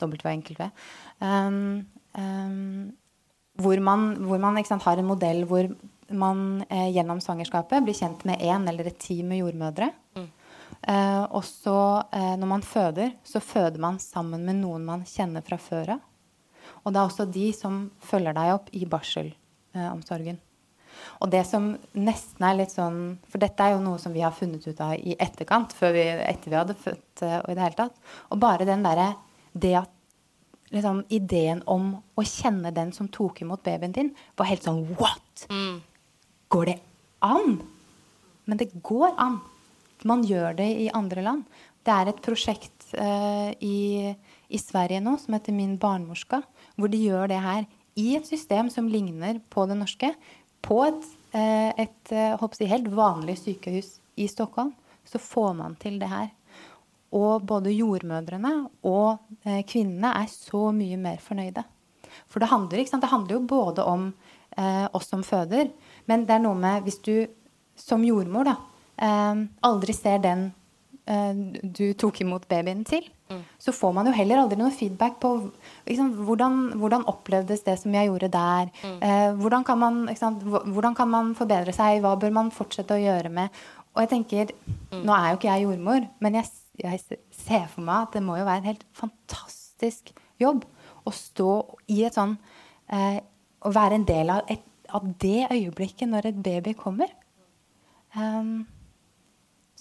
W-enkel-V. 0.00 0.70
Um, 1.20 1.86
um, 2.18 2.92
hvor 3.60 3.80
man, 3.80 4.16
hvor 4.16 4.38
man 4.38 4.64
sant, 4.64 4.82
har 4.82 4.98
en 4.98 5.08
modell 5.08 5.44
hvor 5.44 5.68
man 6.18 6.64
eh, 6.68 6.88
gjennom 6.94 7.20
svangerskapet 7.22 7.84
blir 7.84 7.96
kjent 7.96 8.24
med 8.28 8.40
én 8.42 8.68
eller 8.68 8.88
et 8.90 8.98
team 9.02 9.32
med 9.32 9.42
jordmødre. 9.42 9.90
Mm. 10.16 10.30
Eh, 10.82 11.24
og 11.24 11.44
så, 11.46 12.04
eh, 12.12 12.32
når 12.38 12.50
man 12.50 12.64
føder, 12.66 13.12
så 13.24 13.42
føder 13.44 13.80
man 13.82 14.00
sammen 14.02 14.44
med 14.46 14.60
noen 14.62 14.84
man 14.86 15.04
kjenner 15.08 15.44
fra 15.46 15.58
før 15.60 15.96
av. 15.96 16.08
Og 16.82 16.92
det 16.92 16.98
er 16.98 17.06
også 17.06 17.28
de 17.30 17.50
som 17.54 17.84
følger 18.02 18.34
deg 18.34 18.54
opp 18.56 18.72
i 18.74 18.86
barselomsorgen. 18.90 20.40
Og 21.22 21.30
det 21.32 21.42
som 21.48 21.70
nesten 21.96 22.44
er 22.46 22.58
litt 22.58 22.74
sånn 22.74 22.98
For 23.30 23.40
dette 23.40 23.64
er 23.64 23.72
jo 23.74 23.82
noe 23.84 24.00
som 24.02 24.12
vi 24.12 24.20
har 24.24 24.34
funnet 24.36 24.66
ut 24.66 24.80
av 24.84 24.92
i 24.98 25.16
etterkant, 25.16 25.72
før 25.72 25.94
vi, 25.96 26.04
etter 26.04 26.52
vi 26.52 26.58
hadde 26.58 26.78
født 26.78 27.24
eh, 27.24 27.38
og 27.40 27.50
i 27.52 27.56
det 27.56 27.64
hele 27.64 27.78
tatt. 27.78 27.98
Og 28.30 28.42
bare 28.42 28.68
den 28.68 28.84
derre 28.86 29.12
Det 29.52 29.74
at 29.82 29.98
liksom 30.72 31.02
ideen 31.12 31.60
om 31.68 31.90
å 32.16 32.22
kjenne 32.24 32.72
den 32.72 32.94
som 32.96 33.10
tok 33.12 33.42
imot 33.44 33.60
babyen 33.64 33.92
din, 33.92 34.12
var 34.40 34.48
helt 34.48 34.64
sånn 34.64 34.86
What? 34.96 35.44
Mm. 35.52 35.82
Går 36.52 36.66
det 36.68 36.78
an? 37.24 37.62
Men 38.44 38.58
det 38.60 38.74
går 38.84 39.14
an. 39.16 39.38
Man 40.04 40.24
gjør 40.26 40.52
det 40.58 40.66
i 40.82 40.90
andre 40.92 41.22
land. 41.24 41.44
Det 41.80 41.94
er 41.94 42.10
et 42.10 42.18
prosjekt 42.20 42.90
uh, 42.92 43.48
i, 43.56 44.12
i, 44.52 44.58
Sverige 44.60 45.00
nå 45.00 45.14
som 45.22 45.32
heter 45.32 45.56
Min 45.56 45.78
barnmorska, 45.80 46.42
hvor 46.76 46.92
de 46.92 47.00
gjør 47.00 47.30
det 47.32 47.38
her 47.40 47.64
i 47.96 48.10
et 48.18 48.28
system 48.28 48.68
som 48.72 48.90
ligner 48.90 49.40
på 49.48 49.64
det 49.70 49.78
norske, 49.80 50.10
på 50.62 50.76
et, 50.84 51.08
uh, 51.32 51.70
et, 51.80 52.12
uh, 52.12 52.44
si, 52.52 52.68
helt 52.68 52.90
vanlig 52.92 53.38
sykehus 53.40 53.94
i 54.20 54.28
Stockholm, 54.28 54.74
så 55.08 55.22
får 55.22 55.56
man 55.56 55.78
til 55.80 55.96
det 56.02 56.10
her. 56.12 56.28
Og 57.16 57.46
både 57.48 57.72
jordmødrene 57.72 58.52
og 58.88 59.24
kvinnene 59.68 60.12
er 60.20 60.28
så 60.32 60.68
mye 60.72 61.00
mer 61.00 61.18
fornøyde. 61.20 61.64
For 62.28 62.40
det 62.40 62.48
handler, 62.52 62.84
det 62.84 63.10
handler 63.10 63.36
jo 63.36 63.42
både 63.48 63.84
om 63.84 64.06
oss 64.96 65.10
som 65.12 65.20
føder, 65.24 65.68
men 66.10 66.26
det 66.26 66.36
er 66.36 66.44
noe 66.44 66.58
med 66.58 66.86
hvis 66.86 67.00
du 67.04 67.14
som 67.78 68.04
jordmor 68.04 68.48
da, 68.48 68.56
eh, 69.02 69.44
aldri 69.66 69.94
ser 69.96 70.22
den 70.22 70.50
eh, 71.06 71.34
du 71.62 71.92
tok 71.98 72.20
imot 72.24 72.46
babyen 72.50 72.84
til, 72.88 73.06
mm. 73.30 73.42
så 73.58 73.74
får 73.74 73.94
man 73.96 74.08
jo 74.08 74.14
heller 74.16 74.42
aldri 74.42 74.58
noe 74.60 74.72
feedback 74.74 75.18
på 75.22 75.32
liksom, 75.88 76.14
hvordan, 76.26 76.58
hvordan, 76.80 77.06
opplevdes 77.10 77.64
det 77.66 77.78
som 77.82 77.94
jeg 77.96 78.10
gjorde 78.10 78.32
der? 78.32 78.72
Mm. 78.82 78.98
Eh, 79.08 79.28
hvordan, 79.40 79.66
kan 79.68 79.80
man, 79.82 80.02
hvordan, 80.08 80.98
kan 80.98 81.10
man, 81.12 81.34
forbedre 81.38 81.74
seg? 81.76 82.02
Hva 82.04 82.16
bør 82.20 82.34
man 82.40 82.52
fortsette 82.54 82.96
å 82.96 83.02
gjøre 83.02 83.32
med? 83.32 83.62
Og 83.92 84.04
jeg 84.04 84.12
tenker, 84.14 84.52
mm. 84.92 85.02
Nå 85.04 85.14
er 85.14 85.30
jo 85.30 85.40
ikke 85.40 85.50
jeg 85.50 85.66
jordmor, 85.66 86.06
men 86.24 86.38
jeg, 86.38 86.48
jeg, 86.80 87.20
ser 87.42 87.66
for 87.72 87.84
meg 87.84 88.08
at 88.08 88.16
det 88.16 88.24
må 88.24 88.38
jo 88.38 88.48
være 88.48 88.62
en 88.62 88.70
helt 88.70 88.86
fantastisk 88.96 90.14
jobb 90.40 90.64
å 91.04 91.12
stå 91.12 91.52
i 91.90 92.02
et 92.06 92.14
sånn 92.14 92.36
eh, 92.94 93.18
Å 93.62 93.70
være 93.74 93.98
en 93.98 94.06
del 94.06 94.30
av, 94.32 94.46
et, 94.50 94.62
av, 94.94 95.08
det 95.22 95.48
øyeblikket 95.50 96.10
når 96.10 96.30
et 96.30 96.38
baby 96.44 96.76
kommer. 96.78 97.10
Um, 98.16 98.62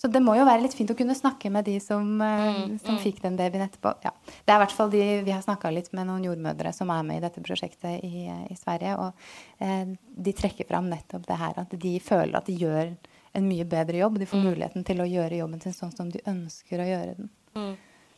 så 0.01 0.09
det 0.09 0.21
må 0.25 0.33
jo 0.33 0.47
være 0.47 0.63
litt 0.63 0.73
fint 0.73 0.89
å 0.89 0.95
kunne 0.97 1.13
snakke 1.13 1.51
med 1.53 1.67
de 1.67 1.75
som, 1.83 2.01
mm, 2.17 2.79
som 2.81 2.95
mm. 2.95 3.01
fikk 3.03 3.19
den 3.21 3.35
babyen 3.37 3.67
etterpå. 3.67 3.91
Ja. 4.01 4.09
Det 4.25 4.49
er 4.49 4.57
i 4.57 4.61
hvert 4.63 4.73
fall 4.73 4.89
de 4.89 5.03
Vi 5.27 5.33
har 5.35 5.43
snakka 5.45 5.69
litt 5.69 5.91
med 5.93 6.09
noen 6.09 6.25
jordmødre 6.25 6.71
som 6.73 6.89
er 6.89 7.03
med 7.05 7.19
i 7.19 7.21
dette 7.21 7.43
prosjektet 7.45 8.01
i, 8.07 8.25
i 8.25 8.57
Sverige. 8.57 8.95
Og 8.97 9.61
eh, 9.61 9.93
de 10.25 10.33
trekker 10.33 10.65
fram 10.71 10.89
nettopp 10.89 11.27
det 11.29 11.37
her 11.43 11.61
at 11.61 11.77
de 11.85 11.93
føler 12.01 12.33
at 12.39 12.49
de 12.49 12.57
gjør 12.57 12.95
en 13.37 13.45
mye 13.45 13.67
bedre 13.69 14.01
jobb. 14.01 14.17
De 14.17 14.29
får 14.31 14.41
mm. 14.41 14.49
muligheten 14.49 14.89
til 14.89 15.05
å 15.05 15.09
gjøre 15.11 15.37
jobben 15.43 15.61
sin 15.61 15.77
sånn 15.77 15.93
som 15.93 16.09
de 16.09 16.25
ønsker 16.33 16.81
å 16.81 16.89
gjøre 16.89 17.15
den. 17.19 17.31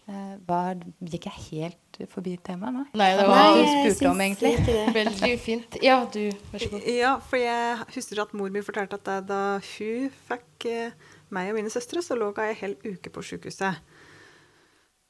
Uh, 0.03 0.35
var, 0.47 0.81
gikk 0.99 1.29
jeg 1.29 1.43
helt 1.47 1.99
forbi 2.11 2.33
temaet 2.43 2.75
nå? 2.75 2.83
Nei, 2.99 3.09
det 3.15 3.27
var 3.29 3.53
det 3.55 3.61
du 3.63 3.69
spurte 3.71 4.09
om, 4.11 4.23
egentlig. 4.25 4.53
Veldig 4.99 5.33
fint. 5.39 5.77
Ja, 5.85 6.01
du, 6.11 6.25
vær 6.51 6.65
så 6.65 6.71
god. 6.73 6.87
Ja, 6.91 7.13
for 7.23 7.39
jeg 7.39 7.89
husker 7.95 8.23
at 8.25 8.33
mor 8.35 8.51
mi 8.51 8.63
fortalte 8.65 8.99
at 8.99 9.27
da 9.29 9.41
hun 9.63 10.09
fikk 10.27 10.67
meg 11.33 11.51
og 11.51 11.57
mine 11.57 11.71
søstre, 11.73 12.03
så 12.03 12.17
lå 12.19 12.33
jeg 12.35 12.51
ei 12.51 12.59
hel 12.59 12.75
uke 12.83 13.13
på 13.13 13.23
sjukehuset. 13.25 13.79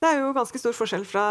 Det 0.04 0.12
er 0.12 0.20
jo 0.20 0.34
ganske 0.36 0.60
stor 0.60 0.76
forskjell 0.76 1.06
fra 1.08 1.26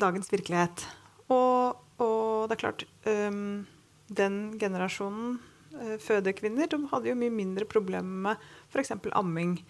dagens 0.00 0.30
virkelighet. 0.32 0.84
Og, 1.32 1.80
og 2.02 2.48
det 2.50 2.56
er 2.56 2.60
klart 2.60 2.82
um, 3.08 3.64
Den 4.12 4.58
generasjonen 4.60 5.38
uh, 5.78 5.96
fødekvinner 6.02 6.68
de 6.68 6.80
hadde 6.90 7.12
jo 7.12 7.18
mye 7.18 7.32
mindre 7.32 7.64
problemer 7.70 8.26
med 8.28 8.48
f.eks. 8.72 8.92
amming. 9.12 9.60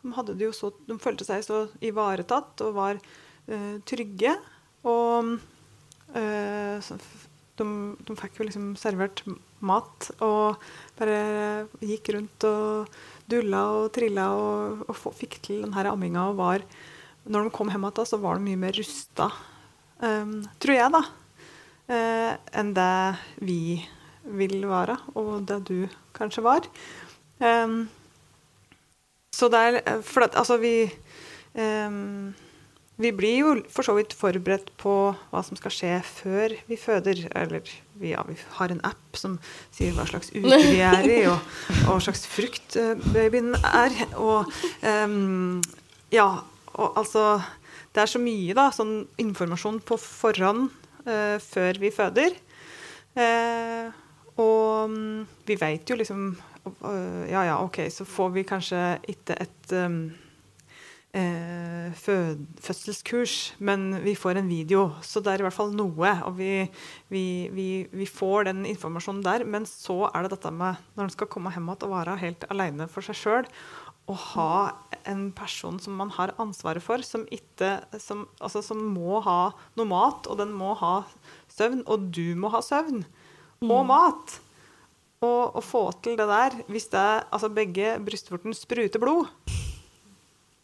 De, 0.00 0.52
så, 0.56 0.72
de, 0.88 0.96
følte 1.02 1.26
seg 1.28 1.44
så 1.44 1.66
ivaretatt 1.84 2.62
og 2.64 2.76
var 2.78 3.00
uh, 3.00 3.76
trygge. 3.88 4.34
Og 4.88 5.34
uh, 6.16 6.90
de, 7.60 7.66
de, 8.08 8.16
fikk 8.16 8.40
jo 8.40 8.48
liksom 8.48 8.72
servert 8.80 9.22
mat 9.60 10.08
og 10.24 10.60
bare 10.96 11.68
gikk 11.84 12.14
rundt 12.16 12.46
og 12.48 12.88
dulla 13.30 13.62
og 13.76 13.90
trilla 13.94 14.30
og, 14.34 14.82
og 14.88 15.14
fikk 15.18 15.38
til 15.44 15.62
denne 15.66 15.86
amminga. 15.92 16.30
og 16.30 16.40
var, 16.40 16.64
Når 17.28 17.48
de 17.48 17.54
kom 17.54 17.70
hjem 17.70 17.86
igjen, 17.90 18.08
så 18.08 18.20
var 18.22 18.38
de 18.38 18.48
mye 18.48 18.60
mer 18.64 18.76
rusta, 18.76 19.30
um, 20.00 20.40
tror 20.62 20.78
jeg, 20.78 20.92
da, 20.96 21.02
uh, 21.92 22.32
enn 22.56 22.74
det 22.76 22.92
vi 23.44 23.60
vil 24.24 24.64
være, 24.68 24.96
og 25.18 25.46
det 25.48 25.60
du 25.68 25.78
kanskje 26.16 26.44
var. 26.44 26.66
Um, 27.40 27.88
så 29.40 29.48
det 29.52 29.64
er 29.64 30.04
For 30.06 30.26
at, 30.28 30.36
altså, 30.38 30.60
vi 30.60 30.84
um, 31.56 32.30
vi 33.00 33.12
blir 33.16 33.36
jo 33.38 33.52
for 33.72 33.86
så 33.86 33.94
vidt 33.96 34.12
forberedt 34.16 34.68
på 34.80 34.92
hva 35.32 35.40
som 35.44 35.56
skal 35.56 35.72
skje 35.72 35.92
før 36.04 36.54
vi 36.68 36.76
føder. 36.76 37.22
Eller 37.38 37.64
ja, 38.04 38.20
vi 38.28 38.36
har 38.58 38.72
en 38.72 38.82
app 38.84 39.16
som 39.16 39.38
sier 39.72 39.94
hva 39.96 40.04
slags 40.08 40.28
uke 40.34 40.58
vi 40.66 40.82
er 40.84 41.08
i, 41.08 41.22
og, 41.30 41.40
hva 41.86 41.96
slags 42.04 42.26
frukt 42.28 42.76
uh, 42.76 42.92
babyen 43.14 43.54
er. 43.56 43.96
Og 44.20 44.50
um, 44.84 45.62
ja, 46.12 46.28
og 46.76 47.00
altså 47.00 47.40
Det 47.90 48.04
er 48.04 48.10
så 48.12 48.20
mye 48.22 48.54
da, 48.54 48.68
sånn 48.70 49.00
informasjon 49.18 49.80
på 49.82 49.96
forhånd 49.98 50.68
uh, 51.08 51.40
før 51.42 51.80
vi 51.82 51.90
føder. 51.94 52.36
Uh, 53.16 53.88
og 54.38 54.92
um, 54.92 55.24
vi 55.48 55.56
veit 55.58 55.88
jo 55.90 55.96
liksom 55.98 56.28
Ja, 57.30 57.44
ja, 57.46 57.60
OK, 57.62 57.82
så 57.92 58.04
får 58.08 58.34
vi 58.34 58.44
kanskje 58.48 58.80
ikke 59.08 59.36
et 59.40 59.72
um, 59.72 60.02
eh, 61.16 61.92
fødselskurs, 61.96 63.54
men 63.58 64.02
vi 64.04 64.14
får 64.18 64.40
en 64.40 64.50
video. 64.50 64.90
Så 65.02 65.22
det 65.24 65.32
er 65.32 65.42
i 65.42 65.46
hvert 65.46 65.56
fall 65.56 65.72
noe. 65.76 66.12
Og 66.28 66.36
vi, 66.38 66.66
vi, 67.12 67.24
vi, 67.54 67.68
vi 67.92 68.08
får 68.08 68.50
den 68.50 68.66
informasjonen 68.68 69.24
der. 69.24 69.46
Men 69.48 69.66
så 69.68 70.02
er 70.10 70.26
det 70.26 70.34
dette 70.36 70.52
med 70.54 70.80
når 70.96 71.08
en 71.08 71.14
skal 71.16 71.30
komme 71.32 71.52
hjem 71.54 71.70
igjen 71.70 71.88
og 71.88 71.94
være 71.96 72.18
helt 72.24 72.46
alene 72.52 72.90
for 72.90 73.06
seg 73.06 73.18
sjøl, 73.18 73.48
å 74.10 74.14
ha 74.34 74.52
en 75.08 75.28
person 75.36 75.78
som 75.78 75.94
man 75.98 76.10
har 76.16 76.32
ansvaret 76.42 76.82
for, 76.82 77.02
som, 77.06 77.22
ikke, 77.30 77.76
som, 78.02 78.24
altså, 78.42 78.62
som 78.64 78.80
må 78.90 79.20
ha 79.22 79.52
noe 79.78 79.86
mat, 79.86 80.26
og 80.26 80.40
den 80.40 80.50
må 80.56 80.74
ha 80.80 81.04
søvn, 81.52 81.84
og 81.86 82.10
du 82.14 82.34
må 82.38 82.50
ha 82.50 82.62
søvn 82.64 83.04
og 83.60 83.84
mm. 83.84 83.90
mat. 83.92 84.40
Og 85.20 85.56
å 85.58 85.60
få 85.64 85.82
til 86.04 86.16
det 86.16 86.26
der, 86.30 86.54
hvis 86.72 86.88
det, 86.92 87.08
altså 87.28 87.50
begge 87.52 87.98
brystvortene 88.04 88.56
spruter 88.56 89.02
blod 89.02 89.28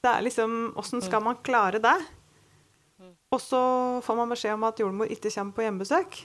det 0.06 0.12
er 0.12 0.24
liksom 0.26 0.56
Åssen 0.78 1.02
skal 1.04 1.24
man 1.24 1.38
klare 1.44 1.82
det? 1.82 1.96
Og 3.34 3.40
så 3.42 3.60
får 4.06 4.18
man 4.18 4.30
beskjed 4.30 4.54
om 4.54 4.66
at 4.68 4.78
jordmor 4.80 5.10
ikke 5.10 5.32
kommer 5.34 5.56
på 5.56 5.64
hjemmebesøk. 5.64 6.18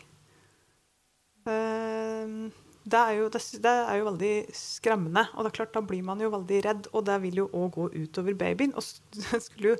Eh, 1.50 2.36
det 2.82 3.00
er, 3.00 3.16
jo, 3.18 3.30
det, 3.34 3.72
er 3.72 3.98
jo 3.98 4.08
veldig 4.12 4.36
skremmende. 4.56 5.26
Og 5.34 5.44
det 5.44 5.52
er 5.52 5.56
klart, 5.58 5.74
da 5.74 5.82
blir 5.86 6.06
man 6.06 6.22
jo 6.22 6.30
veldig 6.34 6.60
redd, 6.68 6.92
og 6.94 7.08
det 7.10 7.18
vil 7.26 7.42
jo 7.42 7.48
òg 7.58 7.74
gå 7.78 7.88
utover 8.04 8.38
babyen. 8.38 8.76
Og 8.78 8.86
jeg 9.18 9.42
skulle 9.48 9.74
jo 9.74 9.80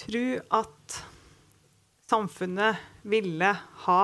tro 0.00 0.24
at 0.62 1.00
samfunnet 2.08 2.86
ville 3.04 3.56
ha 3.86 4.02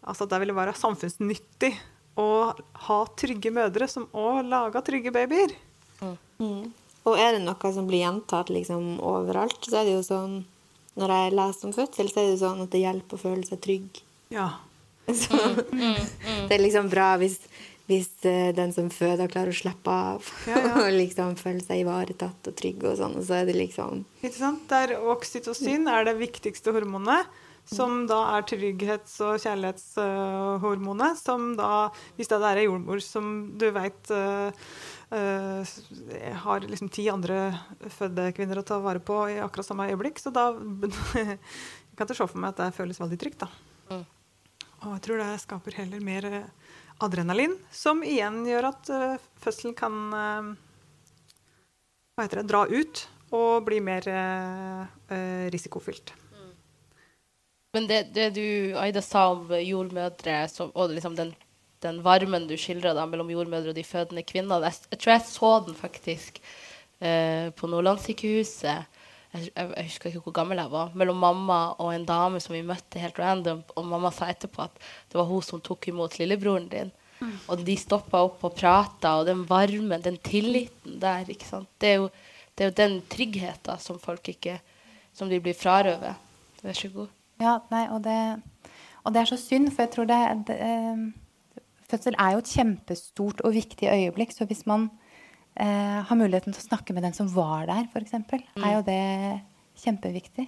Altså 0.00 0.24
at 0.24 0.30
det 0.32 0.38
ville 0.40 0.54
være 0.56 0.72
samfunnsnyttig 0.80 1.74
å 2.20 2.52
ha 2.86 3.00
trygge 3.18 3.52
mødre 3.54 3.88
som 3.90 4.06
òg 4.12 4.44
lager 4.48 4.84
trygge 4.86 5.12
babyer. 5.14 5.56
Mm. 6.40 6.70
Og 7.08 7.16
er 7.20 7.36
det 7.36 7.42
noe 7.44 7.72
som 7.74 7.88
blir 7.88 8.04
gjentatt 8.04 8.50
liksom 8.52 8.98
overalt, 9.04 9.60
så 9.64 9.80
er 9.80 9.88
det 9.88 9.98
jo 9.98 10.04
sånn 10.04 10.40
Når 11.00 11.12
jeg 11.14 11.34
leser 11.36 11.68
om 11.68 11.74
fødsel, 11.76 12.08
så 12.10 12.20
er 12.20 12.24
det 12.26 12.32
jo 12.34 12.40
sånn 12.40 12.62
at 12.64 12.72
det 12.72 12.80
hjelper 12.82 13.16
å 13.16 13.22
føle 13.22 13.44
seg 13.46 13.60
trygg. 13.64 14.00
Ja. 14.34 14.48
Så, 15.20 15.38
Det 16.46 16.54
er 16.54 16.60
liksom 16.62 16.90
bra 16.90 17.12
hvis, 17.18 17.38
hvis 17.88 18.10
eh, 18.28 18.50
den 18.54 18.74
som 18.74 18.90
føder, 18.94 19.30
klarer 19.30 19.54
å 19.54 19.56
slappe 19.56 19.90
av 19.90 20.26
Ja, 20.50 20.58
ja. 20.58 20.72
og 20.82 20.90
liksom 20.94 21.36
føle 21.40 21.62
seg 21.64 21.84
ivaretatt 21.84 22.50
og 22.50 22.58
trygg 22.58 22.84
og 22.84 22.98
sånn. 23.00 23.16
Og 23.18 23.26
så 23.26 23.40
er 23.40 23.48
det 23.48 23.56
liksom 23.58 24.04
Ikke 24.20 24.36
sant? 24.36 24.66
Der 24.70 24.96
oksytocin 24.98 25.88
er 25.90 26.06
det 26.10 26.18
viktigste 26.20 26.74
hormonet, 26.76 27.30
som 27.70 28.06
da 28.10 28.20
er 28.36 28.46
trygghets- 28.50 29.20
og 29.24 29.40
kjærlighetshormonet. 29.42 31.18
Som 31.20 31.54
da, 31.58 31.88
hvis 32.18 32.30
det 32.30 32.40
er 32.40 32.62
ei 32.62 32.66
jordmor 32.66 33.02
som 33.04 33.50
du 33.58 33.68
veit 33.74 34.14
har 35.10 36.66
liksom 36.70 36.90
ti 36.94 37.08
andre 37.10 37.40
fødekvinner 37.96 38.60
å 38.60 38.66
ta 38.66 38.78
vare 38.82 39.02
på 39.02 39.16
i 39.32 39.40
akkurat 39.42 39.66
samme 39.66 39.88
øyeblikk, 39.90 40.20
så 40.22 40.30
da 40.30 40.52
jeg 40.54 41.38
kan 41.98 42.06
ikke 42.06 42.14
se 42.14 42.28
for 42.30 42.38
meg 42.38 42.52
at 42.52 42.60
det 42.62 42.76
føles 42.76 43.00
veldig 43.02 43.18
trygt, 43.18 43.42
da. 43.42 43.48
Mm. 43.90 44.04
Og 44.80 44.94
jeg 44.94 45.02
tror 45.04 45.20
det 45.20 45.30
skaper 45.42 45.78
heller 45.82 46.00
mer 46.04 46.28
eh, 46.30 46.74
adrenalin, 47.02 47.56
som 47.74 48.04
igjen 48.06 48.44
gjør 48.46 48.70
at 48.70 48.92
uh, 48.94 49.26
fødselen 49.42 49.74
kan 49.76 49.98
eh, 50.16 50.52
hva 52.20 52.26
heter 52.26 52.42
det, 52.42 52.50
dra 52.52 52.66
ut 52.68 53.04
og 53.32 53.62
bli 53.64 53.78
mer 53.80 54.04
eh, 54.10 54.82
eh, 55.14 55.46
risikofylt. 55.54 56.12
Men 57.72 57.86
det, 57.86 58.00
det 58.14 58.30
du, 58.34 58.46
Aida, 58.80 59.02
sa 59.02 59.28
om 59.30 59.50
jordmødre 59.54 60.40
som, 60.50 60.72
og 60.74 60.90
liksom 60.90 61.14
den, 61.18 61.30
den 61.84 62.00
varmen 62.02 62.48
du 62.50 62.56
skildra 62.58 63.04
mellom 63.06 63.30
jordmødre 63.30 63.70
og 63.70 63.76
de 63.78 63.84
fødende 63.86 64.24
kvinnene 64.26 64.58
Jeg, 64.66 64.88
jeg 64.90 64.98
tror 65.02 65.12
jeg 65.12 65.26
så 65.28 65.50
den 65.68 65.76
faktisk 65.78 66.40
eh, 66.98 67.52
på 67.54 67.70
Nordlandssykehuset. 67.70 68.96
Jeg, 69.30 69.52
jeg, 69.54 69.68
jeg 69.76 69.86
husker 69.86 70.10
ikke 70.10 70.24
hvor 70.24 70.34
gammel 70.40 70.58
jeg 70.58 70.72
var. 70.72 70.90
Mellom 70.98 71.22
mamma 71.22 71.60
og 71.78 71.92
en 71.94 72.08
dame 72.08 72.40
som 72.42 72.56
vi 72.56 72.64
møtte 72.66 73.02
helt 73.02 73.20
random. 73.22 73.62
Og 73.76 73.86
mamma 73.86 74.10
sa 74.14 74.32
etterpå 74.34 74.66
at 74.66 74.82
det 74.82 75.20
var 75.20 75.30
hun 75.30 75.46
som 75.46 75.62
tok 75.62 75.92
imot 75.92 76.18
lillebroren 76.18 76.66
din. 76.72 76.90
Og 77.52 77.62
de 77.62 77.76
stoppa 77.76 78.24
opp 78.24 78.42
og 78.48 78.54
prata, 78.56 79.18
og 79.20 79.26
den 79.28 79.44
varmen, 79.48 80.00
den 80.02 80.16
tilliten 80.24 80.98
der. 81.02 81.28
Det 81.28 81.92
er 81.92 81.98
jo, 82.00 82.10
det 82.56 82.64
er 82.64 82.70
jo 82.72 82.78
den 82.80 82.98
tryggheten 83.12 83.78
som 83.78 84.00
folk 84.00 84.32
ikke 84.32 84.58
Som 85.12 85.28
de 85.28 85.40
blir 85.42 85.54
frarøvet. 85.58 86.14
Vær 86.62 86.72
så 86.72 86.88
god. 86.88 87.19
Ja, 87.40 87.58
nei, 87.72 87.86
og 87.94 88.02
det, 88.04 88.16
og 89.04 89.14
det 89.14 89.22
er 89.22 89.30
så 89.32 89.36
synd, 89.40 89.70
for 89.72 89.86
jeg 89.86 89.92
tror 89.94 90.08
det, 90.10 90.20
det 90.50 90.56
eh, 90.60 91.04
Fødsel 91.90 92.14
er 92.22 92.32
jo 92.36 92.38
et 92.44 92.50
kjempestort 92.52 93.40
og 93.42 93.54
viktig 93.56 93.88
øyeblikk, 93.90 94.30
så 94.36 94.44
hvis 94.46 94.62
man 94.70 94.84
eh, 95.56 96.00
har 96.06 96.14
muligheten 96.20 96.52
til 96.54 96.60
å 96.62 96.68
snakke 96.68 96.94
med 96.94 97.02
den 97.02 97.16
som 97.16 97.26
var 97.34 97.66
der, 97.66 97.88
f.eks., 97.90 98.12
Mm. 98.14 98.64
er 98.64 98.74
jo 98.76 98.82
det 98.86 99.40
kjempeviktig. 99.82 100.46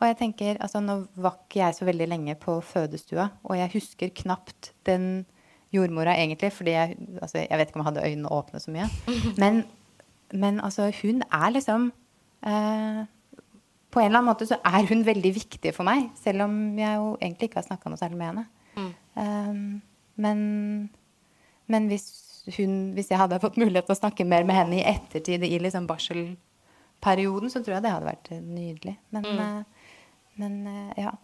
Og 0.00 0.06
jeg 0.08 0.16
tenker, 0.18 0.56
altså 0.60 0.80
Nå 0.82 0.96
var 1.14 1.36
ikke 1.44 1.60
jeg 1.60 1.74
så 1.76 1.84
veldig 1.86 2.08
lenge 2.10 2.34
på 2.40 2.56
fødestua, 2.64 3.28
og 3.44 3.56
jeg 3.56 3.70
husker 3.74 4.10
knapt 4.22 4.72
den 4.86 5.26
jordmora 5.72 6.16
egentlig, 6.18 6.50
fordi 6.52 6.70
jeg, 6.74 6.96
altså, 7.22 7.38
jeg 7.44 7.58
vet 7.58 7.68
ikke 7.70 7.78
om 7.78 7.84
jeg 7.84 7.92
hadde 7.92 8.08
øynene 8.10 8.32
åpne 8.34 8.60
så 8.60 8.72
mye. 8.74 8.88
Men, 9.42 9.62
men 10.32 10.60
altså, 10.60 10.90
hun 11.02 11.22
er 11.30 11.50
liksom 11.54 11.92
eh, 12.46 13.04
På 13.90 14.00
en 14.00 14.06
eller 14.06 14.20
annen 14.20 14.30
måte 14.30 14.46
så 14.46 14.60
er 14.64 14.86
hun 14.86 15.04
veldig 15.06 15.34
viktig 15.34 15.74
for 15.74 15.86
meg, 15.88 16.08
selv 16.20 16.46
om 16.46 16.56
jeg 16.78 16.98
jo 17.00 17.12
egentlig 17.18 17.50
ikke 17.50 17.60
har 17.60 17.66
snakka 17.66 17.90
noe 17.90 18.00
særlig 18.00 18.20
med 18.20 18.30
henne. 18.30 18.44
Mm. 18.78 18.90
Um, 19.20 19.62
men 20.20 20.42
men 21.70 21.86
hvis, 21.90 22.06
hun, 22.56 22.76
hvis 22.96 23.10
jeg 23.12 23.20
hadde 23.20 23.40
fått 23.42 23.58
mulighet 23.60 23.86
til 23.88 23.94
å 23.94 24.00
snakke 24.00 24.26
mer 24.28 24.46
med 24.48 24.58
henne 24.58 24.80
i 24.80 24.86
ettertid, 24.90 25.44
i 25.46 25.60
liksom 25.62 25.86
barselperioden, 25.90 27.52
så 27.52 27.62
tror 27.62 27.76
jeg 27.76 27.84
det 27.86 27.92
hadde 27.94 28.10
vært 28.10 28.32
nydelig. 28.34 28.96
Men, 29.14 29.28
eh, 29.44 29.92
men 30.42 30.56
uh, 30.66 30.96
ja. 30.98 31.14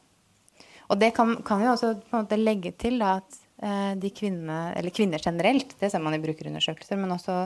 Og 0.87 1.01
det 1.01 1.11
kan, 1.17 1.35
kan 1.47 1.63
vi 1.63 1.71
også 1.73 1.97
på 1.99 2.15
en 2.15 2.29
måte 2.29 2.39
legge 2.39 2.77
til 2.79 3.01
da, 3.03 3.17
at 3.19 3.41
uh, 3.65 3.95
de 3.99 4.13
kvinnene, 4.15 4.61
eller 4.79 4.95
kvinner 4.95 5.23
generelt, 5.23 5.75
det 5.81 5.91
ser 5.91 6.05
man 6.05 6.15
i 6.15 6.23
brukerundersøkelser, 6.23 7.01
men 7.01 7.17
også 7.17 7.41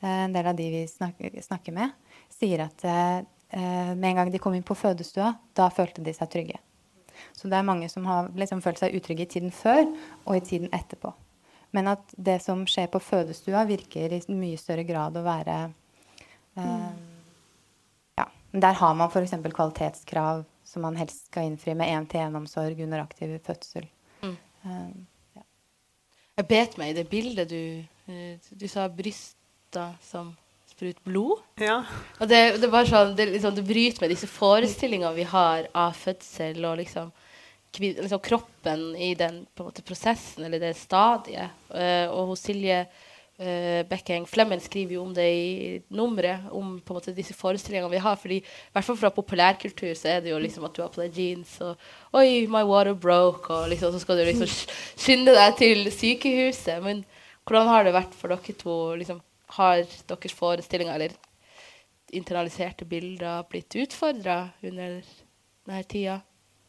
en 0.00 0.32
del 0.32 0.46
av 0.48 0.56
de 0.56 0.66
vi 0.72 0.86
snakker, 0.88 1.34
snakker 1.44 1.74
med, 1.76 1.90
sier 2.32 2.62
at 2.64 2.84
med 3.52 4.04
en 4.10 4.18
gang 4.20 4.30
de 4.30 4.38
kom 4.38 4.54
inn 4.54 4.66
på 4.66 4.76
fødestua, 4.78 5.32
da 5.58 5.70
følte 5.74 6.04
de 6.06 6.12
seg 6.14 6.30
trygge. 6.30 6.58
Så 7.36 7.48
det 7.50 7.58
er 7.58 7.66
mange 7.66 7.88
som 7.90 8.06
har 8.08 8.30
liksom 8.38 8.62
følt 8.64 8.80
seg 8.80 8.94
utrygge 8.96 9.26
i 9.26 9.30
tiden 9.34 9.52
før 9.54 9.82
og 10.24 10.36
i 10.36 10.44
tiden 10.44 10.70
etterpå. 10.76 11.12
Men 11.76 11.92
at 11.92 12.14
det 12.16 12.40
som 12.42 12.64
skjer 12.68 12.88
på 12.90 13.00
fødestua, 13.02 13.64
virker 13.68 14.14
i 14.16 14.20
mye 14.34 14.58
større 14.58 14.84
grad 14.86 15.16
å 15.16 15.26
være 15.26 15.58
eh, 16.58 16.90
Ja. 18.18 18.26
Der 18.52 18.74
har 18.80 18.94
man 18.98 19.10
f.eks. 19.10 19.36
kvalitetskrav 19.54 20.44
som 20.66 20.82
man 20.82 20.98
helst 20.98 21.28
skal 21.30 21.48
innfri 21.50 21.74
med 21.78 21.90
én-til-én-omsorg 21.90 22.82
under 22.82 23.04
aktiv 23.04 23.36
fødsel. 23.46 23.86
Mm. 24.22 24.36
Eh, 24.64 25.42
Jeg 26.40 26.48
bet 26.48 26.78
meg 26.78 26.92
i 26.92 26.98
det 26.98 27.08
bildet 27.10 27.50
du 27.50 27.84
eh, 28.10 28.38
Du 28.50 28.66
sa 28.68 28.88
brysta 28.88 29.92
som 30.02 30.34
sprut 30.80 31.04
blod. 31.04 31.42
Ja. 31.60 31.82
Og 32.20 32.30
det, 32.30 32.40
det, 32.62 32.70
bare 32.72 32.88
sånn, 32.88 33.12
det, 33.18 33.28
liksom, 33.34 33.52
det 33.56 33.66
bryter 33.68 34.00
med 34.00 34.14
disse 34.14 34.28
forestillingene 34.30 35.12
vi 35.18 35.28
har 35.28 35.68
av 35.76 35.92
fødsel 35.98 36.64
og 36.64 36.80
liksom, 36.80 37.12
liksom 37.76 38.24
kroppen 38.24 38.90
i 38.96 39.12
den 39.18 39.44
måte, 39.60 39.84
prosessen 39.84 40.48
eller 40.48 40.62
det 40.62 40.72
stadiet. 40.80 41.52
Uh, 41.68 42.08
og 42.08 42.32
hos 42.32 42.46
Silje 42.48 42.80
uh, 42.86 43.82
Bekkeng 43.90 44.24
Flemmen 44.30 44.64
skriver 44.64 44.96
jo 44.96 45.04
om 45.04 45.12
det 45.12 45.28
i 45.28 45.78
nummeret, 45.92 46.48
om 46.48 46.78
på 46.80 46.94
en 46.96 47.02
måte, 47.02 47.16
disse 47.16 47.36
forestillingene 47.36 47.92
vi 47.92 48.00
har. 48.00 48.16
fordi 48.16 48.40
i 48.40 48.72
hvert 48.72 48.88
fall 48.88 49.00
fra 49.04 49.12
populærkultur 49.12 49.92
så 49.92 50.16
er 50.16 50.24
det 50.24 50.32
jo 50.32 50.40
liksom 50.40 50.64
at 50.64 50.76
du 50.76 50.84
har 50.86 50.92
på 50.94 51.04
deg 51.04 51.12
jeans 51.12 51.58
og 51.60 51.76
Oi, 52.16 52.46
my 52.48 52.64
water 52.64 52.96
broke, 52.96 53.52
og 53.52 53.68
liksom, 53.68 53.92
så 53.92 54.00
skal 54.00 54.16
du 54.16 54.30
liksom 54.32 54.48
skynde 55.04 55.36
deg 55.36 55.60
til 55.60 55.90
sykehuset. 55.92 56.80
Men 56.80 57.04
hvordan 57.44 57.68
har 57.68 57.84
det 57.84 57.98
vært 58.00 58.16
for 58.16 58.32
dere 58.32 58.56
to? 58.56 58.78
liksom 58.96 59.20
har 59.56 59.82
deres 60.10 60.34
forestillinger 60.36 60.94
eller 60.94 61.16
internaliserte 62.12 62.84
bilder 62.84 63.44
blitt 63.50 63.74
utfordra 63.78 64.50
under 64.62 65.00
denne 65.66 65.82
tida? 65.90 66.20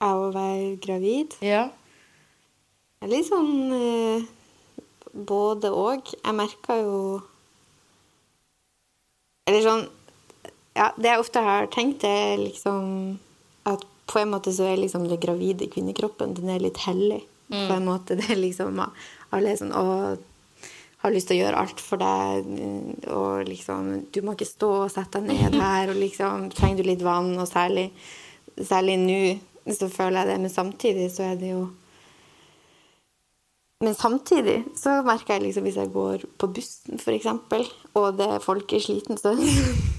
Av 0.02 0.28
å 0.28 0.32
være 0.34 0.76
gravid. 0.82 1.38
Ja. 1.46 1.68
Litt 3.10 3.28
sånn 3.30 3.74
eh, 3.74 4.30
både 5.14 5.72
og. 5.74 6.14
Jeg 6.14 6.38
merker 6.38 6.84
jo 6.84 6.98
Eller 9.50 9.66
sånn 9.66 9.88
Ja, 10.78 10.92
det 10.96 11.10
jeg 11.10 11.22
ofte 11.24 11.42
har 11.44 11.66
tenkt, 11.74 12.06
er 12.08 12.38
liksom 12.40 13.18
at 13.68 13.84
på 14.12 14.20
en 14.22 14.32
måte 14.34 14.54
så 14.56 14.66
er 14.70 14.80
liksom 14.80 15.08
det 15.10 15.22
gravide 15.24 15.68
kvinnekroppen 15.72 16.34
den 16.38 16.50
er 16.52 16.64
litt 16.64 16.80
hellig. 16.86 17.22
På 17.52 17.76
en 17.76 17.86
måte. 17.86 18.16
Det 18.16 18.30
er 18.32 18.40
liksom 18.40 18.80
Alle 18.82 19.52
er 19.52 19.60
sånn 19.60 19.74
Å, 19.76 20.16
har 21.02 21.14
lyst 21.14 21.32
til 21.32 21.39
å 21.39 21.41
gjøre 21.43 21.62
alt 21.64 21.82
for 21.82 22.02
deg, 22.02 22.49
og 23.10 23.47
liksom 23.49 23.91
Du 24.14 24.22
må 24.26 24.36
ikke 24.36 24.49
stå 24.49 24.72
og 24.84 24.91
sette 24.93 25.22
deg 25.22 25.34
ned 25.34 25.58
her, 25.58 25.89
og 25.89 25.97
liksom 25.97 26.49
Trenger 26.54 26.82
du 26.82 26.89
litt 26.91 27.06
vann, 27.06 27.34
og 27.41 27.49
særlig, 27.49 27.89
særlig 28.58 28.97
nå, 29.02 29.22
så 29.74 29.89
føler 29.89 30.22
jeg 30.22 30.32
det. 30.32 30.41
Men 30.45 30.54
samtidig 30.54 31.08
så 31.14 31.32
er 31.32 31.39
det 31.41 31.54
jo 31.56 31.70
men 33.82 33.95
samtidig 33.97 34.60
så 34.78 34.99
merker 35.02 35.39
jeg 35.39 35.47
liksom 35.47 35.66
hvis 35.66 35.78
jeg 35.80 35.89
går 35.89 36.26
på 36.38 36.49
bussen, 36.54 36.99
f.eks., 37.02 37.26
og 37.97 38.12
det 38.20 38.28
er 38.36 38.43
folk 38.43 38.76
er 38.78 38.84
sliten, 38.84 39.18
så 39.18 39.34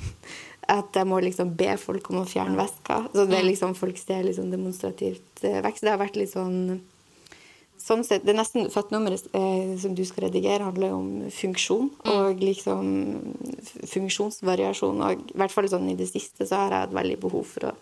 at 0.76 0.94
jeg 0.94 1.09
må 1.11 1.18
liksom 1.22 1.50
be 1.59 1.74
folk 1.80 2.12
om 2.12 2.20
å 2.22 2.28
fjerne 2.28 2.55
veska. 2.61 3.00
Så 3.11 3.26
det 3.26 3.40
er 3.40 3.48
liksom 3.48 3.74
folk 3.74 3.98
ser 3.98 4.22
liksom 4.28 4.53
demonstrativt 4.55 5.42
vekst. 5.42 5.82
det 5.82 5.90
har 5.90 5.98
vært 5.98 6.20
litt 6.20 6.30
sånn 6.30 6.78
Sånn 7.83 8.05
sett, 8.07 8.22
Det 8.22 8.30
er 8.30 8.39
nesten 8.39 8.68
fødtnummeret 8.70 9.33
eh, 9.35 9.72
som 9.83 9.97
du 9.99 10.05
skal 10.07 10.28
redigere, 10.28 10.68
handler 10.68 10.93
jo 10.93 10.99
om 11.01 11.30
funksjon. 11.35 11.89
Og 12.12 12.43
liksom 12.45 12.85
funksjonsvariasjon. 13.91 15.03
Og 15.03 15.24
i 15.33 15.41
hvert 15.41 15.55
fall 15.55 15.70
sånn 15.70 15.91
i 15.91 15.99
det 15.99 16.07
siste 16.12 16.47
så 16.47 16.61
har 16.61 16.76
jeg 16.76 16.87
hatt 16.87 16.95
veldig 17.01 17.18
behov 17.24 17.49
for 17.57 17.72
å 17.72 17.74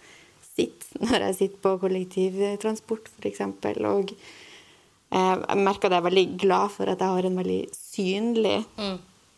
sitte 0.55 1.01
når 1.05 1.27
jeg 1.29 1.39
sitter 1.43 1.65
på 1.67 1.77
kollektivtransport, 1.85 3.13
f.eks. 3.21 3.45
Og 3.91 4.15
eh, 4.17 5.37
jeg 5.37 5.65
merker 5.69 5.91
at 5.91 5.99
jeg 5.99 6.01
er 6.01 6.09
veldig 6.09 6.27
glad 6.47 6.77
for 6.79 6.93
at 6.93 7.05
jeg 7.05 7.19
har 7.19 7.29
en 7.29 7.41
veldig 7.43 7.63
synlig 7.77 8.59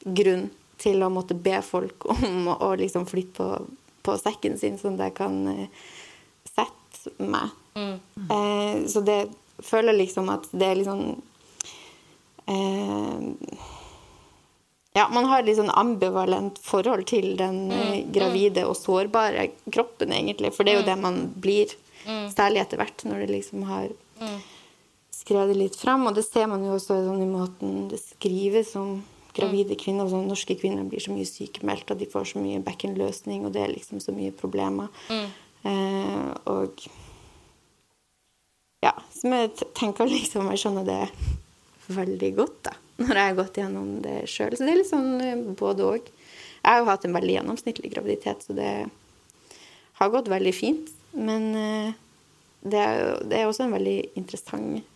grunn 0.02 0.48
til 0.82 1.02
å 1.02 1.10
måtte 1.12 1.34
be 1.38 1.58
folk 1.64 2.06
om 2.14 2.52
å, 2.54 2.74
liksom 2.78 3.08
flytte 3.10 3.34
på, 3.38 3.50
på 4.06 4.16
sekken 4.20 4.58
sin, 4.60 4.78
sånn 4.78 4.98
at 4.98 5.10
jeg 5.10 5.18
kan 5.18 5.42
eh, 5.52 5.84
sette 6.54 7.14
meg. 7.18 7.58
Eh, 7.74 8.82
så 8.90 9.02
det 9.02 9.24
føler 9.66 9.96
liksom 9.96 10.30
at 10.32 10.48
det 10.52 10.68
er 10.68 10.80
liksom 10.80 11.02
eh, 12.50 13.60
Ja, 14.92 15.06
man 15.08 15.28
har 15.30 15.44
litt 15.46 15.56
sånn 15.56 15.72
ambivalent 15.72 16.58
forhold 16.60 17.06
til 17.08 17.32
den 17.38 17.64
mm. 17.70 18.10
gravide 18.12 18.66
og 18.68 18.76
sårbare 18.76 19.48
kroppen, 19.72 20.12
egentlig. 20.12 20.52
For 20.52 20.68
det 20.68 20.74
er 20.74 20.82
jo 20.82 20.88
det 20.90 20.98
man 21.00 21.22
blir, 21.40 21.72
særlig 22.34 22.60
etter 22.60 22.82
hvert, 22.82 23.06
når 23.08 23.22
det 23.22 23.30
liksom 23.30 23.62
har 23.70 23.88
skrevet 25.22 25.56
litt 25.56 25.78
fram. 25.80 26.04
Og 26.10 26.18
det 26.18 26.26
ser 26.26 26.50
man 26.50 26.64
jo 26.66 26.76
også 26.76 26.98
sånn 27.06 27.24
i 27.24 27.30
måten 27.30 27.86
det 27.88 28.02
skrives 28.02 28.74
om 28.76 28.98
gravide 29.36 29.76
kvinner. 29.80 30.10
Sånn, 30.10 30.28
norske 30.30 30.56
kvinner 30.60 30.86
blir 30.88 31.02
så 31.02 31.14
mye 31.14 31.28
sykemeldt, 31.28 31.92
og 31.94 32.02
de 32.02 32.10
får 32.10 32.32
så 32.34 32.42
mye 32.42 32.62
bekkenløsning, 32.64 33.46
og 33.46 33.54
det 33.54 33.64
er 33.64 33.72
liksom 33.74 34.02
så 34.02 34.14
mye 34.16 34.34
problemer. 34.36 34.92
Eh, 35.62 36.28
og 36.50 36.84
ja, 38.82 38.96
som 39.22 39.34
jeg 39.36 39.52
tenker 39.78 40.10
liksom 40.10 40.50
Jeg 40.50 40.62
skjønner 40.64 40.88
det 40.88 41.02
veldig 41.92 42.30
godt, 42.38 42.58
da, 42.70 42.72
når 43.02 43.18
jeg 43.18 43.28
har 43.28 43.38
gått 43.38 43.58
gjennom 43.60 43.88
det 44.04 44.16
sjøl. 44.30 44.54
Så 44.56 44.64
det 44.64 44.72
er 44.72 44.80
litt 44.80 44.90
sånn 44.90 45.12
eh, 45.20 45.42
både 45.58 45.86
òg. 45.86 46.06
Jeg 46.62 46.68
har 46.68 46.80
jo 46.80 46.88
hatt 46.88 47.04
en 47.06 47.16
veldig 47.16 47.34
gjennomsnittlig 47.36 47.90
graviditet, 47.92 48.46
så 48.46 48.56
det 48.56 48.70
har 49.98 50.12
gått 50.14 50.30
veldig 50.32 50.54
fint. 50.56 50.92
Men 51.12 51.48
eh, 51.58 51.92
det 52.62 52.80
er, 52.80 53.02
det 53.28 53.40
er 53.40 53.50
også 53.50 53.66
en 53.66 53.76
veldig 53.76 53.98
interessant 54.18 54.88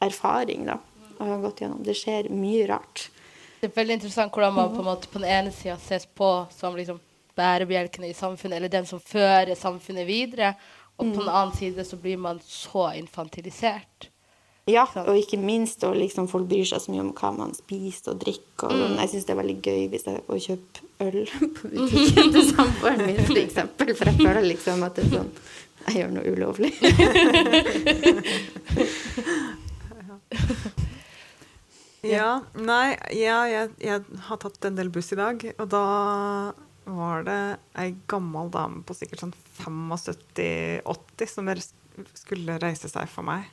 erfaring, 0.00 0.64
da. 0.70 0.78
Å 1.20 1.26
ha 1.28 1.36
gått 1.42 1.60
gjennom. 1.60 1.82
Det 1.84 1.94
skjer 1.98 2.30
mye 2.32 2.64
rart. 2.70 3.10
Det 3.60 3.68
er 3.68 3.76
veldig 3.76 3.98
interessant 3.98 4.32
hvordan 4.32 4.56
man 4.56 4.70
på, 4.72 4.80
en 4.80 4.88
måte, 4.88 5.10
på 5.12 5.20
den 5.20 5.28
ene 5.28 5.52
sida 5.52 5.76
ses 5.76 6.06
på 6.16 6.30
som 6.56 6.78
liksom 6.78 7.00
bærebjelkene 7.36 8.08
i 8.08 8.16
samfunnet, 8.16 8.56
eller 8.56 8.72
den 8.72 8.88
som 8.88 9.02
fører 9.04 9.52
samfunnet 9.58 10.08
videre. 10.08 10.54
Og 11.00 11.14
på 11.14 11.20
den 11.22 11.28
annen 11.32 11.56
side 11.56 11.84
så 11.88 11.98
blir 12.00 12.18
man 12.20 12.40
så 12.44 12.90
infantilisert. 12.98 14.10
Ja, 14.70 14.84
og 14.84 15.16
ikke 15.18 15.38
minst 15.40 15.82
og 15.88 15.96
liksom 15.96 16.28
folk 16.30 16.46
bryr 16.50 16.66
seg 16.68 16.82
så 16.84 16.92
mye 16.92 17.02
om 17.02 17.14
hva 17.16 17.30
man 17.34 17.54
spiser 17.56 18.12
og 18.12 18.20
drikker. 18.22 18.68
Og 18.68 18.76
sånn. 18.76 18.98
Jeg 19.00 19.12
syns 19.14 19.26
det 19.26 19.34
er 19.34 19.40
veldig 19.40 19.58
gøy 19.64 19.80
hvis 19.92 20.06
jeg 20.06 20.20
å 20.20 20.38
kjøpe 20.46 20.84
øl 21.06 21.18
på 21.56 21.70
butikken 21.72 22.34
til 22.36 22.44
samboeren 22.52 23.02
min, 23.08 23.22
for 23.24 23.40
eksempel. 23.40 23.94
For 23.96 24.12
jeg 24.12 24.20
føler 24.20 24.44
liksom 24.46 24.84
at 24.86 25.00
det 25.00 25.08
er 25.08 25.16
sånn 25.16 25.32
Jeg 25.86 26.02
gjør 26.02 26.10
noe 26.18 26.28
ulovlig. 26.36 26.72
Ja, 32.00 32.40
nei, 32.56 32.96
ja, 33.12 33.42
jeg, 33.44 33.74
jeg 33.84 34.20
har 34.24 34.38
tatt 34.40 34.64
en 34.64 34.76
del 34.78 34.88
buss 34.92 35.10
i 35.12 35.18
dag, 35.18 35.42
og 35.60 35.66
da 35.68 35.82
var 36.96 37.24
det 37.26 37.40
ei 37.80 37.94
gammel 38.10 38.50
dame 38.52 38.84
på 38.86 38.96
sikkert 38.96 39.24
sånn 39.24 39.34
75-80 39.60 41.30
som 41.30 41.50
skulle 42.16 42.58
reise 42.62 42.90
seg 42.90 43.10
for 43.12 43.26
meg. 43.26 43.48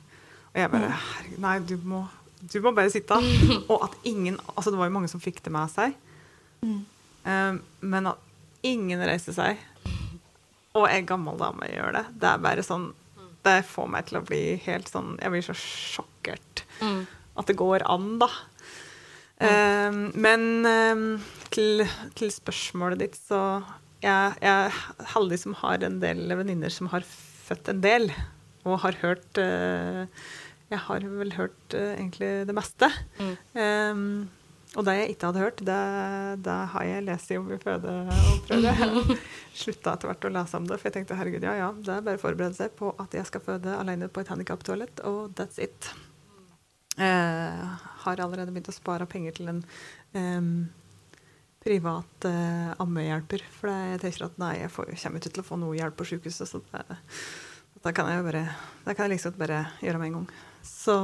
Og 0.52 0.60
jeg 0.62 0.72
bare 0.72 0.92
Herregud, 0.94 1.40
nei, 1.44 1.56
du 1.68 1.74
må, 1.88 2.04
du 2.40 2.58
må 2.64 2.72
bare 2.76 2.92
sitte. 2.92 3.18
Og 3.72 3.82
at 3.84 3.98
ingen 4.08 4.38
Altså, 4.54 4.72
det 4.72 4.80
var 4.80 4.88
jo 4.88 4.96
mange 4.96 5.10
som 5.12 5.22
fikk 5.22 5.42
det 5.44 5.52
med 5.54 5.70
seg. 5.72 5.96
Um, 6.64 7.60
men 7.80 8.08
at 8.10 8.24
ingen 8.66 9.02
reiser 9.04 9.36
seg, 9.36 9.60
og 10.78 10.88
ei 10.88 11.02
gammel 11.06 11.38
dame 11.38 11.68
gjør 11.70 11.94
det, 11.94 12.04
det 12.18 12.30
er 12.30 12.40
bare 12.42 12.64
sånn 12.66 12.88
Det 13.46 13.60
får 13.66 13.86
meg 13.92 14.08
til 14.08 14.18
å 14.18 14.24
bli 14.26 14.42
helt 14.64 14.90
sånn 14.90 15.12
Jeg 15.22 15.30
blir 15.30 15.44
så 15.46 15.54
sjokkert 15.58 16.64
at 17.38 17.46
det 17.46 17.54
går 17.58 17.84
an, 17.86 18.16
da. 18.18 18.26
Um, 19.38 19.98
men 20.18 20.66
um, 20.66 21.04
til, 21.54 21.84
til 22.18 22.32
spørsmålet 22.32 23.02
ditt, 23.04 23.18
så 23.28 23.60
jeg, 24.02 24.34
jeg 24.42 24.68
er 24.68 25.06
heldig 25.14 25.38
som 25.42 25.56
har 25.62 25.84
en 25.86 26.00
del 26.02 26.26
venninner 26.38 26.72
som 26.72 26.90
har 26.92 27.06
født 27.06 27.72
en 27.72 27.82
del, 27.84 28.10
og 28.68 28.82
har 28.84 28.98
hørt 29.00 29.40
uh, 29.40 30.04
Jeg 30.68 30.80
har 30.84 31.04
vel 31.08 31.32
hørt 31.38 31.74
uh, 31.74 31.94
egentlig 31.94 32.32
det 32.48 32.54
meste. 32.56 32.90
Um, 33.54 34.28
og 34.76 34.84
det 34.84 34.94
jeg 34.98 35.12
ikke 35.14 35.30
hadde 35.30 35.40
hørt, 35.40 35.60
det, 35.64 35.78
det 36.44 36.56
har 36.74 36.84
jeg 36.84 37.04
lest 37.06 37.30
om 37.38 37.46
i 37.54 37.56
fødeopprøret. 37.62 39.14
Slutta 39.62 39.94
etter 39.94 40.10
hvert 40.10 40.26
å 40.28 40.32
lese 40.34 40.60
om 40.60 40.66
det, 40.68 40.76
for 40.76 40.90
jeg 40.90 40.96
tenkte 40.98 41.16
herregud, 41.16 41.46
ja 41.48 41.54
ja, 41.56 41.70
det 41.72 41.94
er 41.94 42.04
bare 42.04 42.20
å 42.20 42.22
forberede 42.22 42.58
seg 42.58 42.74
på 42.76 42.92
at 43.00 43.16
jeg 43.16 43.30
skal 43.30 43.44
føde 43.46 43.78
alene 43.78 44.10
på 44.12 44.20
et 44.22 44.32
handikaptoalett, 44.34 45.00
og 45.08 45.32
that's 45.38 45.56
it. 45.62 45.88
Eh, 46.98 47.64
har 48.04 48.20
allerede 48.20 48.52
begynt 48.52 48.68
å 48.68 48.76
spare 48.76 49.06
penger 49.08 49.38
til 49.38 49.50
en 49.54 49.62
em, 50.18 50.52
privat 51.62 52.26
eh, 52.28 52.72
ammehjelper. 52.80 53.44
For 53.54 53.70
jeg 53.72 54.00
tenker 54.02 54.28
at 54.28 54.40
nei, 54.40 54.54
jeg 54.62 54.72
får, 54.74 54.92
kommer 55.02 55.22
ikke 55.22 55.34
til 55.36 55.44
å 55.44 55.48
få 55.48 55.60
noe 55.60 55.78
hjelp 55.78 55.96
på 55.98 56.08
sykehuset, 56.12 56.50
så 56.50 56.62
det, 56.64 56.98
da 57.84 57.92
kan 57.94 58.08
jeg 58.10 58.18
jo 58.18 58.26
bare 58.26 58.44
Det 58.84 58.94
kan 58.96 59.06
jeg 59.06 59.12
liksom 59.12 59.36
bare 59.38 59.60
gjøre 59.84 60.00
med 60.00 60.10
en 60.10 60.16
gang. 60.18 60.28
Så 60.66 60.98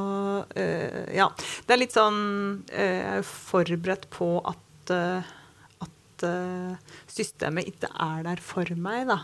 eh, 0.59 1.14
ja. 1.16 1.28
Det 1.66 1.74
er 1.74 1.80
litt 1.80 1.94
sånn 1.94 2.20
eh, 2.72 3.00
Jeg 3.00 3.20
er 3.20 3.28
forberedt 3.28 4.09
på 4.12 4.28
at, 4.42 4.94
eh, 4.94 5.32
at 5.86 6.26
eh, 6.28 6.98
systemet 7.11 7.70
ikke 7.70 7.90
er 7.92 8.24
der 8.26 8.42
for 8.44 8.74
meg, 8.76 9.07
da. 9.11 9.18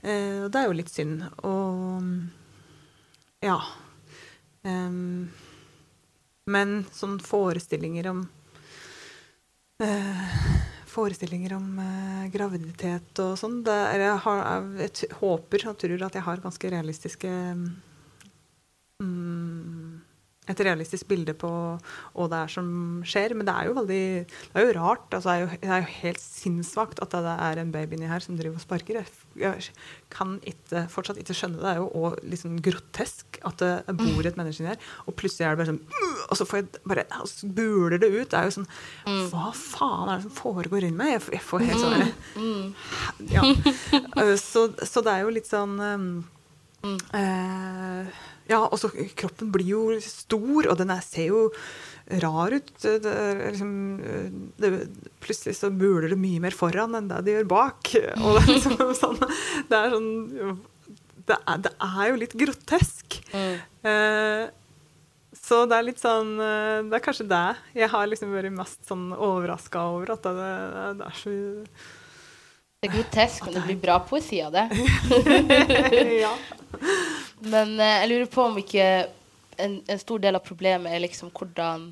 Eh, 0.00 0.46
og 0.46 0.52
det 0.52 0.60
er 0.60 0.68
jo 0.68 0.78
litt 0.78 0.92
synd. 0.92 1.24
Og 1.44 2.02
ja. 3.44 3.56
Um, 4.60 5.30
men 6.50 6.82
sånn 6.92 7.16
forestillinger 7.24 8.10
om 8.10 8.26
Forestillinger 10.90 11.54
om 11.56 11.78
eh, 11.78 12.24
graviditet 12.34 13.20
og 13.22 13.36
sånn. 13.38 13.60
Jeg, 13.64 14.00
jeg 14.02 15.12
håper 15.20 15.68
og 15.70 15.78
tror 15.80 16.06
at 16.08 16.18
jeg 16.18 16.26
har 16.26 16.42
ganske 16.42 16.72
realistiske 16.74 17.30
mm, 17.30 17.68
et 20.50 20.62
realistisk 20.66 21.08
bilde 21.10 21.34
på 21.38 21.50
hva 21.50 22.28
det 22.30 22.42
er 22.42 22.52
som 22.52 22.68
skjer. 23.06 23.34
Men 23.36 23.48
det 23.48 23.54
er 23.54 23.70
jo 23.70 23.76
veldig 23.78 24.04
det 24.26 24.60
er 24.60 24.66
jo 24.66 24.76
rart. 24.78 25.08
Altså, 25.10 25.30
det, 25.30 25.34
er 25.34 25.40
jo, 25.42 25.60
det 25.62 25.70
er 25.70 25.82
jo 25.82 25.96
helt 26.00 26.22
sinnssvakt 26.24 27.02
at 27.04 27.16
det 27.16 27.36
er 27.48 27.62
en 27.62 27.72
baby 27.74 27.98
inni 27.98 28.10
her 28.10 28.24
som 28.24 28.38
driver 28.38 28.60
og 28.60 28.64
sparker. 28.64 29.00
Jeg, 29.00 29.20
jeg 29.40 29.70
kan 30.12 30.38
ikke, 30.46 30.86
fortsatt 30.92 31.20
ikke 31.22 31.36
skjønne 31.36 31.60
det. 31.60 31.66
Det 31.66 31.72
er 31.74 31.82
jo 31.82 31.90
også 31.90 32.30
litt 32.32 32.42
sånn 32.42 32.62
grotesk 32.64 33.40
at 33.46 33.62
det 33.62 33.96
bor 34.00 34.26
et 34.26 34.38
menneske 34.38 34.62
inni 34.62 34.72
her, 34.72 34.88
og 35.06 35.16
plutselig 35.18 35.46
er 35.46 35.54
det 35.54 35.60
bare 35.62 35.72
sånn 35.72 35.82
«Mm!» 35.86 36.16
Og 36.30 36.38
så 36.38 36.46
får 36.46 36.60
jeg 36.60 36.82
bare 36.90 37.04
altså, 37.16 37.48
buler 37.56 38.00
det 38.00 38.10
ut. 38.12 38.30
Det 38.30 38.38
er 38.38 38.48
jo 38.48 38.56
sånn 38.58 38.68
Hva 39.32 39.50
faen 39.56 40.10
er 40.10 40.20
det 40.20 40.26
som 40.26 40.34
foregår 40.36 40.86
inni 40.86 40.98
meg? 40.98 41.14
Jeg, 41.16 41.24
jeg 41.38 41.44
får 41.46 41.64
helt 41.68 41.84
sånn 41.84 41.96
ja. 43.30 43.46
Eh, 44.20 44.34
så, 44.38 44.66
så 44.86 45.02
det 45.04 45.12
er 45.12 45.24
jo 45.24 45.32
litt 45.32 45.48
sånn 45.48 45.76
um, 45.80 46.06
eh, 47.16 48.20
Ja, 48.50 48.64
og 48.66 48.80
så 48.82 48.90
kroppen 49.18 49.52
blir 49.54 49.68
jo 49.68 49.84
stor, 50.02 50.66
og 50.66 50.76
den 50.80 50.90
er, 50.90 51.02
ser 51.06 51.30
jo 51.30 51.42
rar 52.22 52.54
ut. 52.56 52.72
Det 52.82 53.14
liksom, 53.52 54.00
eh, 54.02 54.30
det, 54.58 54.70
plutselig 55.22 55.56
så 55.58 55.70
buler 55.70 56.10
det 56.10 56.18
mye 56.20 56.42
mer 56.42 56.56
foran 56.56 56.96
enn 56.98 57.10
det 57.10 57.22
det 57.26 57.36
gjør 57.38 57.50
bak. 57.52 57.92
Og 58.24 58.38
det 58.38 58.42
er 58.42 58.54
liksom 58.56 58.80
sånn 59.02 59.20
Det 59.70 59.78
er 59.78 59.94
sånn 59.94 60.08
Det 61.28 61.36
er, 61.38 61.60
det 61.68 61.74
er 61.86 62.08
jo 62.10 62.18
litt 62.24 62.34
grotesk. 62.42 63.20
Eh, 63.30 64.48
så 65.40 65.62
det 65.70 65.76
er 65.76 65.86
litt 65.86 66.02
sånn 66.02 66.34
eh, 66.42 66.80
Det 66.90 66.98
er 66.98 67.04
kanskje 67.04 67.28
det 67.30 67.44
jeg 67.78 67.92
har 67.92 68.10
liksom 68.10 68.34
vært 68.34 68.56
mest 68.56 68.82
sånn 68.90 69.10
overraska 69.14 69.86
over. 69.94 70.16
At 70.16 70.26
det, 70.26 70.52
det 70.98 71.06
er 71.06 71.18
så 71.22 71.36
Det 72.80 72.88
er 72.88 72.94
grotesk, 72.94 73.44
men 73.44 73.58
det 73.58 73.62
blir 73.66 73.76
bra 73.76 73.98
poesi 74.08 74.38
av 74.40 74.54
det. 74.54 74.62
Ja. 76.22 76.30
Men 77.44 77.74
eh, 77.76 77.98
jeg 78.00 78.08
lurer 78.08 78.28
på 78.32 78.44
om 78.46 78.54
ikke 78.56 78.84
en, 79.60 79.74
en 79.84 79.98
stor 80.00 80.22
del 80.22 80.38
av 80.38 80.46
problemet 80.46 80.88
er 80.88 81.02
liksom 81.02 81.28
hvordan 81.28 81.90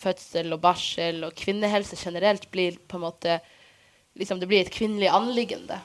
fødsel 0.00 0.54
og 0.56 0.62
barsel 0.62 1.26
og 1.26 1.34
kvinnehelse 1.36 1.98
generelt 2.00 2.46
blir 2.54 2.78
på 2.88 2.96
en 2.96 3.04
måte 3.04 3.34
liksom 4.16 4.40
Det 4.40 4.48
blir 4.48 4.64
et 4.64 4.72
kvinnelig 4.72 5.10
anliggende. 5.12 5.76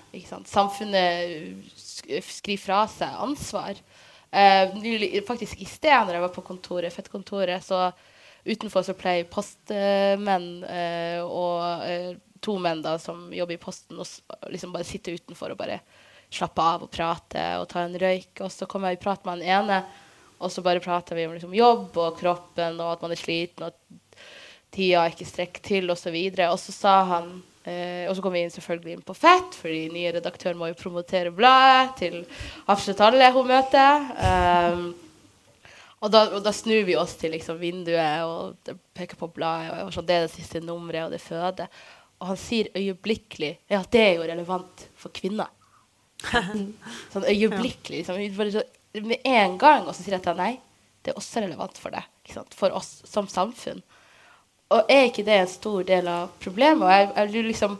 Samfunnet 0.47 1.75
skriver 1.75 2.61
fra 2.61 2.79
seg 2.91 3.19
ansvar. 3.27 3.75
Eh, 4.31 5.19
faktisk 5.27 5.59
i 5.59 5.67
sted, 5.67 5.99
når 5.99 6.15
jeg 6.15 6.23
var 6.29 6.35
på 6.37 6.45
kontoret, 6.47 6.95
fettkontoret, 6.95 7.63
så 7.63 7.89
utenfor 8.47 8.87
så 8.87 8.95
pleier 8.95 9.27
postmenn 9.27 10.63
eh, 10.63 11.19
og 11.27 11.83
eh, 11.89 12.15
to 12.45 12.57
menn 12.61 12.83
da, 12.85 12.95
som 13.01 13.27
jobber 13.33 13.57
i 13.57 13.61
posten, 13.61 13.99
og 13.99 14.51
liksom 14.53 14.73
bare 14.75 14.87
sitter 14.87 15.17
utenfor 15.17 15.53
og 15.53 15.59
bare 15.59 15.79
slappe 16.33 16.61
av 16.61 16.85
og 16.85 16.91
prate 16.93 17.45
og 17.59 17.67
ta 17.71 17.85
en 17.85 17.97
røyk. 17.99 18.33
Og 18.45 18.51
så 18.53 18.67
kom 18.69 18.85
jeg 18.87 18.97
i 18.97 19.01
prat 19.01 19.25
med 19.25 19.39
han 19.39 19.63
ene, 19.63 19.81
og 20.37 20.51
så 20.51 20.63
bare 20.65 20.83
prata 20.83 21.15
vi 21.15 21.27
om 21.27 21.35
liksom, 21.35 21.55
jobb 21.55 21.95
og 22.01 22.19
kroppen, 22.19 22.79
og 22.81 22.95
at 22.95 23.05
man 23.05 23.15
er 23.15 23.21
sliten, 23.21 23.67
og 23.67 23.73
at 23.73 24.31
tida 24.75 25.05
ikke 25.09 25.27
strekker 25.27 25.63
til. 25.65 25.89
Og, 25.91 25.99
så 25.99 26.13
videre. 26.13 26.51
og 26.51 26.59
så 26.59 26.75
sa 26.75 26.95
han 27.15 27.31
eh, 27.63 28.05
Og 28.09 28.15
så 28.15 28.23
kom 28.23 28.35
vi 28.35 28.43
inn 28.45 28.53
selvfølgelig 28.53 28.97
inn 28.97 29.07
på 29.07 29.15
Fett, 29.17 29.57
fordi 29.61 29.87
nye 29.93 30.13
redaktør 30.17 30.57
må 30.57 30.69
jo 30.71 30.79
promotere 30.79 31.33
bladet 31.33 31.95
til 32.01 32.21
absolutt 32.67 33.03
alle 33.05 33.31
hun 33.35 33.49
møter. 33.49 34.07
Um, 34.19 34.87
og 36.03 36.11
da, 36.11 36.25
og 36.35 36.43
da 36.45 36.51
snur 36.53 36.83
vi 36.85 36.97
oss 36.99 37.15
til 37.17 37.33
liksom, 37.33 37.57
vinduet 37.61 38.25
og 38.27 38.75
peker 38.93 39.17
på 39.17 39.31
bladet. 39.33 39.85
Og 39.85 39.93
sånn, 39.95 40.05
det 40.05 40.17
er 40.17 40.27
det 40.27 40.35
siste 40.35 40.61
nummeret, 40.61 41.07
og 41.07 41.15
det 41.15 41.23
føder. 41.23 41.71
Og 42.25 42.31
han 42.31 42.39
sier 42.41 42.71
øyeblikkelig 42.73 43.51
ja, 43.69 43.83
det 43.93 44.01
er 44.01 44.15
jo 44.17 44.25
relevant 44.25 44.87
for 44.97 45.13
kvinner. 45.13 45.51
sånn 47.13 47.27
øyeblikkelig. 47.29 47.99
Liksom, 48.01 48.17
bare 48.39 48.53
så, 48.55 48.63
med 49.05 49.21
en 49.29 49.59
gang. 49.61 49.85
Og 49.85 49.93
så 49.93 50.01
sier 50.01 50.17
jeg 50.17 50.25
til 50.25 50.33
han 50.33 50.41
nei, 50.41 50.55
det 51.05 51.13
er 51.13 51.19
også 51.21 51.43
relevant 51.45 51.77
for 51.77 51.93
deg. 51.93 52.07
ikke 52.23 52.39
sant, 52.39 52.57
for 52.57 52.73
oss 52.73 52.95
som 53.05 53.29
samfunn. 53.29 53.83
Og 54.73 54.89
er 54.89 55.11
ikke 55.11 55.27
det 55.27 55.37
en 55.37 55.51
stor 55.51 55.85
del 55.85 56.09
av 56.09 56.33
problemet? 56.41 56.89
Jeg, 56.89 57.11
jeg 57.13 57.33
lurer 57.35 57.51
liksom 57.51 57.77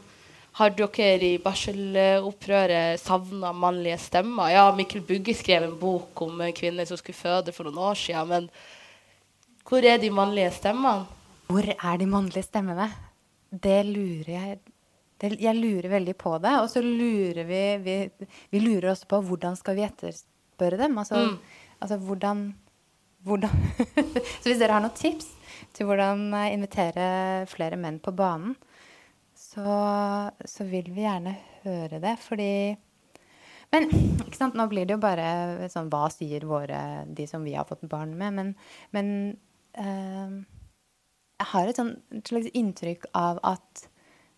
har 0.56 0.72
dere 0.78 1.26
i 1.26 1.40
barselopprøret 1.44 3.02
savna 3.02 3.50
mannlige 3.52 3.98
stemmer? 4.00 4.54
Ja, 4.54 4.70
Mikkel 4.78 5.02
Bugge 5.04 5.34
skrev 5.36 5.66
en 5.66 5.74
bok 5.82 6.22
om 6.24 6.38
en 6.46 6.54
kvinne 6.56 6.86
som 6.88 7.02
skulle 7.02 7.18
føde 7.18 7.52
for 7.52 7.68
noen 7.68 7.82
år 7.90 8.00
siden, 8.00 8.30
men 8.30 8.48
hvor 9.68 9.84
er 9.84 9.98
de 10.00 10.14
mannlige 10.14 10.54
stemmene? 10.56 11.10
Hvor 11.50 11.68
er 11.74 12.00
de 12.00 12.08
mannlige 12.08 12.46
stemmene? 12.46 12.88
Det 13.52 13.80
lurer 13.88 14.30
jeg 14.34 14.60
det, 15.22 15.30
Jeg 15.40 15.56
lurer 15.56 15.90
veldig 15.90 16.16
på 16.20 16.38
det. 16.44 16.54
Og 16.62 16.70
så 16.70 16.82
lurer 16.84 17.46
vi, 17.48 17.62
vi 17.86 18.28
Vi 18.52 18.60
lurer 18.60 18.92
også 18.92 19.08
på 19.08 19.22
hvordan 19.24 19.56
skal 19.56 19.76
vi 19.78 19.86
etterspørre 19.88 20.78
dem? 20.82 20.98
Altså, 20.98 21.16
Mm. 21.16 21.38
altså 21.82 21.98
hvordan, 21.98 22.56
hvordan 23.24 23.50
Så 24.42 24.50
hvis 24.50 24.60
dere 24.60 24.74
har 24.74 24.82
noen 24.84 24.96
tips 24.96 25.32
til 25.74 25.86
hvordan 25.88 26.34
eh, 26.34 26.54
invitere 26.54 27.46
flere 27.48 27.78
menn 27.80 28.00
på 28.00 28.12
banen, 28.16 28.56
så, 29.36 30.32
så 30.46 30.64
vil 30.68 30.92
vi 30.96 31.04
gjerne 31.04 31.36
høre 31.64 32.00
det, 32.04 32.18
fordi 32.20 32.78
men 33.74 33.90
ikke 33.92 34.38
sant? 34.38 34.56
nå 34.56 34.68
blir 34.72 34.86
det 34.88 34.94
jo 34.96 35.02
bare 35.04 35.68
sånn 35.74 35.90
Hva 35.92 36.06
sier 36.14 36.46
våre, 36.48 37.04
de 37.08 37.26
som 37.28 37.44
vi 37.44 37.56
har 37.58 37.66
fått 37.68 37.82
barn 37.92 38.14
med? 38.16 38.34
Men, 38.38 38.52
men 38.96 39.10
eh, 39.74 40.36
jeg 41.36 41.50
har 41.52 41.70
et, 41.70 41.80
sånn, 41.80 41.92
et 42.16 42.32
slags 42.32 42.48
inntrykk 42.56 43.10
av 43.18 43.42
at 43.46 43.86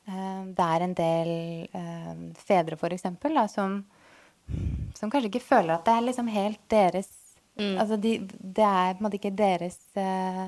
eh, 0.10 0.44
det 0.58 0.66
er 0.66 0.86
en 0.86 0.96
del 0.98 1.32
eh, 1.78 2.24
fedre, 2.42 2.78
for 2.80 2.94
eksempel, 2.96 3.38
som, 3.52 3.80
som 4.98 5.12
kanskje 5.12 5.30
ikke 5.32 5.46
føler 5.46 5.76
at 5.78 5.86
det 5.88 5.96
er 5.96 6.08
liksom 6.10 6.34
helt 6.34 6.62
deres 6.74 7.14
Altså 7.58 7.96
de, 7.98 8.12
det 8.38 8.62
er 8.62 8.92
på 8.94 9.02
en 9.02 9.06
måte 9.08 9.18
ikke 9.18 9.32
deres 9.34 9.80
eh, 9.98 10.44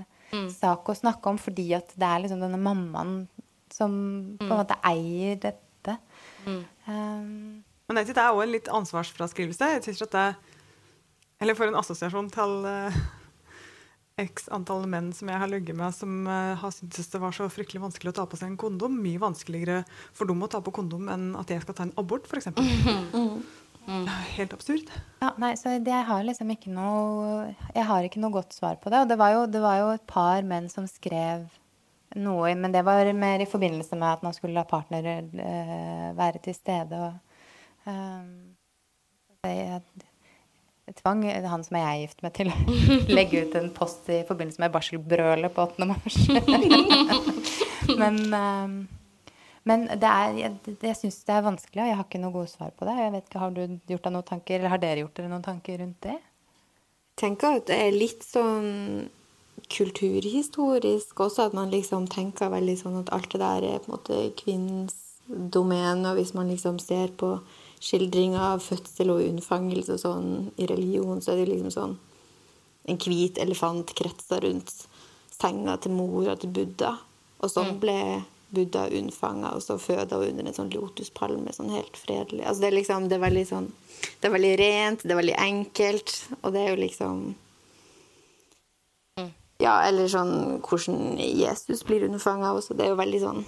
sak 0.54 0.92
å 0.92 0.94
snakke 0.94 1.32
om, 1.32 1.40
fordi 1.42 1.72
at 1.74 1.90
det 1.98 2.06
er 2.06 2.22
liksom 2.22 2.44
denne 2.44 2.60
mammaen 2.62 3.16
som 3.74 3.96
på 4.38 4.46
en 4.46 4.60
måte 4.60 4.78
eier 4.86 5.40
dette. 5.42 5.96
Um, 6.46 7.64
Men 7.90 8.02
jeg 8.02 8.10
synes 8.10 8.20
det 8.20 8.26
er 8.28 8.38
òg 8.38 8.44
en 8.44 8.54
litt 8.54 8.70
ansvarsfraskrivelse. 8.78 9.72
Jeg 9.74 9.88
synes 9.88 10.06
at 10.06 10.14
det 10.14 10.28
Eller 11.42 11.58
for 11.58 11.66
en 11.66 11.80
assosiasjon 11.82 12.30
til 12.30 12.56
uh, 12.68 13.02
x 14.20 14.50
antall 14.54 14.86
menn 14.90 15.12
som 15.16 15.30
jeg 15.32 15.42
har 15.42 15.50
ligget 15.52 15.78
med, 15.78 15.96
som 15.96 16.28
eh, 16.28 16.58
har 16.60 16.74
syntes 16.76 17.10
det 17.12 17.22
var 17.24 17.36
så 17.36 17.48
fryktelig 17.52 17.82
vanskelig 17.86 18.14
å 18.14 18.18
ta 18.20 18.28
på 18.30 18.40
seg 18.40 18.52
en 18.52 18.60
kondom. 18.60 19.00
Mye 19.04 19.22
vanskeligere 19.22 19.84
for 20.16 20.30
dem 20.30 20.44
å 20.44 20.52
ta 20.52 20.62
på 20.64 20.74
kondom 20.76 21.10
enn 21.14 21.32
at 21.40 21.52
jeg 21.54 21.64
skal 21.64 21.78
ta 21.78 21.88
en 21.88 21.96
abort, 22.00 22.28
f.eks. 22.28 22.52
Helt 24.36 24.54
absurd. 24.54 24.92
Ja, 25.22 25.32
nei, 25.42 25.56
så 25.58 25.72
det, 25.82 25.90
jeg 25.90 26.06
har 26.06 26.26
liksom 26.28 26.52
ikke 26.54 26.70
noe 26.70 27.48
Jeg 27.74 27.86
har 27.90 28.06
ikke 28.06 28.22
noe 28.22 28.36
godt 28.36 28.54
svar 28.54 28.78
på 28.82 28.92
det. 28.92 29.02
Og 29.02 29.10
det 29.10 29.18
var 29.18 29.34
jo, 29.34 29.48
det 29.50 29.64
var 29.64 29.80
jo 29.82 29.88
et 29.96 30.06
par 30.10 30.46
menn 30.46 30.70
som 30.70 30.86
skrev 30.90 31.48
noe, 32.18 32.54
men 32.58 32.74
det 32.74 32.82
var 32.86 33.10
mer 33.14 33.42
i 33.42 33.50
forbindelse 33.50 33.98
med 33.98 34.10
at 34.10 34.24
man 34.26 34.34
skulle 34.34 34.58
la 34.58 34.66
partner 34.68 35.06
eh, 35.10 36.08
være 36.18 36.42
til 36.46 36.56
stede. 36.58 37.02
Og, 37.06 37.90
ehm, 37.90 38.32
det, 39.44 39.54
jeg, 39.56 39.84
jeg 40.02 40.09
tvang 40.98 41.26
han 41.30 41.66
som 41.66 41.78
jeg 41.78 41.88
er 41.88 42.00
gift 42.04 42.24
med, 42.26 42.34
til 42.38 42.52
å 42.52 42.56
legge 43.18 43.44
ut 43.46 43.58
en 43.60 43.70
post 43.76 44.10
i 44.12 44.22
forbindelse 44.28 44.64
med 44.64 44.74
barselbrølet 44.74 45.54
på 45.56 45.68
8. 45.68 45.90
mars. 45.90 46.22
men 48.02 48.24
ehm, 48.34 48.80
men 49.70 49.86
det 50.02 50.08
er, 50.08 50.38
jeg, 50.40 50.76
jeg 50.82 50.98
syns 50.98 51.20
det 51.28 51.36
er 51.36 51.46
vanskelig, 51.46 51.84
og 51.84 51.90
jeg 51.92 51.98
har 52.00 52.08
ikke 52.08 52.22
noe 52.24 52.34
gode 52.34 52.50
svar 52.52 52.72
på 52.78 52.88
det. 52.88 52.96
Jeg 52.98 53.14
vet 53.14 53.28
ikke, 53.28 53.42
Har 53.44 53.54
du 53.54 53.62
gjort 53.92 54.08
deg 54.08 54.16
noen 54.16 54.28
tanker, 54.32 54.58
eller 54.58 54.74
har 54.74 54.82
dere 54.82 55.04
gjort 55.04 55.20
dere 55.20 55.32
noen 55.34 55.46
tanker 55.46 55.82
rundt 55.84 56.00
det? 56.06 56.16
Jeg 56.16 57.22
tenker 57.22 57.60
at 57.60 57.68
det 57.68 57.80
er 57.84 57.98
litt 57.98 58.24
sånn 58.26 58.70
kulturhistorisk 59.70 61.20
også, 61.20 61.50
at 61.50 61.58
man 61.58 61.74
liksom 61.74 62.08
tenker 62.10 62.52
veldig 62.54 62.78
sånn 62.80 63.02
at 63.02 63.12
alt 63.14 63.30
det 63.34 63.42
der 63.44 63.68
er 63.68 63.82
på 63.84 63.92
en 63.92 63.98
måte 63.98 64.20
kvinnens 64.40 64.96
domene. 65.28 66.14
Og 66.14 66.22
hvis 66.22 66.34
man 66.38 66.50
liksom 66.50 66.80
ser 66.82 67.12
på 67.20 67.36
skildringer 67.80 68.56
av 68.56 68.64
fødsel 68.64 69.14
og 69.14 69.24
unnfangelse 69.24 69.96
og 69.96 70.02
sånn 70.02 70.32
i 70.60 70.68
religion, 70.70 71.22
så 71.24 71.34
er 71.34 71.44
det 71.44 71.52
liksom 71.54 71.74
sånn 71.76 71.98
en 72.90 73.00
hvit 73.00 73.38
elefant 73.42 73.94
kretser 73.96 74.44
rundt 74.44 74.74
senga 75.40 75.78
til 75.80 75.96
mora 75.96 76.36
til 76.40 76.52
Buddha. 76.56 76.96
Og 77.40 77.52
sånn 77.52 77.78
ble 77.80 78.00
Buddha 78.50 78.88
unnfanga, 78.98 79.54
og 79.54 79.62
så 79.64 79.78
føda 79.80 80.18
under 80.26 80.48
en 80.50 80.56
sånn 80.56 80.72
lotuspalme, 80.74 81.54
sånn 81.54 81.70
helt 81.72 82.00
fredelig. 82.00 82.44
Altså 82.48 82.66
det 82.66 82.72
er 82.72 82.78
liksom, 82.80 83.06
det 83.10 83.20
er 83.20 83.28
veldig 83.28 83.46
sånn 83.48 83.70
Det 84.00 84.30
er 84.30 84.34
veldig 84.34 84.56
rent, 84.60 85.04
det 85.04 85.14
er 85.14 85.20
veldig 85.20 85.38
enkelt, 85.44 86.16
og 86.42 86.54
det 86.56 86.64
er 86.64 86.74
jo 86.74 86.82
liksom 86.82 87.22
Ja, 89.60 89.82
eller 89.86 90.08
sånn 90.08 90.62
hvordan 90.64 91.20
Jesus 91.20 91.84
blir 91.84 92.06
unnfanga 92.08 92.54
også. 92.56 92.78
Det 92.80 92.86
er 92.86 92.94
jo 92.94 93.00
veldig 93.00 93.20
sånn 93.24 93.42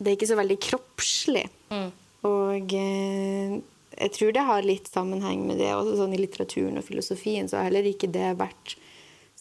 Det 0.00 0.10
er 0.10 0.16
ikke 0.16 0.32
så 0.32 0.38
veldig 0.40 0.58
kroppslig. 0.68 1.44
Og 2.28 2.74
eh, 2.78 3.58
jeg 3.92 4.14
tror 4.16 4.32
det 4.34 4.46
har 4.46 4.66
litt 4.66 4.88
sammenheng 4.90 5.44
med 5.48 5.60
det. 5.62 5.72
Også 5.74 5.98
sånn 5.98 6.14
I 6.16 6.20
litteraturen 6.22 6.78
og 6.80 6.86
filosofien 6.86 7.50
så 7.50 7.58
har 7.58 7.70
heller 7.70 7.88
ikke 7.88 8.10
det 8.12 8.34
vært 8.40 8.76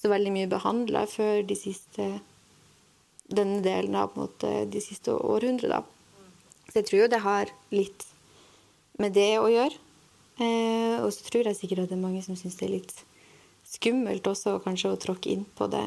så 0.02 0.10
veldig 0.10 0.34
mye 0.34 0.50
behandla 0.50 1.06
før 1.10 1.44
de 1.46 1.58
siste 1.58 2.08
denne 3.32 3.62
delen 3.64 3.96
av 3.96 4.18
måte, 4.20 4.66
de 4.68 4.82
siste 4.84 5.14
århundrene. 5.14 5.84
Så 6.68 6.82
jeg 6.82 6.88
tror 6.88 7.02
jo 7.04 7.12
det 7.12 7.22
har 7.24 7.52
litt 7.72 8.06
med 9.00 9.16
det 9.16 9.32
å 9.40 9.48
gjøre. 9.52 9.78
Eh, 10.42 10.98
og 11.04 11.12
så 11.14 11.28
tror 11.28 11.48
jeg 11.48 11.60
sikkert 11.60 11.86
at 11.86 11.94
det 11.94 11.98
er 12.00 12.04
mange 12.04 12.24
som 12.26 12.36
syns 12.40 12.58
det 12.60 12.68
er 12.68 12.76
litt 12.80 12.96
skummelt 13.72 14.26
også 14.28 14.58
kanskje 14.66 14.92
å 14.92 15.00
tråkke 15.00 15.32
inn 15.32 15.46
på 15.56 15.68
det 15.72 15.86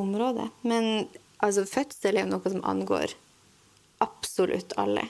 området. 0.00 0.48
Men 0.66 1.06
altså, 1.38 1.66
fødsel 1.68 2.16
er 2.16 2.26
jo 2.26 2.32
noe 2.32 2.54
som 2.54 2.64
angår 2.66 3.14
absolutt 4.02 4.74
alle 4.80 5.06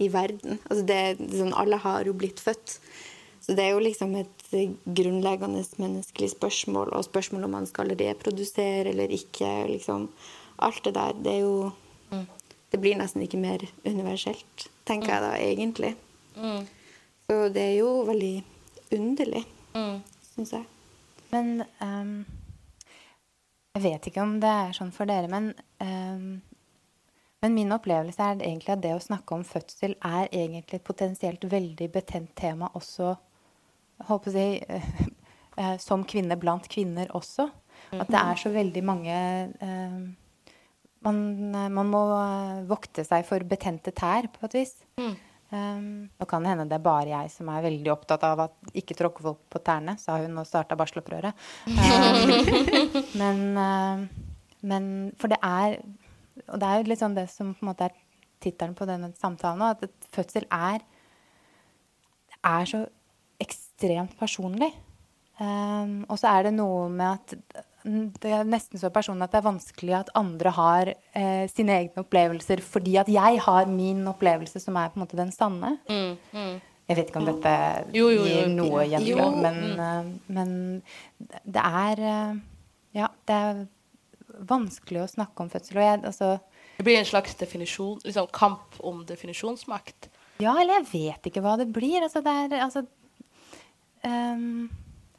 i 0.00 0.08
verden. 0.12 0.58
Altså, 0.68 0.84
det, 0.88 1.00
sånn, 1.36 1.54
alle 1.56 1.80
har 1.82 2.08
jo 2.08 2.16
blitt 2.16 2.40
født. 2.42 2.78
Så 3.40 3.56
det 3.56 3.64
er 3.66 3.74
jo 3.74 3.84
liksom 3.84 4.14
et 4.20 4.44
grunnleggende 4.84 5.62
menneskelig 5.80 6.32
spørsmål, 6.34 6.92
og 6.96 7.06
spørsmål 7.06 7.46
om 7.46 7.56
man 7.58 7.68
skal 7.68 7.92
reprodusere 7.98 8.92
eller 8.92 9.12
ikke. 9.14 9.48
liksom 9.70 10.08
Alt 10.60 10.84
det 10.84 10.94
der, 10.94 11.16
det 11.16 11.38
er 11.38 11.46
jo 11.46 11.70
Det 12.70 12.78
blir 12.78 12.94
nesten 12.94 13.22
ikke 13.24 13.38
mer 13.40 13.64
universelt, 13.82 14.68
tenker 14.86 15.10
jeg 15.10 15.22
da 15.24 15.30
egentlig. 15.42 15.96
Så 17.26 17.48
det 17.50 17.62
er 17.62 17.76
jo 17.80 18.04
veldig 18.06 18.44
underlig, 18.94 19.42
mm. 19.74 19.96
syns 20.34 20.52
jeg. 20.54 20.68
Men 21.32 21.64
um, 21.80 22.12
Jeg 23.74 23.82
vet 23.82 24.06
ikke 24.06 24.22
om 24.22 24.36
det 24.42 24.52
er 24.52 24.76
sånn 24.78 24.94
for 24.94 25.10
dere, 25.10 25.26
men 25.30 25.50
ehm, 25.82 26.40
men 27.40 27.56
min 27.56 27.72
opplevelse 27.72 28.20
er 28.20 28.42
egentlig 28.44 28.74
at 28.74 28.82
det 28.84 28.94
å 28.96 29.02
snakke 29.02 29.36
om 29.36 29.44
fødsel 29.46 29.96
er 30.04 30.28
egentlig 30.28 30.80
et 30.80 30.86
potensielt 30.86 31.44
veldig 31.48 31.88
betent 31.92 32.34
tema 32.38 32.68
også 32.76 33.14
håper 34.08 34.36
jeg, 34.36 34.80
eh, 35.60 35.76
som 35.80 36.04
kvinne 36.08 36.38
blant 36.40 36.68
kvinner 36.70 37.10
også. 37.16 37.48
At 37.96 38.10
det 38.12 38.20
er 38.20 38.38
så 38.38 38.52
veldig 38.52 38.82
mange 38.84 39.14
eh, 39.64 40.00
man, 41.06 41.18
man, 41.72 41.88
må 41.88 42.04
eh, 42.18 42.62
vokte 42.68 43.04
seg 43.06 43.24
for 43.28 43.44
betente 43.48 43.92
tær, 43.96 44.28
på 44.34 44.46
et 44.48 44.60
vis. 44.60 44.76
Mm. 45.00 45.16
Um, 45.50 45.86
nå 46.14 46.26
kan 46.30 46.44
det 46.44 46.52
hende 46.52 46.68
det 46.70 46.76
er 46.76 46.82
bare 46.84 47.08
jeg 47.10 47.30
som 47.32 47.48
er 47.50 47.64
veldig 47.64 47.90
opptatt 47.90 48.22
av 48.22 48.44
at 48.44 48.68
ikke 48.78 48.94
tråkke 48.94 49.24
folk 49.24 49.40
på 49.50 49.58
tærne, 49.66 49.96
sa 49.98 50.20
hun 50.22 50.38
og 50.38 50.46
starta 50.46 50.76
barselopprøret. 50.78 51.34
Um, 51.66 52.30
men, 53.20 53.40
uh, 53.58 54.04
men 54.70 54.86
For 55.18 55.32
det 55.32 55.40
er 55.42 55.80
Og 56.50 56.60
det 56.60 56.68
er 56.68 56.80
jo 56.80 56.90
litt 56.90 57.02
sånn 57.02 57.16
det 57.16 57.26
som 57.32 57.54
på 57.54 57.64
en 57.64 57.70
måte 57.72 57.88
er 57.88 57.96
tittelen 58.40 58.74
på 58.76 58.86
denne 58.88 59.12
samtalen, 59.20 59.62
at 59.62 60.08
fødsel 60.14 60.46
er 60.50 60.84
er 62.40 62.64
så 62.68 62.84
ekstremt 63.40 64.14
personlig. 64.20 64.70
Um, 65.40 66.04
og 66.08 66.18
så 66.20 66.28
er 66.34 66.48
det 66.48 66.54
noe 66.56 66.88
med 66.92 67.16
at 67.16 67.34
det 68.20 68.32
er 68.36 68.44
nesten 68.44 68.76
så 68.80 68.90
personlig 68.92 69.24
at 69.24 69.32
det 69.32 69.38
er 69.40 69.46
vanskelig 69.46 69.94
at 69.96 70.10
andre 70.18 70.50
har 70.52 70.90
eh, 71.16 71.46
sine 71.48 71.78
egne 71.78 72.02
opplevelser, 72.02 72.60
fordi 72.60 72.98
at 73.00 73.08
jeg 73.08 73.38
har 73.40 73.70
min 73.72 74.02
opplevelse 74.10 74.60
som 74.60 74.76
er 74.76 74.90
på 74.92 74.98
en 75.00 75.04
måte 75.06 75.16
den 75.16 75.32
sanne. 75.32 75.78
Mm, 75.88 76.18
mm. 76.34 76.58
Jeg 76.90 76.98
vet 76.98 77.08
ikke 77.08 77.22
om 77.22 77.28
dette 77.30 77.54
jo, 77.96 78.10
jo, 78.10 78.26
jo, 78.26 78.26
gir 78.26 78.48
noe 78.52 78.84
gjennom, 78.90 79.40
men, 79.40 79.60
Mm. 79.70 79.80
uh, 79.80 80.32
men 80.36 80.82
det 81.44 81.64
er 81.64 82.04
uh, 82.04 82.40
Ja, 82.92 83.06
det 83.28 83.36
er 83.36 83.66
vanskelig 84.48 85.04
å 85.04 85.10
snakke 85.10 85.44
om 85.44 85.50
fødsel. 85.52 85.80
Og 85.80 85.86
jeg, 85.86 86.00
altså 86.12 86.30
Det 86.76 86.86
blir 86.86 87.00
en 87.00 87.08
slags 87.08 87.36
definisjon, 87.40 88.00
liksom 88.04 88.30
kamp 88.34 88.78
om 88.86 89.04
definisjonsmakt. 89.08 90.10
Ja, 90.40 90.54
eller 90.56 90.80
jeg 90.80 90.88
vet 90.92 91.28
ikke 91.30 91.42
hva 91.44 91.56
det 91.60 91.68
blir. 91.72 92.00
Altså, 92.02 92.22
det 92.24 92.32
er 92.32 92.64
altså 92.64 92.84
um, 94.06 94.70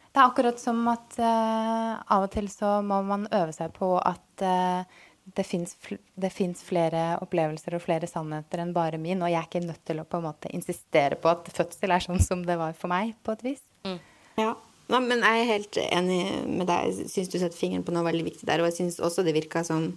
Det 0.09 0.17
er 0.17 0.25
akkurat 0.25 0.59
som 0.59 0.81
at 0.91 1.19
uh, 1.21 2.01
av 2.01 2.25
og 2.25 2.33
til 2.33 2.49
så 2.51 2.79
må 2.85 3.01
man 3.07 3.29
øve 3.29 3.53
seg 3.55 3.73
på 3.77 3.93
at 3.99 4.45
uh, 4.45 4.99
det 5.31 5.45
fins 5.45 6.63
flere 6.65 7.03
opplevelser 7.21 7.77
og 7.77 7.83
flere 7.83 8.09
sannheter 8.09 8.63
enn 8.63 8.73
bare 8.75 8.97
min, 8.99 9.21
og 9.21 9.29
jeg 9.29 9.39
er 9.39 9.47
ikke 9.47 9.63
nødt 9.63 9.83
til 9.87 10.01
å 10.01 10.07
på 10.09 10.19
en 10.19 10.25
måte 10.25 10.51
insistere 10.51 11.15
på 11.21 11.29
at 11.31 11.47
fødsel 11.53 11.93
er 11.93 12.03
sånn 12.03 12.19
som 12.23 12.41
det 12.47 12.57
var 12.59 12.73
for 12.75 12.91
meg, 12.91 13.13
på 13.23 13.35
et 13.37 13.45
vis. 13.51 13.61
Mm. 13.85 13.99
Ja, 14.41 14.55
Nei, 14.91 14.99
men 15.07 15.23
jeg 15.23 15.41
er 15.41 15.51
helt 15.53 15.77
enig 15.87 16.21
med 16.49 16.67
deg. 16.67 16.91
Jeg 16.91 17.11
syns 17.13 17.31
du 17.31 17.39
setter 17.39 17.57
fingeren 17.57 17.85
på 17.87 17.93
noe 17.95 18.03
veldig 18.09 18.25
viktig 18.27 18.47
der. 18.49 18.59
Og 18.59 18.71
jeg 18.71 18.81
syns 18.81 18.99
også 18.99 19.23
det 19.23 19.35
virker 19.37 19.63
som 19.67 19.91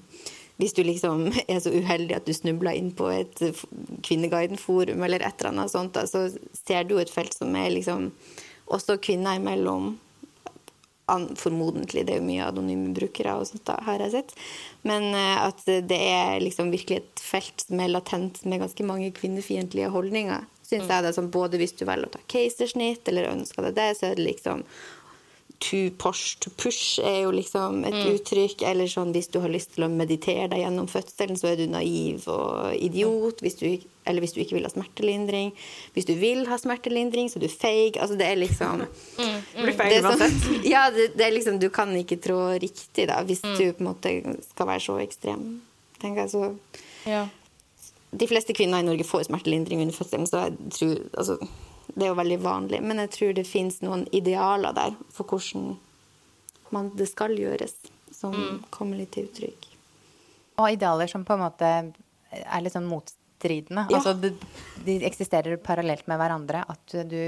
hvis 0.60 0.74
du 0.76 0.84
liksom 0.86 1.26
er 1.50 1.58
så 1.62 1.72
uheldig 1.74 2.14
at 2.18 2.28
du 2.28 2.34
snubler 2.36 2.78
inn 2.78 2.92
på 2.94 3.10
et 3.10 3.42
Kvinneguiden-forum 4.06 5.02
eller 5.02 5.24
et 5.24 5.34
eller 5.40 5.50
annet 5.50 5.74
sånt, 5.74 5.96
da, 5.96 6.06
så 6.06 6.28
ser 6.54 6.86
du 6.86 6.98
et 7.00 7.10
felt 7.10 7.34
som 7.34 7.54
er 7.58 7.72
liksom 7.74 8.12
også 8.70 9.00
kvinner 9.02 9.40
imellom. 9.40 9.96
Formodentlig. 11.36 12.06
Det 12.06 12.14
er 12.14 12.22
jo 12.22 12.28
mye 12.30 12.46
anonyme 12.46 12.94
brukere 12.96 13.34
og 13.36 13.48
sånt, 13.50 13.66
da, 13.68 13.76
har 13.84 14.00
jeg 14.00 14.14
sett. 14.14 14.30
Men 14.88 15.10
uh, 15.12 15.50
at 15.50 15.60
det 15.66 16.00
er 16.00 16.38
liksom 16.40 16.70
virkelig 16.72 17.02
et 17.02 17.20
felt 17.20 17.66
som 17.66 17.82
er 17.82 17.92
latent 17.92 18.40
med 18.48 18.62
ganske 18.62 18.86
mange 18.88 19.10
kvinnefiendtlige 19.18 19.90
holdninger. 19.92 20.46
Synes 20.74 20.90
jeg 20.90 21.06
det 21.06 21.12
er 21.12 21.16
sånn, 21.16 21.32
Både 21.34 21.60
hvis 21.60 21.76
du 21.78 21.86
velger 21.88 22.10
å 22.10 22.14
ta 22.16 22.20
keisersnitt 22.30 23.08
eller 23.10 23.32
ønsker 23.32 23.68
deg 23.68 23.78
det, 23.78 23.88
så 23.98 24.10
er 24.10 24.18
det 24.20 24.28
liksom 24.28 24.66
to 25.64 25.90
push 25.96 26.36
to 26.40 26.50
push 26.50 26.98
er 26.98 27.22
jo 27.24 27.30
liksom 27.32 27.84
et 27.84 27.94
mm. 27.94 28.08
uttrykk. 28.14 28.64
Eller 28.68 28.90
sånn 28.90 29.12
hvis 29.14 29.30
du 29.32 29.40
har 29.42 29.52
lyst 29.52 29.74
til 29.76 29.86
å 29.86 29.90
meditere 29.92 30.48
deg 30.52 30.64
gjennom 30.64 30.88
fødselen, 30.90 31.38
så 31.40 31.52
er 31.52 31.60
du 31.62 31.66
naiv 31.70 32.26
og 32.30 32.74
idiot. 32.76 33.40
Hvis 33.44 33.58
du, 33.60 33.68
eller 34.04 34.24
hvis 34.24 34.34
du 34.36 34.42
ikke 34.42 34.58
vil 34.58 34.66
ha 34.66 34.72
smertelindring. 34.72 35.54
Hvis 35.96 36.08
du 36.10 36.14
vil 36.20 36.44
ha 36.50 36.58
smertelindring, 36.60 37.30
så 37.32 37.40
er 37.40 37.46
du 37.46 37.52
feig. 37.52 38.00
Altså 38.00 38.18
det 38.20 38.28
er 38.28 38.40
liksom 38.42 38.82
mm. 38.84 39.22
mm. 39.22 39.62
Blir 39.62 39.78
feig 39.78 40.00
uansett. 40.00 40.36
Sånn, 40.42 40.66
ja, 40.74 40.88
det, 40.94 41.12
det, 41.16 41.28
er 41.28 41.36
liksom 41.38 41.62
Du 41.62 41.70
kan 41.74 41.94
ikke 42.00 42.20
trå 42.24 42.40
riktig, 42.58 43.08
da, 43.10 43.22
hvis 43.26 43.44
mm. 43.46 43.54
du 43.56 43.64
på 43.70 43.86
en 43.86 43.90
måte 43.92 44.18
skal 44.50 44.70
være 44.74 44.84
så 44.88 44.98
ekstrem. 45.04 45.48
tenker 46.02 46.26
jeg 46.26 46.34
så 46.34 46.50
ja. 47.08 47.24
De 48.14 48.28
fleste 48.30 48.54
kvinner 48.54 48.82
i 48.82 48.86
Norge 48.86 49.06
får 49.06 49.26
smertelindring 49.28 49.82
under 49.82 49.96
fødselen, 49.96 50.26
så 50.30 50.44
jeg 50.46 50.74
tror 50.76 51.00
altså 51.18 51.38
det 51.94 52.06
er 52.06 52.10
jo 52.10 52.18
veldig 52.18 52.38
vanlig. 52.42 52.80
Men 52.82 53.02
jeg 53.04 53.10
tror 53.14 53.34
det 53.36 53.46
fins 53.46 53.80
noen 53.84 54.06
idealer 54.14 54.74
der 54.76 54.94
for 55.12 55.28
hvordan 55.28 55.74
man, 56.74 56.90
det 56.98 57.06
skal 57.10 57.36
gjøres, 57.38 57.76
som 58.10 58.34
mm. 58.34 58.62
kommer 58.74 58.98
litt 58.98 59.12
til 59.14 59.28
uttrykk. 59.28 59.68
Og 60.58 60.72
idealer 60.74 61.10
som 61.10 61.26
på 61.26 61.36
en 61.36 61.44
måte 61.44 61.70
er 62.34 62.64
litt 62.64 62.74
sånn 62.74 62.88
motstridende 62.88 63.23
motstridende. 63.44 63.86
Ja. 63.90 63.96
Altså, 63.96 64.14
de, 64.14 64.32
de, 64.84 65.04
eksisterer 65.04 65.56
parallelt 65.56 66.06
med 66.06 66.18
hverandre. 66.18 66.64
At 66.68 66.96
du 67.08 67.20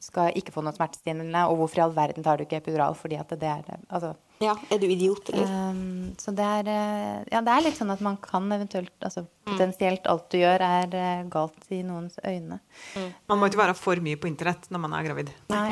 skal 0.00 0.32
ikke 0.36 0.52
få 0.52 0.64
noe 0.64 0.74
smertestillende. 0.74 1.44
Og 1.50 1.60
hvorfor 1.60 1.80
i 1.80 1.84
all 1.84 1.94
verden 1.94 2.24
tar 2.24 2.38
du 2.38 2.46
ikke 2.46 2.60
epidural? 2.60 2.94
Fordi 2.94 3.18
at 3.20 3.30
det 3.30 3.48
er 3.48 3.78
altså, 3.88 4.14
Ja, 4.40 4.54
er 4.70 4.80
du 4.80 4.86
idiot, 4.88 5.28
eller? 5.32 5.46
Um, 5.70 6.12
så 6.18 6.32
det 6.32 6.44
er 6.44 6.70
eh, 6.72 7.24
Ja, 7.32 7.42
det 7.44 7.52
er 7.52 7.64
litt 7.66 7.76
sånn 7.76 7.92
at 7.92 8.00
man 8.00 8.16
kan 8.24 8.46
eventuelt 8.48 8.94
Altså 9.04 9.26
mm. 9.26 9.50
potensielt 9.50 10.06
alt 10.08 10.30
du 10.32 10.38
gjør, 10.40 10.64
er 10.64 10.96
eh, 10.96 11.24
galt 11.30 11.68
i 11.70 11.82
noens 11.84 12.16
øyne. 12.24 12.60
Mm. 12.96 13.10
Man 13.28 13.40
må 13.40 13.50
ikke 13.50 13.60
være 13.60 13.76
for 13.78 14.00
mye 14.00 14.20
på 14.20 14.30
internett 14.30 14.70
når 14.72 14.84
man 14.86 14.96
er 14.96 15.08
gravid. 15.10 15.32
Nei. 15.52 15.66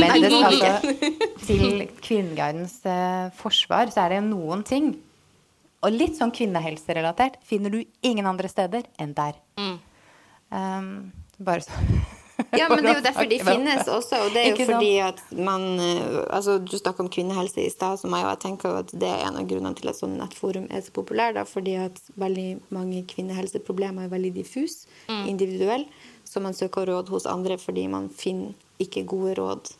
Men 0.00 0.26
det, 0.26 0.32
skal 0.34 0.50
altså, 0.50 1.46
til 1.46 1.86
Kvinneguidens 2.00 2.80
uh, 2.84 3.30
forsvar 3.40 3.92
så 3.94 4.04
er 4.04 4.18
det 4.18 4.26
noen 4.28 4.66
ting 4.66 4.92
og 5.80 5.96
litt 5.96 6.18
sånn 6.18 6.32
kvinnehelserelatert 6.34 7.40
finner 7.46 7.72
du 7.72 7.82
ingen 8.06 8.28
andre 8.28 8.50
steder 8.52 8.88
enn 9.00 9.14
der. 9.16 9.38
Mm. 9.60 9.76
Um, 10.50 10.88
bare 11.40 11.64
så 11.64 11.70
ja, 12.58 12.66
men 12.68 12.82
det 12.82 12.90
er 12.90 12.98
jo 12.98 13.04
derfor 13.04 13.26
de 13.28 13.38
finnes 13.44 13.88
også. 13.88 14.20
Og 14.24 14.34
det 14.34 14.42
er 14.42 14.54
jo 14.54 14.66
fordi 14.70 14.92
at 15.04 15.20
man 15.36 15.64
eh, 15.82 16.20
altså 16.32 16.58
Du 16.58 16.76
snakka 16.78 17.04
om 17.04 17.10
kvinnehelse 17.12 17.60
i 17.60 17.72
stad, 17.72 18.00
som 18.00 18.14
jeg, 18.16 18.24
jeg 18.26 18.40
tenker 18.44 18.78
at 18.80 18.94
det 18.94 19.10
er 19.10 19.26
en 19.26 19.36
av 19.40 19.48
grunnene 19.50 19.76
til 19.78 19.90
at 19.92 19.98
sånn 19.98 20.16
nettforum 20.20 20.68
er 20.72 20.84
så 20.84 20.94
populær. 20.96 21.34
Da, 21.36 21.44
fordi 21.48 21.76
at 21.82 22.00
veldig 22.20 22.48
mange 22.74 23.04
kvinnehelseproblemer 23.12 24.08
er 24.08 24.14
veldig 24.14 24.32
diffuse, 24.38 24.88
mm. 25.10 25.26
individuelle. 25.30 26.08
Så 26.24 26.42
man 26.42 26.56
søker 26.56 26.88
råd 26.88 27.10
hos 27.12 27.28
andre 27.28 27.58
fordi 27.60 27.86
man 27.92 28.08
finner 28.14 28.54
ikke 28.80 29.04
gode 29.08 29.36
råd 29.40 29.72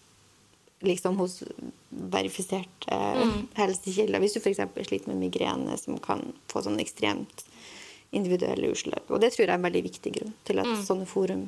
liksom 0.81 1.19
hos 1.21 1.43
verifiserte 1.89 2.97
mm. 2.97 3.47
helsekilder. 3.55 4.21
Hvis 4.23 4.37
du 4.37 4.41
f.eks. 4.41 4.63
sliter 4.89 5.13
med 5.13 5.21
migrene, 5.21 5.77
som 5.81 5.99
kan 6.03 6.25
få 6.51 6.65
sånn 6.65 6.81
ekstremt 6.81 7.45
individuelle 8.17 8.73
utslag. 8.73 9.05
Og 9.09 9.21
det 9.23 9.33
tror 9.35 9.45
jeg 9.45 9.53
er 9.53 9.59
en 9.59 9.67
veldig 9.69 9.85
viktig 9.87 10.15
grunn 10.17 10.33
til 10.49 10.63
at 10.63 10.71
mm. 10.71 10.81
sånne 10.87 11.09
forum 11.09 11.45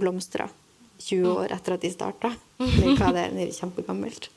blomstrer 0.00 0.50
20 0.98 1.20
mm. 1.20 1.30
år 1.36 1.54
etter 1.54 1.76
at 1.76 1.84
de 1.84 1.92
starta. 1.92 2.32
Eller 2.64 2.98
hva 2.98 3.12
det 3.14 3.28
er, 3.28 3.36
det 3.36 3.46
er 3.48 3.54
kjempegammelt. 3.60 4.30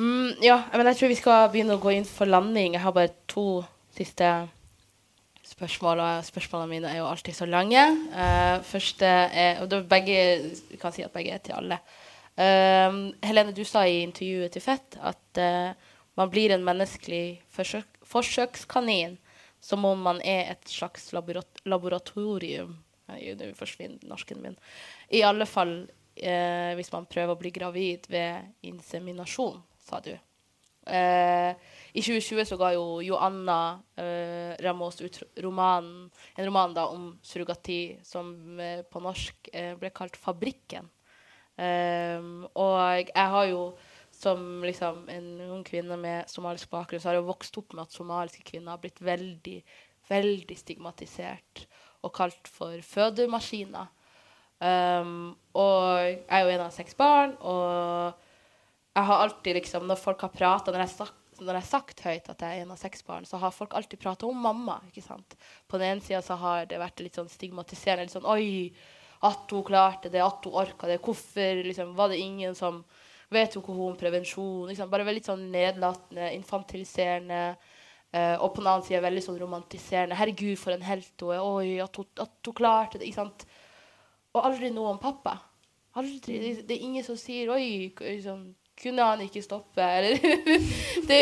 Mm, 0.00 0.38
ja, 0.40 0.62
men 0.72 0.88
jeg 0.88 1.00
tror 1.00 1.12
vi 1.12 1.18
skal 1.18 1.50
begynne 1.52 1.76
å 1.76 1.82
gå 1.82 1.92
inn 1.96 2.08
for 2.08 2.30
landing. 2.30 2.76
Jeg 2.76 2.84
har 2.84 2.96
bare 2.96 3.12
to 3.28 3.60
siste 3.96 4.30
spørsmål, 5.50 6.00
og 6.00 6.24
spørsmålene 6.24 6.70
mine 6.70 6.92
er 6.92 7.00
jo 7.00 7.08
alltid 7.10 7.36
så 7.36 7.48
lange. 7.48 7.82
Uh, 8.14 8.62
første 8.64 9.06
er 9.06 9.60
Og 9.60 9.74
begge, 9.90 10.20
vi 10.70 10.78
kan 10.80 10.94
si 10.94 11.04
at 11.04 11.12
begge 11.12 11.34
er 11.34 11.42
til 11.44 11.58
alle. 11.58 11.80
Uh, 12.38 13.10
Helene, 13.26 13.52
du 13.52 13.64
sa 13.66 13.82
i 13.84 14.00
intervjuet 14.04 14.54
til 14.54 14.62
Fett 14.64 14.96
at 15.02 15.40
uh, 15.42 15.72
man 16.16 16.30
blir 16.32 16.54
en 16.54 16.64
menneskelig 16.64 17.40
forsøk, 17.52 17.88
forsøkskanin 18.06 19.18
som 19.60 19.84
om 19.84 19.98
man 20.00 20.22
er 20.24 20.54
et 20.54 20.70
slags 20.70 21.10
laborat 21.12 21.60
laboratorium. 21.68 22.78
Nå 23.10 23.48
forsvinner 23.58 24.06
norsken 24.06 24.38
min. 24.40 24.54
I 25.10 25.24
alle 25.26 25.44
fall 25.50 25.74
uh, 25.82 26.72
hvis 26.78 26.92
man 26.94 27.08
prøver 27.10 27.34
å 27.34 27.40
bli 27.40 27.52
gravid 27.52 28.06
ved 28.08 28.68
inseminasjon, 28.70 29.58
sa 29.82 30.00
du. 30.04 30.14
Uh, 30.86 31.52
I 31.92 32.00
2020 32.00 32.46
så 32.48 32.56
ga 32.56 32.70
jo 32.72 33.02
Joanna 33.04 33.58
Ramos 34.64 35.02
ut 35.02 35.18
roman, 35.44 35.90
en 36.38 36.46
roman 36.46 36.72
da, 36.72 36.86
om 36.88 37.10
surrogati 37.26 37.98
som 38.06 38.32
på 38.88 39.02
norsk 39.04 39.52
ble 39.82 39.92
kalt 39.92 40.16
'Fabrikken'. 40.16 40.88
Um, 41.60 42.46
og 42.56 43.04
jeg 43.04 43.30
har 43.34 43.48
jo 43.50 43.64
som 44.20 44.62
liksom 44.64 45.06
en 45.08 45.28
ung 45.48 45.62
kvinne 45.64 45.96
med 45.96 46.28
somalisk 46.28 46.68
bakgrunn, 46.72 47.00
så 47.00 47.10
har 47.10 47.18
jeg 47.18 47.28
vokst 47.28 47.56
opp 47.60 47.72
med 47.72 47.86
at 47.86 47.94
somaliske 47.94 48.44
kvinner 48.44 48.74
har 48.74 48.82
blitt 48.82 49.00
veldig, 49.00 49.56
veldig 50.10 50.56
stigmatisert 50.58 51.64
og 52.04 52.12
kalt 52.16 52.50
for 52.50 52.76
fødemaskiner. 52.84 53.88
Um, 54.60 55.32
og 55.56 56.04
jeg 56.04 56.26
er 56.28 56.44
jo 56.44 56.52
en 56.52 56.66
av 56.66 56.74
seks 56.74 56.96
barn, 56.98 57.32
og 57.40 58.12
jeg 58.90 59.08
har 59.08 59.22
alltid 59.24 59.56
liksom 59.56 59.86
Når 59.88 59.96
folk 59.96 60.20
har 60.26 60.32
prata 60.34 60.72
når, 60.74 60.82
når, 61.38 61.54
jeg 61.54 61.54
har 61.54 61.68
sagt 61.68 62.02
høyt 62.04 62.28
at 62.28 62.42
jeg 62.44 62.58
er 62.58 62.66
en 62.66 62.74
av 62.74 62.80
seks 62.80 63.04
barn, 63.06 63.24
så 63.24 63.40
har 63.40 63.54
folk 63.56 63.72
alltid 63.78 64.02
prata 64.02 64.28
om 64.28 64.36
mamma. 64.36 64.80
ikke 64.90 65.04
sant? 65.04 65.36
På 65.66 65.80
den 65.80 65.94
ene 65.94 66.04
sida 66.04 66.20
så 66.22 66.36
har 66.36 66.68
det 66.68 66.80
vært 66.82 67.00
litt 67.00 67.16
sånn 67.16 67.30
stigmatiserende. 67.32 68.04
litt 68.04 68.18
sånn, 68.18 68.28
Oi, 68.28 68.74
at 69.26 69.52
hun 69.52 69.64
klarte 69.66 70.10
det, 70.12 70.22
at 70.24 70.46
hun 70.46 70.56
orka 70.62 70.88
det. 70.88 71.00
Hvorfor 71.04 71.62
liksom, 71.66 71.94
var 71.96 72.08
det 72.08 72.20
ingen 72.22 72.54
som 72.56 72.80
vedtok 73.30 73.68
hun 73.68 73.90
om 73.90 73.98
prevensjon? 74.00 74.70
Liksom, 74.70 74.90
bare 74.92 75.06
veldig 75.08 75.24
sånn 75.26 75.44
nedlatende, 75.52 76.30
infantiliserende. 76.38 77.42
Uh, 78.10 78.34
og 78.42 78.48
på 78.56 78.62
den 78.62 78.70
annen 78.72 78.82
side 78.82 79.02
veldig 79.04 79.22
sånn 79.22 79.38
romantiserende. 79.38 80.16
'Herregud, 80.18 80.56
for 80.58 80.74
en 80.74 80.82
helt 80.82 81.22
hun 81.22 81.34
er. 81.36 81.44
Oi, 81.44 81.76
at 81.84 82.00
hun, 82.00 82.08
at 82.18 82.48
hun 82.48 82.56
klarte 82.58 82.98
det.' 82.98 83.06
ikke 83.06 83.20
sant? 83.20 83.44
Og 84.34 84.48
aldri 84.48 84.72
noe 84.74 84.96
om 84.96 84.98
pappa. 85.02 85.36
Aldri, 86.00 86.40
det, 86.40 86.50
det, 86.66 86.74
er 86.74 86.88
ingen 86.88 87.06
som 87.06 87.18
sier 87.20 87.52
'Oi, 87.52 87.92
liksom, 87.94 88.48
kunne 88.82 89.06
han 89.06 89.20
ikke 89.24 89.42
stoppe?' 89.44 89.86
Eller 89.98 90.16
det, 91.08 91.20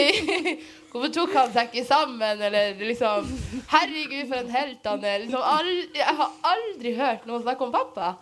'Hvorfor 0.91 1.13
tok 1.15 1.35
han 1.37 1.53
seg 1.53 1.73
ikke 1.73 1.87
sammen?' 1.89 2.43
Eller 2.43 2.75
liksom 2.79 3.29
'Herregud, 3.69 4.29
for 4.29 4.37
en 4.41 4.51
helt 4.51 4.87
han 4.87 5.05
er'. 5.05 5.25
Liksom, 5.25 5.43
aldri, 5.43 5.89
jeg 5.95 6.17
har 6.21 6.37
aldri 6.53 6.95
hørt 6.95 7.27
noen 7.27 7.43
snakke 7.43 7.67
om 7.67 7.75
pappa. 7.75 8.15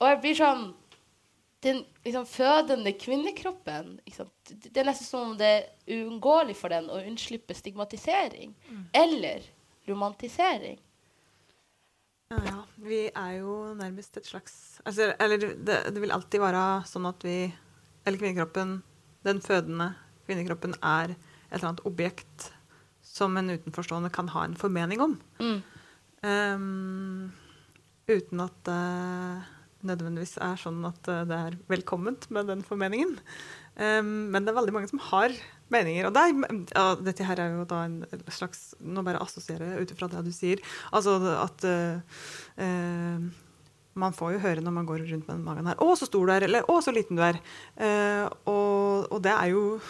Og 0.00 0.08
jeg 0.10 0.20
blir 0.24 0.40
sånn 0.40 0.66
Den 1.64 1.78
liksom, 2.04 2.26
fødende 2.28 2.92
kvinnekroppen 2.92 3.98
Det 4.04 4.76
er 4.76 4.84
nesten 4.84 5.06
som 5.06 5.30
om 5.30 5.36
det 5.38 5.46
er 5.46 5.62
uunngåelig 5.88 6.56
for 6.56 6.68
den 6.68 6.90
å 6.92 7.00
unnslippe 7.00 7.56
stigmatisering. 7.56 8.52
Mm. 8.68 8.82
Eller 8.92 9.46
romantisering. 9.88 10.78
Ja, 12.30 12.40
ja, 12.44 12.60
Vi 12.76 13.06
er 13.06 13.32
jo 13.38 13.74
nærmest 13.78 14.16
et 14.18 14.26
slags 14.26 14.80
altså, 14.84 15.12
Eller 15.20 15.38
det, 15.38 15.76
det 15.94 16.00
vil 16.02 16.10
alltid 16.10 16.42
være 16.42 16.62
sånn 16.90 17.06
at 17.06 17.22
vi 17.22 17.36
eller 18.06 18.20
kvinnekroppen, 18.20 18.78
den 19.26 19.42
fødende 19.42 19.90
kvinnekroppen, 20.26 20.76
er 20.82 21.16
et 21.16 21.50
eller 21.50 21.72
annet 21.72 21.86
objekt 21.88 22.50
som 23.06 23.36
en 23.38 23.50
utenforstående 23.50 24.12
kan 24.14 24.30
ha 24.34 24.44
en 24.46 24.56
formening 24.58 25.02
om. 25.02 25.18
Mm. 25.40 25.58
Um, 26.26 27.32
uten 28.10 28.42
at 28.42 28.56
det 28.66 28.80
nødvendigvis 29.86 30.36
er 30.42 30.58
sånn 30.58 30.80
at 30.88 31.06
det 31.06 31.36
er 31.36 31.58
velkomment 31.70 32.26
med 32.34 32.48
den 32.50 32.64
formeningen. 32.66 33.16
Um, 33.76 34.32
men 34.32 34.42
det 34.42 34.52
er 34.52 34.58
veldig 34.58 34.74
mange 34.74 34.90
som 34.90 35.02
har 35.10 35.34
meninger. 35.72 36.08
Og 36.08 36.14
det 36.16 36.22
er, 36.22 36.60
ja, 36.72 36.86
dette 36.98 37.26
her 37.28 37.42
er 37.42 37.56
jo 37.58 37.66
da 37.68 37.82
en 37.86 37.98
slags 38.32 38.70
Nå 38.80 39.02
bare 39.06 39.20
assosierer 39.22 39.74
jeg 39.74 39.86
ut 39.86 39.94
ifra 39.94 40.10
det 40.12 40.22
du 40.26 40.32
sier. 40.34 40.62
Altså 40.96 41.18
at 41.36 41.66
uh, 41.66 42.22
uh, 42.62 43.26
man 43.96 44.14
får 44.16 44.36
jo 44.36 44.42
høre 44.44 44.62
når 44.64 44.74
man 44.76 44.86
går 44.88 45.04
rundt 45.08 45.26
med 45.26 45.32
den 45.32 45.44
magen 45.46 45.68
her 45.70 45.80
'Å, 45.80 45.96
så 45.96 46.08
stor 46.08 46.26
du 46.26 46.32
er!' 46.32 46.46
eller 46.46 46.62
'Å, 46.68 46.76
så 46.84 46.92
liten 46.94 47.16
du 47.16 47.22
er'. 47.24 47.40
Uh, 47.80 48.28
og, 48.44 49.08
og, 49.10 49.18
det 49.24 49.32
er 49.32 49.52
jo 49.52 49.80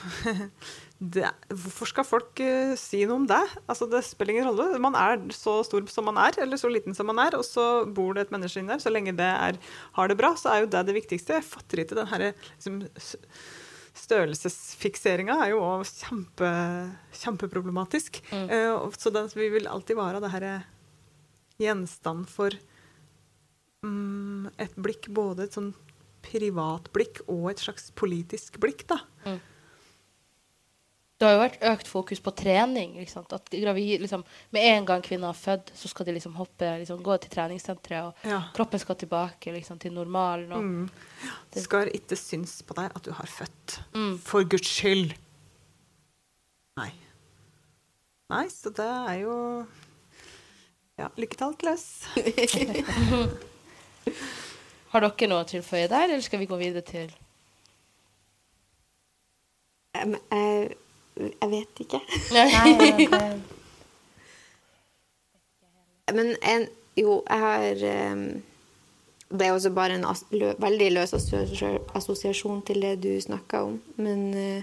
det, 1.17 1.27
hvorfor 1.51 1.91
skal 1.91 2.07
folk 2.07 2.41
uh, 2.41 2.75
si 2.79 3.03
noe 3.05 3.21
om 3.21 3.27
det? 3.27 3.43
Altså, 3.67 3.89
det 3.91 4.05
spiller 4.07 4.37
ingen 4.37 4.49
rolle. 4.49 4.79
Man 4.83 4.95
er 4.95 5.19
så 5.35 5.59
stor 5.67 5.85
som 5.93 6.07
man 6.09 6.21
er, 6.23 6.39
eller 6.43 6.61
så 6.61 6.71
liten 6.71 6.95
som 6.95 7.11
man 7.11 7.19
er, 7.23 7.37
og 7.39 7.45
så 7.47 7.85
bor 7.85 8.15
det 8.15 8.27
et 8.27 8.35
menneske 8.35 8.63
inni 8.63 8.75
der. 8.75 8.83
Så 8.83 8.95
lenge 8.95 9.17
det 9.19 9.31
er, 9.31 9.59
har 9.99 10.09
det 10.09 10.19
bra, 10.19 10.35
så 10.39 10.55
er 10.55 10.65
jo 10.65 10.73
det 10.73 10.87
det 10.87 10.99
viktigste. 11.03 11.41
Jeg 11.41 11.51
fatter 11.51 11.83
ikke 11.83 11.99
den 11.99 12.11
herre 12.13 12.35
liksom, 12.55 12.83
Størrelsesfikseringa 13.97 15.39
er 15.41 15.55
jo 15.55 15.63
òg 15.65 15.87
kjempe, 15.89 16.49
kjempeproblematisk. 17.17 18.21
Mm. 18.29 18.49
Uh, 18.53 18.89
så 18.95 19.11
den, 19.11 19.31
vi 19.35 19.49
vil 19.57 19.71
alltid 19.73 19.97
være 19.99 20.21
det 20.23 20.33
herre 20.35 20.57
gjenstand 21.61 22.29
for 22.29 22.55
um, 23.87 24.49
et 24.63 24.75
blikk, 24.77 25.11
både 25.15 25.47
et 25.47 25.57
sånn 25.57 25.73
privat 26.27 26.91
blikk 26.95 27.23
og 27.31 27.53
et 27.53 27.63
slags 27.63 27.93
politisk 27.95 28.59
blikk, 28.63 28.87
da. 28.91 28.99
Mm. 29.27 29.39
Det 31.17 31.25
har 31.25 31.33
jo 31.33 31.41
vært 31.41 31.63
økt 31.71 31.89
fokus 31.89 32.21
på 32.21 32.33
trening. 32.37 32.99
At 33.01 33.49
gravid, 33.49 34.03
liksom, 34.03 34.25
med 34.53 34.67
en 34.69 34.89
gang 34.89 35.05
kvinner 35.05 35.33
har 35.33 35.39
født, 35.39 35.73
så 35.79 35.89
skal 35.89 36.09
de 36.09 36.13
liksom 36.19 36.35
hoppe, 36.37 36.69
liksom, 36.83 37.01
gå 37.05 37.17
til 37.23 37.33
treningssenteret, 37.33 38.11
og 38.11 38.29
ja. 38.29 38.43
kroppen 38.57 38.83
skal 38.83 38.99
tilbake 39.01 39.55
liksom, 39.55 39.81
til 39.81 39.97
normalen. 39.97 40.53
Mm. 40.53 41.31
Det 41.55 41.65
skal 41.65 41.89
ikke 41.97 42.21
synes 42.21 42.59
på 42.69 42.77
deg 42.77 42.93
at 42.93 43.09
du 43.09 43.15
har 43.17 43.33
født. 43.33 43.79
Mm. 43.97 44.13
For 44.21 44.45
guds 44.45 44.69
skyld. 44.69 45.17
Nei. 46.77 46.93
Nei, 48.29 48.45
så 48.53 48.75
det 48.77 48.93
er 48.93 49.19
jo 49.23 49.35
Ja, 50.97 51.09
lykke 51.17 51.37
til, 51.37 51.57
Klaus. 51.61 53.45
Har 54.93 55.07
dere 55.07 55.31
noe 55.31 55.45
å 55.45 55.49
tilføye 55.49 55.91
der, 55.93 56.11
eller 56.11 56.25
skal 56.25 56.43
vi 56.43 56.51
gå 56.51 56.59
videre 56.61 56.85
til 56.87 57.13
um, 60.03 60.19
uh 60.31 60.83
jeg 61.17 61.49
vet 61.51 61.81
ikke. 61.81 62.01
Nei, 62.37 62.45
Men 66.15 66.37
en, 66.43 66.67
jo, 66.97 67.23
jeg 67.29 67.39
har 67.41 68.13
um, 68.13 68.43
Det 69.31 69.47
er 69.47 69.53
også 69.53 69.71
bare 69.75 69.97
en 69.97 70.05
as, 70.07 70.25
lø, 70.31 70.53
veldig 70.59 70.91
løs 70.93 71.15
assosiasjon 71.17 72.63
til 72.63 72.83
det 72.85 73.03
du 73.03 73.21
snakka 73.21 73.63
om. 73.67 73.81
Men, 73.97 74.29
uh, 74.35 74.63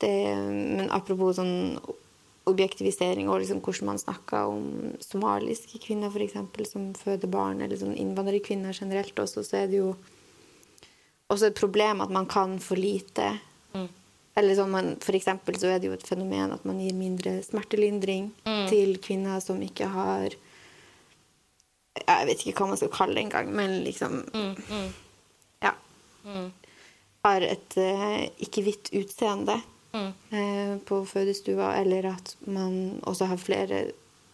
det, 0.00 0.14
men, 0.48 0.90
apropos 0.90 1.36
sånn 1.38 1.78
objektivisering 2.46 3.28
og 3.28 3.40
liksom 3.42 3.58
hvordan 3.64 3.90
man 3.90 3.98
snakker 4.00 4.52
om 4.52 4.96
somaliske 5.02 5.80
kvinner 5.82 6.12
for 6.14 6.22
eksempel, 6.22 6.66
som 6.68 6.92
føder 6.94 7.30
barn, 7.30 7.60
eller 7.64 7.78
sånn 7.80 7.96
innvandrerkvinner 7.98 8.76
generelt 8.76 9.18
også, 9.18 9.42
så 9.46 9.62
er 9.64 9.70
det 9.70 9.80
jo 9.80 9.92
også 11.32 11.50
et 11.50 11.58
problem 11.58 12.04
at 12.04 12.12
man 12.14 12.28
kan 12.30 12.58
for 12.62 12.78
lite. 12.78 13.32
Mm 13.74 13.88
eller 14.36 14.56
sånn 14.56 14.72
man, 14.72 14.90
for 15.00 15.16
eksempel 15.16 15.56
så 15.56 15.70
er 15.72 15.80
det 15.80 15.88
jo 15.88 15.96
et 15.96 16.04
fenomen 16.04 16.52
at 16.52 16.64
man 16.68 16.80
gir 16.82 16.96
mindre 16.96 17.38
smertelindring 17.44 18.28
mm. 18.44 18.66
til 18.68 18.98
kvinner 19.02 19.40
som 19.40 19.62
ikke 19.64 19.88
har 19.94 20.36
Jeg 21.96 22.26
vet 22.28 22.42
ikke 22.44 22.60
hva 22.60 22.68
man 22.74 22.80
skal 22.80 22.92
kalle 22.92 23.16
det 23.16 23.22
engang, 23.24 23.48
men 23.56 23.78
liksom 23.86 24.18
mm, 24.28 24.52
mm. 24.68 24.90
Ja. 25.64 25.72
Mm. 26.28 26.50
Har 27.24 27.46
et 27.46 27.78
uh, 27.80 28.26
ikke-hvitt 28.44 28.92
utseende 29.00 29.56
uh, 29.96 30.74
på 30.88 31.00
fødestua, 31.08 31.74
eller 31.80 32.10
at 32.14 32.34
man 32.46 32.98
også 33.06 33.30
har 33.32 33.40
flere 33.42 33.86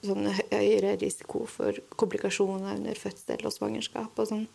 sånne 0.02 0.34
høyere 0.50 0.96
risiko 0.98 1.44
for 1.46 1.76
komplikasjoner 2.00 2.74
under 2.80 2.98
fødsel 2.98 3.46
og 3.46 3.54
svangerskap 3.54 4.18
og 4.18 4.28
sånn. 4.32 4.48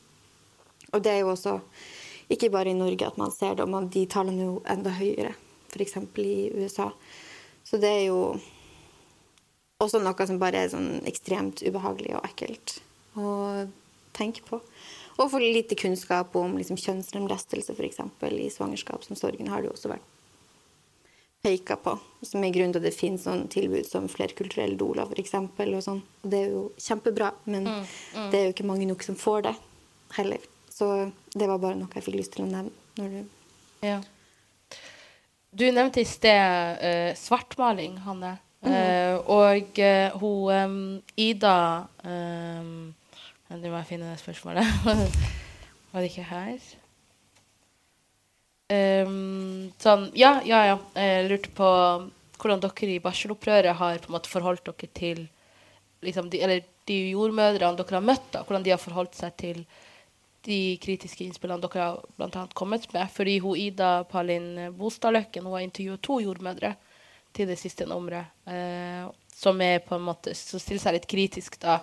Og 0.91 1.03
det 1.03 1.13
er 1.13 1.23
jo 1.23 1.31
også 1.31 1.57
ikke 2.31 2.51
bare 2.51 2.73
i 2.73 2.77
Norge 2.77 3.07
at 3.07 3.19
man 3.19 3.31
ser 3.31 3.55
det, 3.55 3.67
men 3.69 3.87
de 3.91 4.03
tallene 4.11 4.43
er 4.43 4.49
jo 4.49 4.59
enda 4.67 4.91
høyere, 4.97 5.33
f.eks. 5.71 5.97
i 6.23 6.35
USA. 6.57 6.89
Så 7.67 7.79
det 7.79 7.91
er 7.91 8.05
jo 8.09 8.19
også 9.83 10.01
noe 10.01 10.27
som 10.27 10.39
bare 10.41 10.63
er 10.63 10.71
sånn 10.71 11.01
ekstremt 11.07 11.63
ubehagelig 11.63 12.15
og 12.17 12.27
ekkelt 12.27 12.79
å 13.19 13.31
tenke 14.17 14.43
på. 14.47 14.59
Og 15.17 15.31
for 15.31 15.41
lite 15.41 15.77
kunnskap 15.79 16.35
om 16.37 16.57
liksom, 16.59 16.77
kjønnslemlestelse 16.77 17.73
f.eks. 17.73 18.03
i 18.27 18.51
svangerskapsomsorgen 18.53 19.49
har 19.51 19.63
det 19.63 19.71
jo 19.71 19.77
også 19.77 19.93
vært 19.95 20.13
peka 21.47 21.77
på. 21.79 21.95
Som 22.25 22.43
er 22.43 22.51
grunnen 22.51 22.75
til 22.75 22.81
at 22.81 22.87
det 22.89 22.97
finnes 22.97 23.23
sånn 23.23 23.45
tilbud 23.51 23.87
som 23.87 24.09
flerkulturell 24.11 24.75
doula 24.79 25.05
f.eks. 25.07 25.33
Og 25.37 25.79
sånn. 25.85 26.03
Og 26.23 26.33
det 26.33 26.43
er 26.43 26.51
jo 26.51 26.67
kjempebra, 26.81 27.31
men 27.47 27.69
mm, 27.69 27.81
mm. 28.17 28.29
det 28.33 28.39
er 28.39 28.45
jo 28.49 28.55
ikke 28.55 28.67
mange 28.67 28.89
nok 28.89 29.05
som 29.05 29.17
får 29.19 29.47
det 29.47 29.55
heller. 30.17 30.45
Så 30.73 30.91
det 31.33 31.47
var 31.49 31.61
bare 31.61 31.79
noe 31.79 31.89
jeg 31.95 32.05
fikk 32.05 32.19
lyst 32.19 32.35
til 32.35 32.45
å 32.45 32.51
nevne. 32.51 32.73
Du 32.97 33.85
ja. 33.85 34.01
Du 35.57 35.63
nevnte 35.71 36.01
i 36.01 36.05
sted 36.05 36.81
uh, 36.81 37.13
svartmaling, 37.17 37.97
Hanne. 38.05 38.35
Mm. 38.65 38.73
Uh, 38.73 39.15
og 39.31 39.79
uh, 39.79 40.17
hun 40.17 40.49
um, 40.49 40.79
Ida 41.13 41.85
um, 42.01 42.71
Nå 43.47 43.69
må 43.69 43.77
jeg 43.77 43.87
finne 43.93 44.09
det 44.11 44.19
spørsmålet. 44.19 44.65
Var 45.93 46.03
det 46.03 46.09
ikke 46.09 46.25
her? 46.27 46.57
Um, 48.67 49.69
sånn 49.79 50.09
Ja, 50.19 50.41
ja, 50.43 50.63
ja. 50.67 50.77
Jeg 50.99 51.27
lurte 51.29 51.51
på 51.55 51.67
hvordan 52.37 52.61
dere 52.61 52.89
i 52.91 53.01
barselopprøret 53.01 53.79
har 53.79 54.01
på 54.03 54.11
en 54.11 54.17
måte 54.17 54.31
forholdt 54.31 54.67
dere 54.67 54.89
til 54.93 55.21
liksom, 56.03 56.27
de, 56.29 56.41
Eller 56.43 56.65
de 56.87 56.97
jordmødrene 57.13 57.79
dere 57.79 57.97
har 57.97 58.05
møtt, 58.05 58.27
da, 58.33 58.43
hvordan 58.43 58.65
de 58.65 58.73
har 58.75 58.81
forholdt 58.81 59.15
seg 59.17 59.37
til 59.39 59.61
de 60.47 60.77
kritiske 60.83 61.25
innspillene 61.25 61.63
dere 61.63 61.83
har 61.83 62.03
blant 62.19 62.35
annet 62.39 62.55
kommet 62.55 62.85
med. 62.93 63.09
Fordi 63.11 63.37
hun 63.43 63.59
Ida 63.59 64.03
Palin 64.07 64.69
Bostadløkken 64.77 65.47
har 65.47 65.63
intervjuet 65.63 66.03
to 66.03 66.19
jordmødre 66.23 66.75
til 67.35 67.49
det 67.49 67.57
siste 67.59 67.87
nummeret. 67.87 68.31
Uh, 68.47 69.07
som 69.37 69.59
er 69.61 69.83
på 69.85 69.95
en 69.95 70.05
måte, 70.07 70.33
så 70.33 70.59
stiller 70.59 70.81
seg 70.81 70.95
litt 70.97 71.09
kritisk 71.09 71.59
da, 71.61 71.77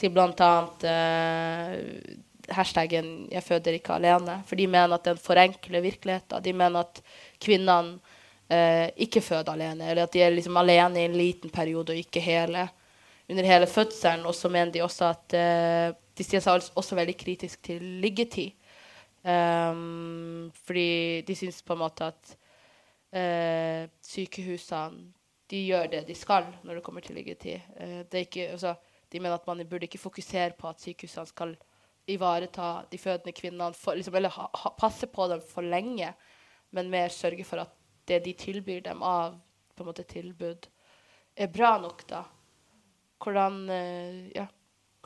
til 0.00 0.14
bl.a. 0.14 0.52
Eh, 0.88 1.74
hashtaggen 2.50 3.28
'Jeg 3.30 3.42
føder 3.42 3.72
ikke 3.72 3.94
alene'. 3.94 4.42
For 4.46 4.56
de 4.56 4.66
mener 4.66 4.94
at 4.94 5.04
den 5.04 5.18
forenkler 5.18 5.80
virkeligheten. 5.80 6.42
De 6.42 6.52
mener 6.52 6.80
at 6.80 7.02
kvinnene 7.40 7.98
eh, 8.50 8.90
ikke 8.96 9.20
føder 9.20 9.52
alene, 9.52 9.90
eller 9.90 10.02
at 10.02 10.12
de 10.12 10.22
er 10.22 10.30
liksom 10.30 10.56
alene 10.56 11.00
i 11.00 11.04
en 11.04 11.16
liten 11.16 11.50
periode 11.50 11.92
og 11.92 11.98
ikke 11.98 12.20
hele 12.20 12.68
under 13.28 13.44
hele 13.44 13.66
fødselen. 13.66 14.26
Og 14.26 14.34
så 14.34 14.48
mener 14.48 14.72
de 14.72 14.82
også 14.82 15.04
at 15.04 15.34
eh, 15.34 15.94
de 16.16 16.24
stiller 16.24 16.44
seg 16.44 16.70
også 16.74 16.96
veldig 16.96 17.16
kritisk 17.16 17.62
til 17.62 17.82
liggetid. 18.02 18.52
Um, 19.26 20.52
fordi 20.62 21.22
de 21.26 21.34
syns 21.34 21.58
på 21.66 21.74
en 21.74 21.80
måte 21.80 22.06
at 22.06 22.28
eh, 23.10 23.88
sykehusene 24.06 25.00
de 25.50 25.62
gjør 25.66 25.88
det 25.90 26.04
de 26.06 26.14
skal 26.14 26.46
når 26.62 26.78
det 26.78 26.82
kommer 26.86 27.02
til 27.02 27.18
liggetid. 27.18 27.58
Uh, 27.74 28.20
ikke, 28.20 28.52
altså, 28.54 28.76
de 29.12 29.18
mener 29.18 29.34
at 29.34 29.46
man 29.46 29.66
burde 29.66 29.88
ikke 29.88 29.98
fokusere 29.98 30.52
på 30.58 30.68
at 30.68 30.80
sykehusene 30.80 31.26
skal 31.26 31.56
ivareta 32.06 32.84
de 32.90 32.98
fødende 32.98 33.34
kvinnene, 33.34 33.74
for, 33.74 33.98
liksom, 33.98 34.14
eller 34.14 34.32
ha, 34.36 34.46
ha, 34.54 34.72
passe 34.78 35.08
på 35.10 35.26
dem 35.30 35.42
for 35.42 35.66
lenge, 35.66 36.12
men 36.74 36.90
mer 36.92 37.12
sørge 37.14 37.44
for 37.46 37.62
at 37.64 37.74
det 38.06 38.22
de 38.26 38.34
tilbyr 38.38 38.84
dem 38.86 39.02
av 39.02 39.40
på 39.76 39.82
en 39.82 39.90
måte 39.90 40.06
tilbud, 40.08 40.68
er 41.36 41.50
bra 41.52 41.74
nok, 41.82 42.06
da. 42.08 42.22
Hvordan 43.22 43.64
uh, 43.70 44.28
Ja. 44.36 44.46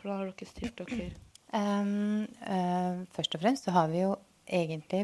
Hvordan 0.01 0.17
har 0.17 0.29
dere 0.31 0.47
stilt 0.49 0.79
dere? 0.81 1.11
Um, 1.53 2.23
uh, 2.41 3.03
først 3.13 3.35
og 3.37 3.43
fremst 3.43 3.67
så 3.67 3.75
har 3.75 3.91
vi 3.93 4.01
jo 4.01 4.15
egentlig 4.49 5.03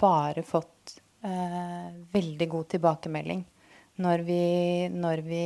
bare 0.00 0.42
fått 0.42 0.96
uh, 1.22 1.92
veldig 2.10 2.48
god 2.50 2.66
tilbakemelding 2.72 3.44
når 4.02 4.24
vi, 4.26 4.42
når 4.90 5.22
vi 5.26 5.44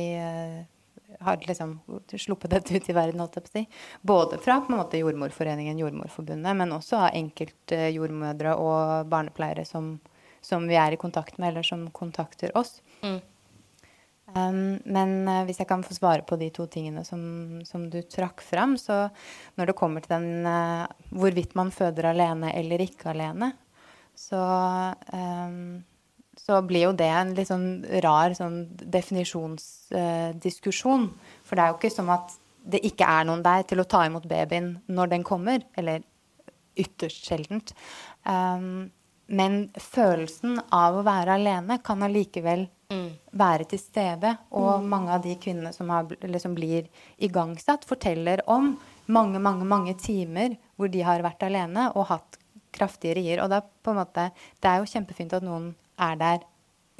har 1.19 1.43
liksom 1.47 1.75
sluppet 2.17 2.51
dette 2.51 2.75
ut 2.75 2.89
i 2.89 2.95
verden, 2.95 3.19
holdt 3.21 3.37
jeg 3.37 3.45
på 3.45 3.51
å 3.51 3.57
si. 3.57 3.65
Både 4.01 4.39
fra 4.41 4.59
på 4.61 4.71
en 4.71 4.79
måte 4.79 5.01
Jordmorforeningen, 5.01 5.79
Jordmorforbundet, 5.81 6.57
men 6.59 6.73
også 6.75 7.01
av 7.01 7.17
enkelte 7.17 7.89
jordmødre 7.95 8.55
og 8.61 9.11
barnepleiere 9.11 9.65
som, 9.67 9.97
som, 10.41 10.67
vi 10.69 10.79
er 10.79 10.95
i 10.95 11.01
kontakt 11.01 11.37
med, 11.37 11.51
eller 11.51 11.67
som 11.67 11.85
kontakter 11.95 12.55
oss. 12.57 12.79
Mm. 13.03 13.21
Um, 14.33 14.59
men 14.89 15.15
uh, 15.27 15.43
hvis 15.45 15.59
jeg 15.61 15.69
kan 15.69 15.83
få 15.85 15.93
svare 15.93 16.23
på 16.25 16.39
de 16.41 16.47
to 16.55 16.65
tingene 16.71 17.03
som, 17.05 17.61
som, 17.67 17.85
du 17.91 17.99
trakk 18.07 18.41
fram, 18.41 18.77
så 18.81 19.05
når 19.59 19.69
det 19.69 19.77
kommer 19.77 20.01
til 20.01 20.15
den 20.15 20.47
uh, 20.47 20.87
hvorvidt 21.13 21.53
man 21.59 21.69
føder 21.75 22.09
alene 22.13 22.53
eller 22.57 22.81
ikke 22.81 23.11
alene, 23.11 23.51
så, 24.17 24.39
um, 25.13 25.83
så 26.39 26.61
blir 26.65 26.83
jo 26.87 26.93
det 26.97 27.09
en 27.13 27.35
litt 27.37 27.49
sånn 27.49 27.85
rar 28.03 28.33
sånn 28.37 28.67
definisjonsdiskusjon. 28.93 31.03
Uh, 31.09 31.13
For 31.45 31.53
det 31.55 31.61
er 31.63 31.69
jo 31.71 31.77
ikke 31.79 31.93
som 31.93 32.09
at 32.13 32.27
det 32.63 32.85
ikke 32.87 33.09
er 33.09 33.23
noen 33.27 33.43
der 33.43 33.61
til 33.67 33.79
å 33.83 33.89
ta 33.89 34.01
imot 34.07 34.29
babyen 34.29 34.67
når 34.87 35.07
den 35.15 35.23
kommer. 35.27 35.59
Eller 35.77 35.97
ytterst 36.79 37.25
sjeldent. 37.27 37.67
Um, 38.25 38.91
men 39.33 39.71
følelsen 39.79 40.61
av 40.73 40.95
å 40.99 41.03
være 41.05 41.33
alene 41.37 41.77
kan 41.85 42.03
allikevel 42.03 42.67
mm. 42.91 43.11
være 43.39 43.63
til 43.71 43.79
stede. 43.81 44.37
Og 44.51 44.81
mm. 44.81 44.87
mange 44.89 45.11
av 45.15 45.21
de 45.23 45.35
kvinnene 45.39 45.73
som, 45.75 45.89
har, 45.93 46.03
som 46.41 46.53
blir 46.57 46.83
igangsatt, 47.23 47.85
forteller 47.89 48.39
om 48.51 48.77
mange, 49.05 49.39
mange, 49.43 49.65
mange 49.67 49.93
timer 49.99 50.55
hvor 50.77 50.87
de 50.91 51.01
har 51.05 51.25
vært 51.25 51.43
alene 51.47 51.83
og 51.93 52.09
hatt 52.11 52.31
kraftige 52.73 53.15
rier. 53.19 53.43
Og 53.43 53.49
da, 53.53 53.59
på 53.61 53.89
en 53.93 54.01
måte, 54.01 54.23
det 54.59 54.69
er 54.69 54.77
jo 54.81 54.91
kjempefint 54.91 55.33
at 55.37 55.45
noen 55.45 55.65
er 56.03 56.19
der 56.19 56.43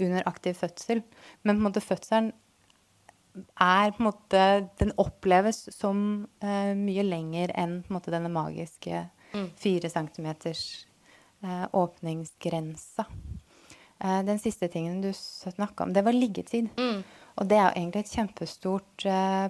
under 0.02 0.26
aktiv 0.30 0.56
fødsel. 0.58 1.04
Men 1.44 1.58
på 1.58 1.60
en 1.60 1.68
måte 1.68 1.84
fødselen 1.84 2.32
er 3.58 3.92
på 3.92 4.04
en 4.04 4.10
måte 4.12 4.42
Den 4.80 4.92
oppleves 5.02 5.66
som 5.74 6.26
uh, 6.44 6.74
mye 6.78 7.06
lenger 7.06 7.54
enn 7.58 7.80
på 7.82 7.92
en 7.92 7.98
måte 7.98 8.14
denne 8.14 8.32
magiske 8.34 9.08
fire 9.58 9.90
centimeters 9.90 10.86
uh, 11.42 11.66
åpningsgrensa. 11.74 13.08
Uh, 14.04 14.22
den 14.28 14.38
siste 14.42 14.70
tingen 14.70 15.02
du 15.02 15.10
snakka 15.18 15.88
om, 15.88 15.96
det 15.96 16.06
var 16.06 16.14
liggetid. 16.14 16.70
Og 17.34 17.50
det 17.50 17.58
er 17.58 17.66
jo 17.66 17.80
egentlig 17.80 18.04
et 18.04 18.14
kjempestort 18.14 19.06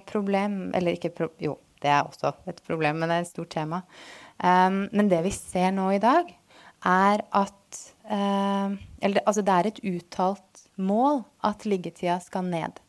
problem. 0.08 0.54
Eller 0.72 0.96
ikke 0.96 1.10
pro 1.12 1.26
Jo, 1.36 1.58
det 1.84 1.90
er 1.92 2.06
også 2.06 2.30
et 2.48 2.62
problem, 2.64 2.96
men 2.96 3.10
det 3.10 3.18
er 3.18 3.26
et 3.26 3.28
stort 3.28 3.50
tema. 3.52 3.82
Um, 4.40 4.86
men 4.88 5.10
det 5.12 5.20
vi 5.26 5.34
ser 5.36 5.68
nå 5.76 5.90
i 5.92 6.00
dag, 6.00 6.30
er 6.88 7.24
at 7.28 7.63
Eller 8.04 9.22
altså, 9.24 9.40
det 9.40 9.54
er 9.54 9.68
et 9.68 9.78
uttalt 9.88 10.64
mål 10.76 11.22
at 11.44 11.64
liggetida 11.64 12.18
skal 12.20 12.44
ned. 12.44 12.80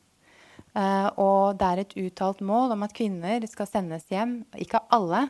Eh, 0.75 1.07
og 1.23 1.55
det 1.55 1.67
er 1.67 1.81
et 1.81 1.93
uttalt 2.01 2.41
mål 2.43 2.73
om 2.75 2.81
at 2.83 2.93
kvinner 2.95 3.43
skal 3.47 3.67
sendes 3.69 4.09
hjem, 4.11 4.41
ikke 4.59 4.81
alle, 4.95 5.21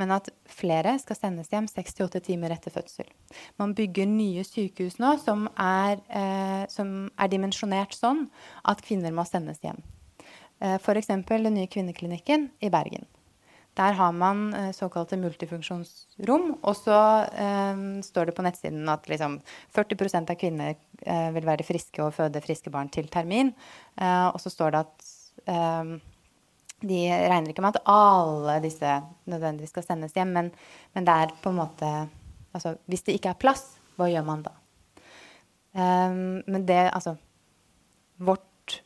men 0.00 0.14
at 0.16 0.30
flere 0.48 0.94
skal 1.02 1.18
sendes 1.18 1.50
hjem 1.52 1.68
6-8 1.68 2.22
timer 2.24 2.54
etter 2.54 2.72
fødsel. 2.72 3.10
Man 3.60 3.74
bygger 3.76 4.08
nye 4.08 4.44
sykehus 4.48 4.96
nå 5.02 5.18
som 5.20 5.44
er, 5.60 6.00
eh, 6.08 6.64
som 6.72 7.10
er 7.20 7.32
dimensjonert 7.32 7.92
sånn 7.96 8.30
at 8.64 8.80
kvinner 8.86 9.12
må 9.12 9.26
sendes 9.28 9.60
hjem. 9.64 9.82
Uh, 10.62 10.78
F.eks. 10.78 11.10
den 11.10 11.52
nye 11.52 11.68
kvinneklinikken 11.68 12.46
i 12.62 12.70
Bergen. 12.72 13.04
Der 13.74 13.96
har 13.98 14.12
man 14.14 14.54
eh, 14.54 14.70
såkalte 14.72 15.18
multifunksjonsrom, 15.18 16.50
og 16.62 16.76
så 16.78 16.98
eh, 17.26 17.80
står 18.06 18.30
det 18.30 18.34
på 18.36 18.44
nettsiden 18.46 18.88
at 18.90 19.08
liksom 19.10 19.40
40 19.74 20.20
av 20.20 20.34
kvinner 20.38 20.76
eh, 21.02 21.30
vil 21.34 21.46
være 21.48 21.66
friske 21.66 22.02
og 22.04 22.14
føde 22.14 22.42
friske 22.44 22.70
barn 22.70 22.92
til 22.94 23.08
termin. 23.10 23.50
Eh, 23.98 24.26
og 24.28 24.38
så 24.42 24.52
står 24.52 24.74
det 24.74 24.84
at 24.84 25.08
eh, 25.50 25.94
de 26.84 27.00
regner 27.10 27.50
ikke 27.50 27.64
med 27.64 27.74
at 27.74 27.88
alle 27.90 28.60
disse 28.62 28.98
nødvendigvis 29.30 29.74
skal 29.74 29.86
sendes 29.88 30.14
hjem, 30.14 30.34
men, 30.36 30.52
men 30.94 31.08
det 31.08 31.16
er 31.24 31.40
på 31.42 31.54
en 31.54 31.62
måte 31.64 31.94
Altså, 32.54 32.76
hvis 32.86 33.02
det 33.02 33.16
ikke 33.16 33.32
er 33.32 33.38
plass, 33.42 33.62
hva 33.98 34.06
gjør 34.06 34.22
man 34.28 34.44
da? 34.44 34.52
Eh, 35.74 36.12
men 36.46 36.66
det, 36.68 36.84
altså 36.94 37.16
Vårt 38.22 38.76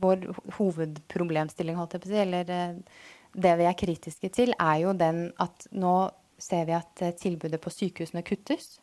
vår 0.00 0.26
hovedproblemstilling, 0.58 1.78
holdt 1.78 1.96
jeg 1.96 2.04
på 2.04 2.10
å 2.10 2.12
si, 2.12 2.20
eller 2.22 2.52
eh, 2.54 3.02
det 3.34 3.56
vi 3.60 3.66
er 3.68 3.78
kritiske 3.78 4.30
til, 4.34 4.54
er 4.58 4.80
jo 4.84 4.94
den 4.96 5.28
at 5.42 5.68
nå 5.72 5.94
ser 6.40 6.66
vi 6.68 6.76
at 6.76 7.04
eh, 7.04 7.14
tilbudet 7.18 7.60
på 7.62 7.72
sykehusene 7.74 8.24
kuttes. 8.26 8.78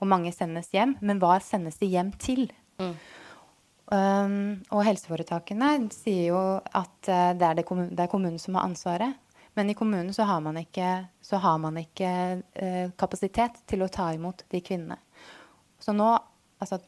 Og 0.00 0.08
mange 0.08 0.32
sendes 0.32 0.70
hjem. 0.72 0.94
Men 1.04 1.18
hva 1.20 1.36
sendes 1.44 1.76
de 1.80 1.90
hjem 1.92 2.12
til? 2.20 2.46
Mm. 2.80 2.94
Um, 3.90 4.36
og 4.70 4.84
helseforetakene 4.86 5.90
sier 5.92 6.30
jo 6.30 6.40
at 6.62 7.08
uh, 7.10 7.32
det, 7.34 7.42
er 7.42 7.58
det, 7.58 7.64
kommun 7.66 7.88
det 7.90 8.04
er 8.04 8.12
kommunen 8.12 8.38
som 8.40 8.56
har 8.56 8.68
ansvaret. 8.70 9.18
Men 9.58 9.72
i 9.72 9.74
kommunen 9.74 10.14
så 10.14 10.22
har 10.22 10.40
man 10.40 10.56
ikke, 10.60 10.90
har 11.42 11.58
man 11.58 11.76
ikke 11.80 12.10
eh, 12.54 12.92
kapasitet 12.96 13.58
til 13.68 13.82
å 13.82 13.90
ta 13.90 14.06
imot 14.14 14.44
de 14.48 14.60
kvinnene. 14.62 14.96
Så 15.82 15.90
nå, 15.92 16.06
altså 16.62 16.78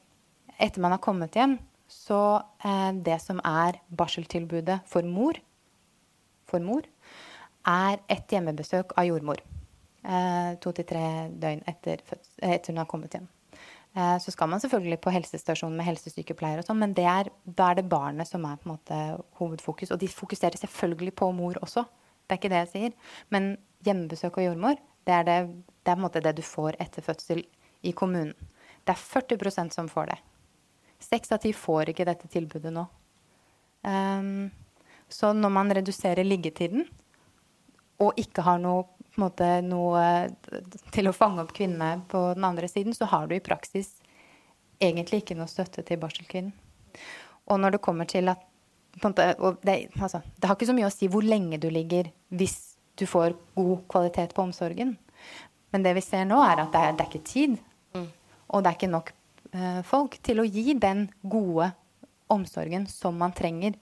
etter 0.63 0.81
man 0.85 0.95
har 0.95 1.03
kommet 1.03 1.35
hjem, 1.37 1.57
så 1.93 2.23
eh, 2.65 2.91
det 3.05 3.19
som 3.23 3.41
er 3.47 3.79
barseltilbudet 3.93 4.81
for 4.91 5.07
mor, 5.07 5.39
for 6.49 6.65
mor, 6.65 6.87
er 7.69 8.01
et 8.11 8.33
hjemmebesøk 8.33 8.97
av 8.99 9.07
jordmor. 9.07 9.43
Eh, 10.03 10.51
to 10.63 10.73
til 10.75 10.89
tre 10.89 11.05
døgn 11.31 11.63
etter, 11.71 12.03
etter 12.43 12.73
hun 12.73 12.83
har 12.83 12.91
kommet 12.91 13.15
hjem. 13.15 13.29
Eh, 13.95 14.17
så 14.25 14.33
skal 14.33 14.49
man 14.49 14.63
selvfølgelig 14.63 14.99
på 15.05 15.13
helsestasjon 15.15 15.75
med 15.77 15.87
helsesykepleier 15.87 16.63
og 16.63 16.67
sånn, 16.67 16.81
men 16.81 16.95
er, 16.97 17.29
da 17.45 17.71
er 17.71 17.79
det 17.79 17.91
barnet 17.93 18.29
som 18.29 18.47
er 18.49 18.59
på 18.59 18.69
en 18.69 18.75
måte 18.75 19.01
hovedfokus. 19.41 19.93
Og 19.93 20.01
de 20.01 20.09
fokuserer 20.11 20.59
selvfølgelig 20.59 21.15
på 21.21 21.31
mor 21.37 21.61
også. 21.63 21.85
Det 22.25 22.35
er 22.35 22.41
ikke 22.41 22.53
det 22.55 22.63
jeg 22.65 22.73
sier. 22.73 22.97
Men 23.35 23.53
hjemmebesøk 23.85 24.41
av 24.41 24.49
jordmor, 24.49 24.81
det 25.07 25.15
er, 25.19 25.29
det, 25.29 25.39
det 25.85 25.95
er 25.95 26.27
det 26.27 26.37
du 26.39 26.45
får 26.47 26.79
etter 26.81 27.05
fødsel 27.05 27.45
i 27.83 27.93
kommunen. 27.93 28.35
Det 28.83 28.95
er 28.95 28.99
40% 28.99 29.75
som 29.75 29.91
får 29.91 30.11
det. 30.11 30.19
Seks 31.03 31.33
av 31.35 31.43
ti 31.43 31.53
får 31.57 31.93
ikke 31.93 32.07
dette 32.07 32.29
tilbudet 32.31 32.73
nå. 32.75 32.85
Um, 33.83 34.51
så 35.11 35.33
når 35.35 35.51
man 35.53 35.73
reduserer 35.75 36.25
liggetiden 36.25 36.87
og 38.03 38.19
ikke 38.19 38.45
har 38.47 38.61
noe, 38.63 38.87
måte, 39.21 39.49
noe 39.67 40.05
til 40.95 41.11
å 41.11 41.15
fange 41.15 41.43
opp 41.43 41.53
kvinnene 41.55 42.07
på 42.11 42.23
den 42.37 42.47
andre 42.47 42.71
siden, 42.71 42.95
så 42.97 43.09
har 43.11 43.29
du 43.29 43.37
i 43.37 43.45
praksis 43.45 43.93
egentlig 44.83 45.23
ikke 45.23 45.37
noe 45.39 45.51
støtte 45.51 45.85
til 45.87 46.01
barselkvinnen. 46.03 46.55
Og 47.51 47.59
når 47.61 47.77
det 47.77 47.85
kommer 47.85 48.09
til 48.09 48.31
at 48.31 48.43
måte, 49.03 49.33
det, 49.67 49.77
altså, 49.99 50.23
det, 50.37 50.47
har 50.47 50.57
ikke 50.57 50.71
så 50.71 50.77
mye 50.77 50.89
å 50.89 50.95
si 50.95 51.09
hvor 51.11 51.27
lenge 51.27 51.59
du 51.63 51.69
ligger 51.73 52.11
hvis 52.31 52.77
du 52.99 53.07
får 53.09 53.35
god 53.57 53.87
kvalitet 53.91 54.35
på 54.37 54.45
omsorgen. 54.47 54.97
Men 55.73 55.85
det 55.87 55.95
vi 55.97 56.05
ser 56.05 56.27
nå, 56.29 56.39
er 56.45 56.65
at 56.65 56.75
det 56.75 56.83
er, 56.83 56.97
det 56.97 57.05
er 57.05 57.11
ikke 57.11 57.29
tid. 57.29 57.59
Mm. 57.97 58.09
Og 58.53 58.63
det 58.63 58.71
er 58.71 58.79
ikke 58.79 58.93
nok 58.93 59.13
Eh, 59.13 59.22
folk 59.85 60.15
til 60.25 60.41
å 60.41 60.47
gi 60.49 60.73
den 60.81 61.03
gode 61.21 61.67
omsorgen 62.33 62.87
som 62.89 63.19
man 63.21 63.35
trenger. 63.37 63.75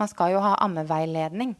Man 0.00 0.08
skal 0.08 0.32
jo 0.32 0.40
ha 0.40 0.54
ammeveiledning. 0.64 1.54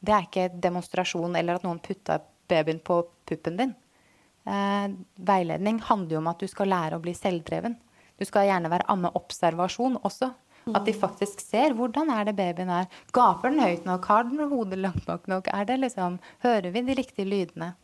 Det 0.00 0.14
er 0.14 0.24
ikke 0.26 0.46
demonstrasjon 0.62 1.36
eller 1.36 1.58
at 1.58 1.66
noen 1.66 1.82
putta 1.82 2.20
babyen 2.48 2.80
på 2.80 3.02
puppen 3.28 3.58
din. 3.60 3.74
Eh, 4.46 4.88
veiledning 5.16 5.80
handler 5.82 6.16
jo 6.16 6.22
om 6.22 6.30
at 6.30 6.42
du 6.42 6.48
skal 6.50 6.70
lære 6.70 6.98
å 6.98 7.02
bli 7.02 7.14
selvdreven. 7.16 7.76
Du 8.16 8.24
skal 8.24 8.48
gjerne 8.48 8.70
være 8.72 8.88
ammeobservasjon 8.92 10.00
også. 10.06 10.32
At 10.74 10.82
de 10.82 10.90
faktisk 10.98 11.42
ser 11.44 11.76
hvordan 11.78 12.08
er 12.10 12.26
det 12.26 12.34
babyen 12.38 12.70
er. 12.74 12.86
Gaper 13.14 13.52
den 13.52 13.62
høyt 13.62 13.84
nok? 13.86 14.06
Har 14.10 14.24
den 14.26 14.48
hodet 14.50 14.80
langt 14.80 15.04
nok? 15.06 15.28
nok? 15.30 15.50
Er 15.54 15.66
det 15.68 15.76
liksom, 15.84 16.18
hører 16.42 16.72
vi 16.74 16.82
de 16.88 16.96
riktige 16.98 17.28
lydene? 17.28 17.74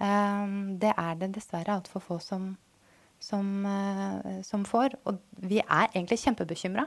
Um, 0.00 0.78
det 0.80 0.94
er 0.96 1.18
det 1.20 1.34
dessverre 1.36 1.76
altfor 1.76 2.00
få 2.02 2.16
som, 2.24 2.54
som, 3.24 3.66
eh, 3.66 4.42
som 4.42 4.64
får. 4.68 4.98
Og 5.08 5.20
vi 5.40 5.60
er 5.62 5.88
egentlig 5.90 6.20
kjempebekymra 6.22 6.86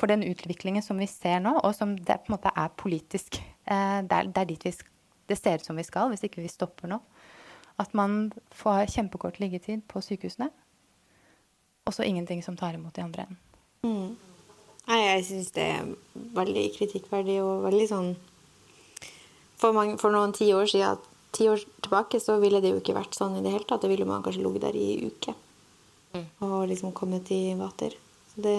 for 0.00 0.10
den 0.10 0.24
utviklingen 0.24 0.82
som 0.82 0.98
vi 0.98 1.08
ser 1.10 1.42
nå, 1.44 1.58
og 1.60 1.74
som 1.76 1.94
det 1.96 2.22
på 2.24 2.30
en 2.32 2.36
måte 2.38 2.52
er 2.56 2.72
politisk. 2.80 3.40
Eh, 3.66 4.00
det 4.06 4.16
er, 4.16 4.30
det 4.32 4.42
er 4.42 4.48
dit 4.48 4.66
vi, 4.66 4.72
det 5.30 5.38
ser 5.38 5.60
ut 5.60 5.68
som 5.68 5.78
vi 5.78 5.86
skal, 5.86 6.10
hvis 6.10 6.24
ikke 6.26 6.42
vi 6.42 6.50
stopper 6.50 6.90
nå. 6.90 7.00
At 7.80 7.94
man 7.96 8.32
får 8.52 8.90
kjempekort 8.96 9.38
liggetid 9.40 9.84
på 9.88 10.02
sykehusene, 10.04 10.50
og 11.86 11.94
så 11.96 12.04
ingenting 12.04 12.42
som 12.44 12.58
tar 12.58 12.76
imot 12.76 12.98
i 12.98 13.04
andre 13.04 13.26
enden. 13.28 13.38
Mm. 13.84 14.16
Nei, 14.90 14.98
jeg 15.04 15.24
syns 15.28 15.52
det 15.54 15.64
er 15.76 15.92
veldig 16.36 16.64
kritikkverdig 16.74 17.38
og 17.44 17.62
veldig 17.68 17.86
sånn 17.88 18.10
For, 19.60 19.72
mange, 19.76 19.98
for 20.00 20.12
noen 20.12 20.32
ti 20.36 20.48
år 20.56 20.68
siden, 20.72 21.00
ti 21.36 21.46
år 21.52 21.60
tilbake, 21.84 22.16
så 22.20 22.38
ville 22.40 22.62
det 22.64 22.72
jo 22.72 22.80
ikke 22.80 22.96
vært 22.96 23.16
sånn 23.16 23.36
i 23.36 23.42
det 23.44 23.52
hele 23.52 23.66
tatt. 23.68 23.82
Da 23.84 23.90
ville 23.90 24.06
man 24.08 24.24
kanskje 24.24 24.40
ligget 24.40 24.64
der 24.64 24.76
i 24.80 25.10
uke. 25.10 25.34
Og 26.42 26.68
liksom 26.70 26.92
kommet 26.96 27.30
i 27.30 27.54
vater. 27.58 27.94
Så 28.34 28.42
det 28.42 28.56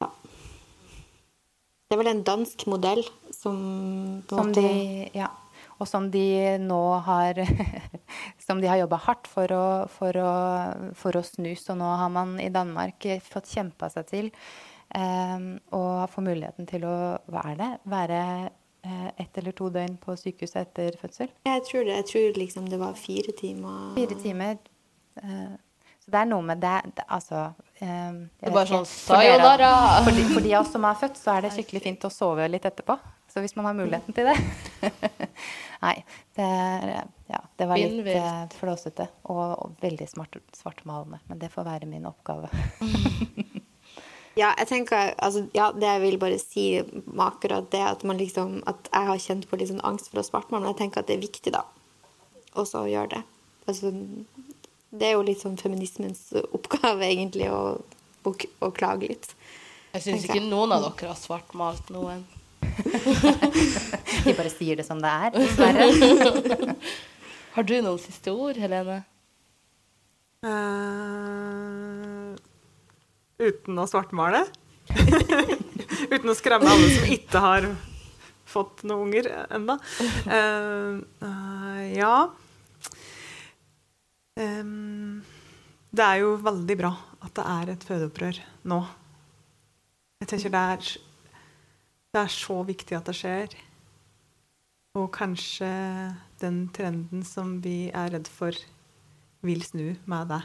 Ja. 0.00 0.10
Det 1.88 1.94
er 1.94 2.02
vel 2.02 2.10
en 2.12 2.24
dansk 2.24 2.66
modell 2.66 3.04
som 3.32 4.22
Som 4.28 4.52
de 4.52 5.10
Ja. 5.14 5.30
Og 5.78 5.86
som 5.86 6.10
de 6.10 6.58
nå 6.58 6.98
har 7.00 7.34
Som 8.46 8.60
de 8.60 8.66
har 8.66 8.78
jobba 8.78 8.96
hardt 8.96 9.26
for 9.26 9.46
å, 9.52 9.88
for, 9.88 10.16
å, 10.16 10.92
for 10.94 11.16
å 11.16 11.22
snus. 11.22 11.68
Og 11.70 11.76
nå 11.78 11.84
har 11.84 12.08
man 12.08 12.38
i 12.40 12.48
Danmark 12.48 13.06
fått 13.22 13.46
kjempa 13.46 13.90
seg 13.90 14.06
til 14.08 14.30
um, 14.96 15.60
og 15.70 16.08
få 16.10 16.24
muligheten 16.24 16.66
til 16.66 16.86
å 16.88 17.18
Hva 17.28 17.44
er 17.52 17.60
det? 17.60 17.70
Være 17.84 18.22
uh, 18.86 19.10
ett 19.20 19.38
eller 19.38 19.52
to 19.52 19.68
døgn 19.70 19.98
på 20.00 20.16
sykehuset 20.16 20.64
etter 20.64 20.96
fødsel? 20.98 21.30
Jeg 21.46 21.62
tror 21.68 21.84
det. 21.84 22.00
Jeg 22.00 22.08
tror 22.10 22.40
liksom 22.40 22.72
det 22.72 22.80
var 22.80 22.96
fire 22.96 23.36
timer. 23.36 23.94
Fire 23.94 24.18
timer 24.18 24.56
Eh, 24.56 24.77
så 26.08 26.12
det 26.14 26.20
er 26.22 26.28
noe 26.30 26.40
med 26.40 26.60
det, 26.62 26.76
det 26.96 27.04
Altså 27.12 27.50
eh, 27.84 28.12
Det 28.40 28.48
er 28.48 28.54
bare 28.54 28.70
sånn 28.70 28.86
sayonara! 28.88 29.72
For, 30.06 30.16
de, 30.16 30.22
for 30.32 30.46
de 30.46 30.54
av 30.56 30.62
oss 30.64 30.72
som 30.72 30.86
er 30.88 30.96
født, 31.02 31.20
så 31.20 31.34
er 31.34 31.44
det 31.44 31.50
skikkelig 31.52 31.82
fint 31.84 32.06
å 32.08 32.10
sove 32.12 32.46
litt 32.48 32.64
etterpå. 32.64 32.96
Så 33.28 33.42
hvis 33.44 33.52
man 33.58 33.68
har 33.68 33.76
muligheten 33.76 34.16
til 34.16 34.30
det 34.30 34.36
Nei, 35.84 35.92
det, 36.34 36.46
ja, 37.28 37.42
det 37.60 37.66
var 37.68 37.78
litt 37.78 38.08
uh, 38.08 38.46
flåsete 38.56 39.04
og, 39.28 39.42
og, 39.52 39.76
veldig 39.84 40.08
smart, 40.08 40.40
svartmalende. 40.56 41.20
Men 41.28 41.42
det 41.44 41.52
får 41.52 41.68
være 41.68 41.90
min 41.90 42.08
oppgave. 42.08 42.48
ja, 44.40 44.54
jeg 44.56 44.66
tenker 44.72 45.12
altså, 45.12 45.44
Ja, 45.54 45.68
det 45.76 45.92
jeg 45.92 46.04
vil 46.06 46.18
bare 46.24 46.40
si 46.40 46.66
med 47.04 47.26
akkurat 47.28 47.68
det 47.70 47.84
at 47.84 48.02
man 48.08 48.18
liksom 48.18 48.62
At 48.70 48.90
jeg 48.90 49.10
har 49.12 49.22
kjent 49.28 49.46
på 49.50 49.60
litt 49.60 49.70
sånn 49.70 49.84
angst 49.86 50.08
for 50.10 50.22
å 50.22 50.26
svartmale, 50.26 50.64
men 50.64 50.72
jeg 50.72 50.80
tenker 50.86 51.04
at 51.04 51.12
det 51.12 51.18
er 51.20 51.26
viktig, 51.28 51.52
da, 51.54 51.66
også 52.56 52.86
å 52.86 52.90
gjøre 52.90 53.18
det. 53.18 53.24
Altså, 53.68 53.92
det 54.90 55.10
er 55.10 55.16
jo 55.18 55.24
litt 55.26 55.42
sånn 55.42 55.58
feminismens 55.60 56.30
oppgave, 56.48 57.04
egentlig, 57.04 57.50
å, 57.52 57.76
å, 58.24 58.32
å 58.64 58.70
klage 58.74 59.10
litt. 59.10 59.28
Jeg 59.92 60.04
syns 60.04 60.24
ikke 60.28 60.44
noen 60.44 60.72
av 60.76 60.84
dere 60.86 61.10
har 61.12 61.18
svartmalt 61.18 61.90
noen. 61.92 62.24
De 64.24 64.34
bare 64.36 64.50
sier 64.52 64.78
det 64.78 64.86
som 64.86 65.00
det 65.02 65.10
er, 65.10 65.30
dessverre. 65.36 66.74
har 67.56 67.68
du 67.68 67.74
noen 67.82 68.00
siste 68.00 68.32
ord, 68.32 68.58
Helene? 68.60 69.02
Uh, 70.44 72.36
uten 73.42 73.80
å 73.80 73.86
svartmale. 73.90 74.44
uten 76.14 76.30
å 76.30 76.36
skremme 76.38 76.70
alle 76.70 76.90
som 76.94 77.08
ikke 77.12 77.42
har 77.44 77.70
fått 78.48 78.84
noen 78.88 79.08
unger 79.10 79.32
ennå. 79.52 79.76
ja. 81.92 82.14
Em, 84.38 85.22
det 85.90 86.04
er 86.04 86.20
jo 86.22 86.34
veldig 86.44 86.76
bra 86.78 86.92
at 87.24 87.34
det 87.34 87.44
er 87.50 87.72
et 87.74 87.86
fødeopprør 87.88 88.38
nå. 88.70 88.80
Jeg 90.22 90.28
tenker 90.32 90.52
det 90.54 90.62
er, 90.74 90.90
det 92.14 92.20
er 92.24 92.32
så 92.34 92.58
viktig 92.66 92.96
at 92.98 93.08
det 93.10 93.16
skjer. 93.18 93.56
Og 94.98 95.08
kanskje 95.14 95.68
den 96.42 96.64
trenden 96.74 97.22
som 97.26 97.56
vi 97.62 97.88
er 97.94 98.10
redd 98.14 98.28
for, 98.30 98.54
vil 99.46 99.62
snu 99.62 99.92
med 100.10 100.30
det. 100.32 100.40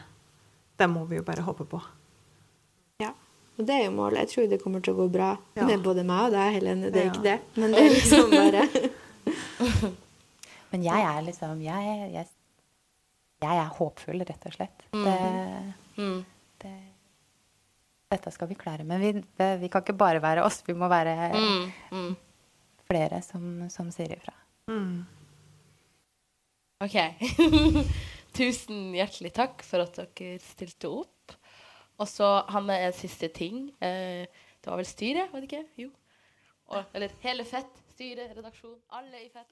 Det 0.78 0.88
må 0.90 1.06
vi 1.10 1.18
jo 1.20 1.26
bare 1.26 1.46
håpe 1.46 1.66
på. 1.70 1.80
Ja. 3.02 3.12
Og 3.58 3.66
det 3.68 3.76
er 3.80 3.84
jo 3.88 3.96
målet. 3.98 4.24
Jeg 4.24 4.30
tror 4.34 4.50
det 4.52 4.62
kommer 4.64 4.82
til 4.86 4.94
å 4.94 5.04
gå 5.04 5.10
bra 5.14 5.32
Ja. 5.58 5.66
med 5.70 5.82
både 5.86 6.04
meg 6.06 6.28
og 6.28 6.32
deg, 6.38 6.54
Helene. 6.58 6.90
Det 6.94 7.02
er 7.02 7.06
Ja. 7.06 7.12
ikke 7.12 7.24
det. 7.24 7.40
Men 7.62 7.72
det 7.72 7.82
er 7.84 7.94
liksom 7.94 8.30
bare 8.34 8.64
Men 10.74 10.84
jeg 10.84 11.02
er 11.06 11.22
liksom 11.22 11.62
Jeg, 11.62 12.12
jeg, 12.14 12.28
jeg 13.44 13.60
er 13.64 13.72
håpfull, 13.78 14.24
rett 14.28 14.46
og 14.50 14.56
slett. 14.58 14.86
Det, 14.94 15.16
Mm. 16.00 16.24
det, 16.64 16.74
dette 18.14 18.32
skal 18.34 18.48
vi 18.50 18.56
klare. 18.58 18.84
Men 18.88 19.02
vi, 19.04 19.12
vi 19.62 19.70
kan 19.70 19.84
ikke 19.84 19.98
bare 20.00 20.22
være 20.24 20.44
oss. 20.46 20.62
Vi 20.66 20.74
må 20.78 20.88
være 20.90 21.14
Mm. 21.38 21.72
Mm. 21.92 22.16
flere 22.90 23.22
som, 23.26 23.70
som 23.70 23.92
sier 23.94 24.16
ifra. 24.18 24.34
Mm. 24.72 25.04
OK. 26.84 26.98
Tusen 28.38 28.94
hjertelig 28.98 29.32
takk 29.38 29.62
for 29.66 29.84
at 29.86 29.98
dere 30.00 30.40
stilte 30.42 30.90
opp. 30.90 31.36
Og 32.02 32.08
så 32.10 32.26
har 32.50 32.64
vi 32.66 32.78
en 32.88 32.96
siste 32.98 33.30
ting. 33.30 33.68
Eh, 33.80 34.26
det 34.64 34.72
var 34.72 34.80
vel 34.82 34.90
styret, 34.90 35.30
var 35.32 35.44
det 35.44 35.52
ikke? 35.52 35.66
Jo. 35.86 35.92
Og, 36.74 36.88
eller 36.96 37.14
hele 37.22 37.46
Fett. 37.46 37.70
Styre, 37.94 38.26
redaksjon. 38.34 38.80
Alle 38.98 39.20
i 39.22 39.30
Fett. 39.30 39.52